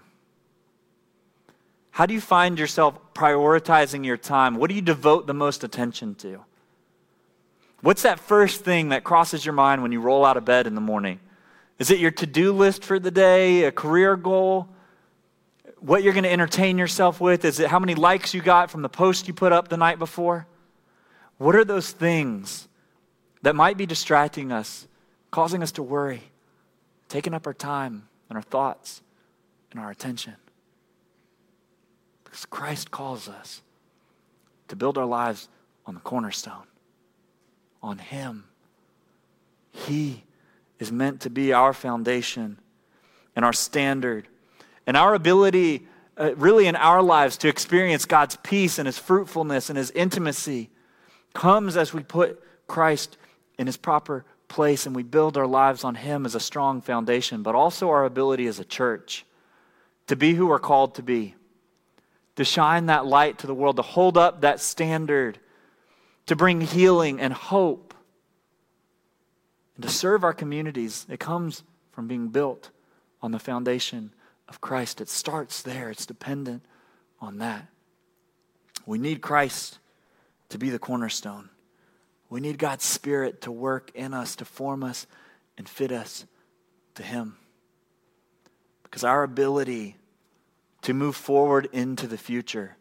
How 1.90 2.06
do 2.06 2.14
you 2.14 2.20
find 2.20 2.58
yourself 2.58 2.98
prioritizing 3.14 4.06
your 4.06 4.16
time? 4.16 4.54
What 4.54 4.70
do 4.70 4.74
you 4.74 4.82
devote 4.82 5.26
the 5.26 5.34
most 5.34 5.64
attention 5.64 6.14
to? 6.16 6.44
What's 7.82 8.02
that 8.02 8.20
first 8.20 8.64
thing 8.64 8.90
that 8.90 9.04
crosses 9.04 9.44
your 9.44 9.52
mind 9.52 9.82
when 9.82 9.92
you 9.92 10.00
roll 10.00 10.24
out 10.24 10.36
of 10.36 10.44
bed 10.44 10.66
in 10.66 10.74
the 10.74 10.80
morning? 10.80 11.20
Is 11.78 11.90
it 11.90 11.98
your 11.98 12.10
to 12.12 12.26
do 12.26 12.52
list 12.52 12.84
for 12.84 12.98
the 12.98 13.10
day, 13.10 13.64
a 13.64 13.72
career 13.72 14.16
goal? 14.16 14.68
What 15.80 16.02
you're 16.02 16.12
going 16.12 16.24
to 16.24 16.32
entertain 16.32 16.78
yourself 16.78 17.20
with? 17.20 17.44
Is 17.44 17.58
it 17.58 17.68
how 17.68 17.78
many 17.78 17.94
likes 17.94 18.34
you 18.34 18.42
got 18.42 18.70
from 18.70 18.82
the 18.82 18.88
post 18.88 19.26
you 19.26 19.34
put 19.34 19.52
up 19.52 19.68
the 19.68 19.76
night 19.76 19.98
before? 19.98 20.46
What 21.38 21.56
are 21.56 21.64
those 21.64 21.90
things 21.90 22.68
that 23.42 23.56
might 23.56 23.78
be 23.78 23.86
distracting 23.86 24.52
us, 24.52 24.86
causing 25.30 25.62
us 25.62 25.72
to 25.72 25.82
worry, 25.82 26.22
taking 27.08 27.32
up 27.32 27.46
our 27.46 27.54
time 27.54 28.08
and 28.28 28.36
our 28.36 28.42
thoughts 28.42 29.00
and 29.70 29.80
our 29.80 29.90
attention? 29.90 30.36
Because 32.24 32.44
Christ 32.44 32.90
calls 32.90 33.26
us 33.26 33.62
to 34.68 34.76
build 34.76 34.98
our 34.98 35.06
lives 35.06 35.48
on 35.86 35.94
the 35.94 36.00
cornerstone, 36.00 36.66
on 37.82 37.98
Him. 37.98 38.44
He 39.72 40.24
is 40.78 40.92
meant 40.92 41.22
to 41.22 41.30
be 41.30 41.52
our 41.52 41.72
foundation 41.72 42.58
and 43.34 43.44
our 43.44 43.52
standard. 43.52 44.28
And 44.90 44.96
our 44.96 45.14
ability, 45.14 45.86
uh, 46.16 46.34
really, 46.34 46.66
in 46.66 46.74
our 46.74 47.00
lives 47.00 47.36
to 47.36 47.48
experience 47.48 48.06
God's 48.06 48.34
peace 48.42 48.76
and 48.76 48.86
His 48.86 48.98
fruitfulness 48.98 49.70
and 49.70 49.78
His 49.78 49.92
intimacy 49.92 50.68
comes 51.32 51.76
as 51.76 51.94
we 51.94 52.02
put 52.02 52.42
Christ 52.66 53.16
in 53.56 53.68
His 53.68 53.76
proper 53.76 54.24
place 54.48 54.86
and 54.86 54.96
we 54.96 55.04
build 55.04 55.36
our 55.36 55.46
lives 55.46 55.84
on 55.84 55.94
Him 55.94 56.26
as 56.26 56.34
a 56.34 56.40
strong 56.40 56.80
foundation, 56.80 57.44
but 57.44 57.54
also 57.54 57.88
our 57.88 58.04
ability 58.04 58.48
as 58.48 58.58
a 58.58 58.64
church 58.64 59.24
to 60.08 60.16
be 60.16 60.34
who 60.34 60.48
we're 60.48 60.58
called 60.58 60.96
to 60.96 61.04
be 61.04 61.36
to 62.34 62.44
shine 62.44 62.86
that 62.86 63.06
light 63.06 63.38
to 63.38 63.46
the 63.46 63.54
world, 63.54 63.76
to 63.76 63.82
hold 63.82 64.18
up 64.18 64.40
that 64.40 64.58
standard, 64.58 65.38
to 66.26 66.34
bring 66.34 66.60
healing 66.62 67.20
and 67.20 67.32
hope, 67.32 67.94
and 69.76 69.84
to 69.84 69.88
serve 69.88 70.24
our 70.24 70.32
communities. 70.32 71.06
It 71.08 71.20
comes 71.20 71.62
from 71.92 72.08
being 72.08 72.26
built 72.30 72.70
on 73.22 73.30
the 73.30 73.38
foundation 73.38 74.10
of 74.50 74.60
Christ. 74.60 75.00
It 75.00 75.08
starts 75.08 75.62
there, 75.62 75.90
it's 75.90 76.04
dependent 76.04 76.66
on 77.20 77.38
that. 77.38 77.68
We 78.84 78.98
need 78.98 79.22
Christ 79.22 79.78
to 80.50 80.58
be 80.58 80.68
the 80.68 80.78
cornerstone. 80.78 81.48
We 82.28 82.40
need 82.40 82.58
God's 82.58 82.84
Spirit 82.84 83.40
to 83.42 83.52
work 83.52 83.92
in 83.94 84.12
us, 84.12 84.36
to 84.36 84.44
form 84.44 84.82
us 84.82 85.06
and 85.56 85.68
fit 85.68 85.92
us 85.92 86.26
to 86.96 87.02
Him. 87.02 87.36
Because 88.82 89.04
our 89.04 89.22
ability 89.22 89.96
to 90.82 90.94
move 90.94 91.14
forward 91.14 91.68
into 91.72 92.06
the 92.06 92.18
future 92.18 92.76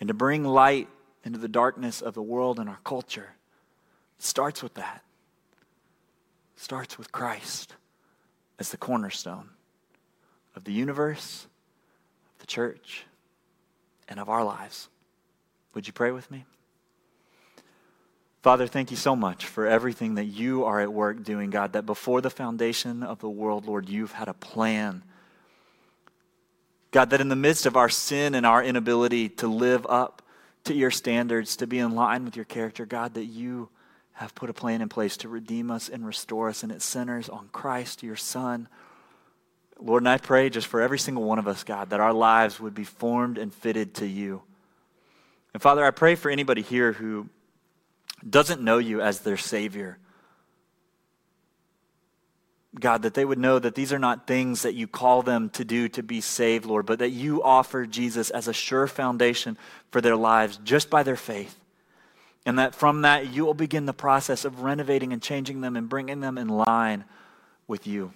and 0.00 0.08
to 0.08 0.14
bring 0.14 0.44
light 0.44 0.88
into 1.24 1.38
the 1.38 1.48
darkness 1.48 2.00
of 2.00 2.14
the 2.14 2.22
world 2.22 2.58
and 2.58 2.68
our 2.68 2.78
culture. 2.84 3.30
Starts 4.18 4.62
with 4.62 4.74
that. 4.74 5.02
Starts 6.56 6.96
with 6.96 7.12
Christ 7.12 7.74
as 8.58 8.70
the 8.70 8.76
cornerstone 8.76 9.50
of 10.54 10.64
the 10.64 10.72
universe, 10.72 11.46
of 12.34 12.40
the 12.40 12.46
church, 12.46 13.04
and 14.08 14.20
of 14.20 14.28
our 14.28 14.44
lives. 14.44 14.88
Would 15.74 15.86
you 15.86 15.92
pray 15.92 16.10
with 16.10 16.30
me? 16.30 16.44
Father, 18.42 18.66
thank 18.66 18.90
you 18.90 18.96
so 18.96 19.14
much 19.14 19.46
for 19.46 19.66
everything 19.68 20.16
that 20.16 20.24
you 20.24 20.64
are 20.64 20.80
at 20.80 20.92
work 20.92 21.22
doing, 21.22 21.50
God, 21.50 21.74
that 21.74 21.86
before 21.86 22.20
the 22.20 22.28
foundation 22.28 23.04
of 23.04 23.20
the 23.20 23.30
world, 23.30 23.66
Lord, 23.66 23.88
you've 23.88 24.12
had 24.12 24.26
a 24.26 24.34
plan. 24.34 25.04
God, 26.90 27.10
that 27.10 27.20
in 27.20 27.28
the 27.28 27.36
midst 27.36 27.66
of 27.66 27.76
our 27.76 27.88
sin 27.88 28.34
and 28.34 28.44
our 28.44 28.62
inability 28.62 29.28
to 29.28 29.46
live 29.46 29.86
up 29.88 30.22
to 30.64 30.74
your 30.74 30.90
standards, 30.90 31.56
to 31.56 31.68
be 31.68 31.78
in 31.78 31.94
line 31.94 32.24
with 32.24 32.34
your 32.34 32.44
character, 32.44 32.84
God, 32.84 33.14
that 33.14 33.26
you 33.26 33.68
have 34.14 34.34
put 34.34 34.50
a 34.50 34.54
plan 34.54 34.82
in 34.82 34.88
place 34.88 35.16
to 35.18 35.28
redeem 35.28 35.70
us 35.70 35.88
and 35.88 36.04
restore 36.04 36.48
us, 36.48 36.62
and 36.64 36.72
it 36.72 36.82
centers 36.82 37.28
on 37.28 37.48
Christ, 37.52 38.02
your 38.02 38.16
Son. 38.16 38.68
Lord, 39.84 40.02
and 40.02 40.08
I 40.08 40.16
pray 40.16 40.48
just 40.48 40.68
for 40.68 40.80
every 40.80 40.98
single 40.98 41.24
one 41.24 41.38
of 41.38 41.48
us, 41.48 41.64
God, 41.64 41.90
that 41.90 42.00
our 42.00 42.12
lives 42.12 42.60
would 42.60 42.74
be 42.74 42.84
formed 42.84 43.38
and 43.38 43.52
fitted 43.52 43.94
to 43.94 44.06
you. 44.06 44.42
And 45.52 45.62
Father, 45.62 45.84
I 45.84 45.90
pray 45.90 46.14
for 46.14 46.30
anybody 46.30 46.62
here 46.62 46.92
who 46.92 47.28
doesn't 48.28 48.62
know 48.62 48.78
you 48.78 49.00
as 49.00 49.20
their 49.20 49.36
Savior. 49.36 49.98
God, 52.78 53.02
that 53.02 53.14
they 53.14 53.24
would 53.24 53.38
know 53.38 53.58
that 53.58 53.74
these 53.74 53.92
are 53.92 53.98
not 53.98 54.26
things 54.26 54.62
that 54.62 54.74
you 54.74 54.86
call 54.86 55.22
them 55.22 55.50
to 55.50 55.64
do 55.64 55.88
to 55.90 56.02
be 56.02 56.20
saved, 56.20 56.64
Lord, 56.64 56.86
but 56.86 57.00
that 57.00 57.10
you 57.10 57.42
offer 57.42 57.84
Jesus 57.84 58.30
as 58.30 58.48
a 58.48 58.52
sure 58.54 58.86
foundation 58.86 59.58
for 59.90 60.00
their 60.00 60.16
lives 60.16 60.58
just 60.64 60.88
by 60.88 61.02
their 61.02 61.16
faith. 61.16 61.58
And 62.46 62.58
that 62.58 62.74
from 62.74 63.02
that, 63.02 63.32
you 63.32 63.44
will 63.44 63.54
begin 63.54 63.84
the 63.84 63.92
process 63.92 64.44
of 64.44 64.62
renovating 64.62 65.12
and 65.12 65.20
changing 65.20 65.60
them 65.60 65.76
and 65.76 65.88
bringing 65.88 66.20
them 66.20 66.38
in 66.38 66.48
line 66.48 67.04
with 67.66 67.86
you. 67.86 68.12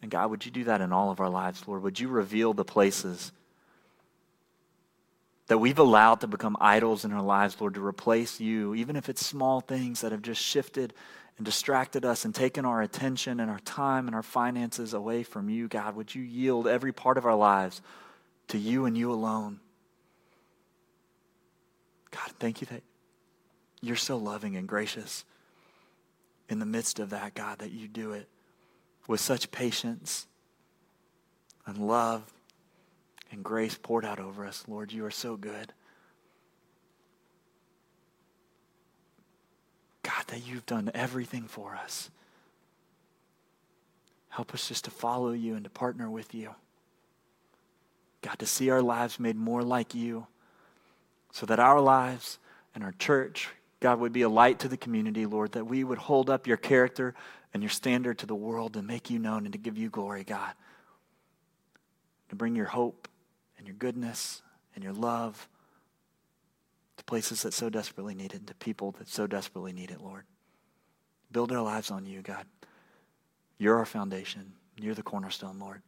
And 0.00 0.10
God, 0.10 0.30
would 0.30 0.44
you 0.44 0.52
do 0.52 0.64
that 0.64 0.80
in 0.80 0.92
all 0.92 1.10
of 1.10 1.20
our 1.20 1.28
lives, 1.28 1.66
Lord? 1.66 1.82
Would 1.82 1.98
you 1.98 2.08
reveal 2.08 2.54
the 2.54 2.64
places 2.64 3.32
that 5.48 5.58
we've 5.58 5.78
allowed 5.78 6.20
to 6.20 6.26
become 6.26 6.56
idols 6.60 7.04
in 7.04 7.12
our 7.12 7.22
lives, 7.22 7.60
Lord, 7.60 7.74
to 7.74 7.84
replace 7.84 8.38
you, 8.38 8.74
even 8.74 8.96
if 8.96 9.08
it's 9.08 9.26
small 9.26 9.60
things 9.60 10.02
that 10.02 10.12
have 10.12 10.22
just 10.22 10.42
shifted 10.42 10.92
and 11.36 11.44
distracted 11.44 12.04
us 12.04 12.24
and 12.24 12.34
taken 12.34 12.64
our 12.64 12.82
attention 12.82 13.40
and 13.40 13.50
our 13.50 13.60
time 13.60 14.06
and 14.06 14.14
our 14.14 14.22
finances 14.22 14.92
away 14.92 15.22
from 15.22 15.48
you, 15.48 15.66
God, 15.66 15.96
would 15.96 16.14
you 16.14 16.22
yield 16.22 16.68
every 16.68 16.92
part 16.92 17.16
of 17.16 17.24
our 17.24 17.34
lives 17.34 17.80
to 18.48 18.58
you 18.58 18.84
and 18.84 18.96
you 18.96 19.10
alone? 19.10 19.58
God, 22.10 22.30
thank 22.38 22.60
you 22.60 22.66
that 22.70 22.82
you're 23.80 23.96
so 23.96 24.16
loving 24.16 24.56
and 24.56 24.68
gracious 24.68 25.24
in 26.48 26.58
the 26.58 26.66
midst 26.66 26.98
of 26.98 27.10
that, 27.10 27.34
God, 27.34 27.60
that 27.60 27.70
you 27.70 27.88
do 27.88 28.12
it 28.12 28.28
with 29.08 29.18
such 29.18 29.50
patience 29.50 30.28
and 31.66 31.78
love 31.78 32.22
and 33.32 33.42
grace 33.42 33.76
poured 33.82 34.04
out 34.04 34.20
over 34.20 34.46
us. 34.46 34.64
Lord, 34.68 34.92
you 34.92 35.04
are 35.04 35.10
so 35.10 35.36
good. 35.36 35.72
God, 40.02 40.24
that 40.28 40.46
you've 40.46 40.66
done 40.66 40.90
everything 40.94 41.44
for 41.44 41.74
us. 41.74 42.10
Help 44.28 44.54
us 44.54 44.68
just 44.68 44.84
to 44.84 44.90
follow 44.90 45.32
you 45.32 45.54
and 45.54 45.64
to 45.64 45.70
partner 45.70 46.08
with 46.08 46.34
you. 46.34 46.54
God, 48.22 48.38
to 48.38 48.46
see 48.46 48.70
our 48.70 48.82
lives 48.82 49.18
made 49.18 49.36
more 49.36 49.62
like 49.62 49.94
you 49.94 50.26
so 51.32 51.46
that 51.46 51.58
our 51.58 51.80
lives 51.80 52.38
and 52.74 52.84
our 52.84 52.92
church, 52.92 53.48
God, 53.80 54.00
would 54.00 54.12
be 54.12 54.22
a 54.22 54.28
light 54.28 54.58
to 54.60 54.68
the 54.68 54.76
community, 54.76 55.24
Lord, 55.24 55.52
that 55.52 55.66
we 55.66 55.82
would 55.82 55.98
hold 55.98 56.28
up 56.28 56.46
your 56.46 56.56
character 56.56 57.14
and 57.52 57.62
your 57.62 57.70
standard 57.70 58.18
to 58.18 58.26
the 58.26 58.34
world 58.34 58.74
to 58.74 58.82
make 58.82 59.10
you 59.10 59.18
known 59.18 59.44
and 59.44 59.52
to 59.52 59.58
give 59.58 59.78
you 59.78 59.90
glory, 59.90 60.24
God. 60.24 60.52
To 62.28 62.36
bring 62.36 62.54
your 62.54 62.66
hope 62.66 63.08
and 63.56 63.66
your 63.66 63.76
goodness 63.76 64.42
and 64.74 64.84
your 64.84 64.92
love 64.92 65.48
to 66.98 67.04
places 67.04 67.42
that 67.42 67.54
so 67.54 67.70
desperately 67.70 68.14
need 68.14 68.32
it, 68.32 68.38
and 68.38 68.46
to 68.48 68.54
people 68.54 68.92
that 68.98 69.08
so 69.08 69.26
desperately 69.26 69.72
need 69.72 69.90
it, 69.90 70.00
Lord. 70.00 70.24
Build 71.30 71.52
our 71.52 71.62
lives 71.62 71.90
on 71.90 72.06
you, 72.06 72.22
God. 72.22 72.44
You're 73.56 73.76
our 73.76 73.86
foundation. 73.86 74.52
You're 74.76 74.94
the 74.94 75.02
cornerstone, 75.02 75.58
Lord. 75.58 75.82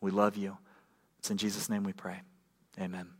We 0.00 0.10
love 0.10 0.36
you. 0.36 0.56
It's 1.18 1.30
in 1.30 1.36
Jesus' 1.36 1.68
name 1.68 1.84
we 1.84 1.92
pray. 1.92 2.22
Amen. 2.80 3.19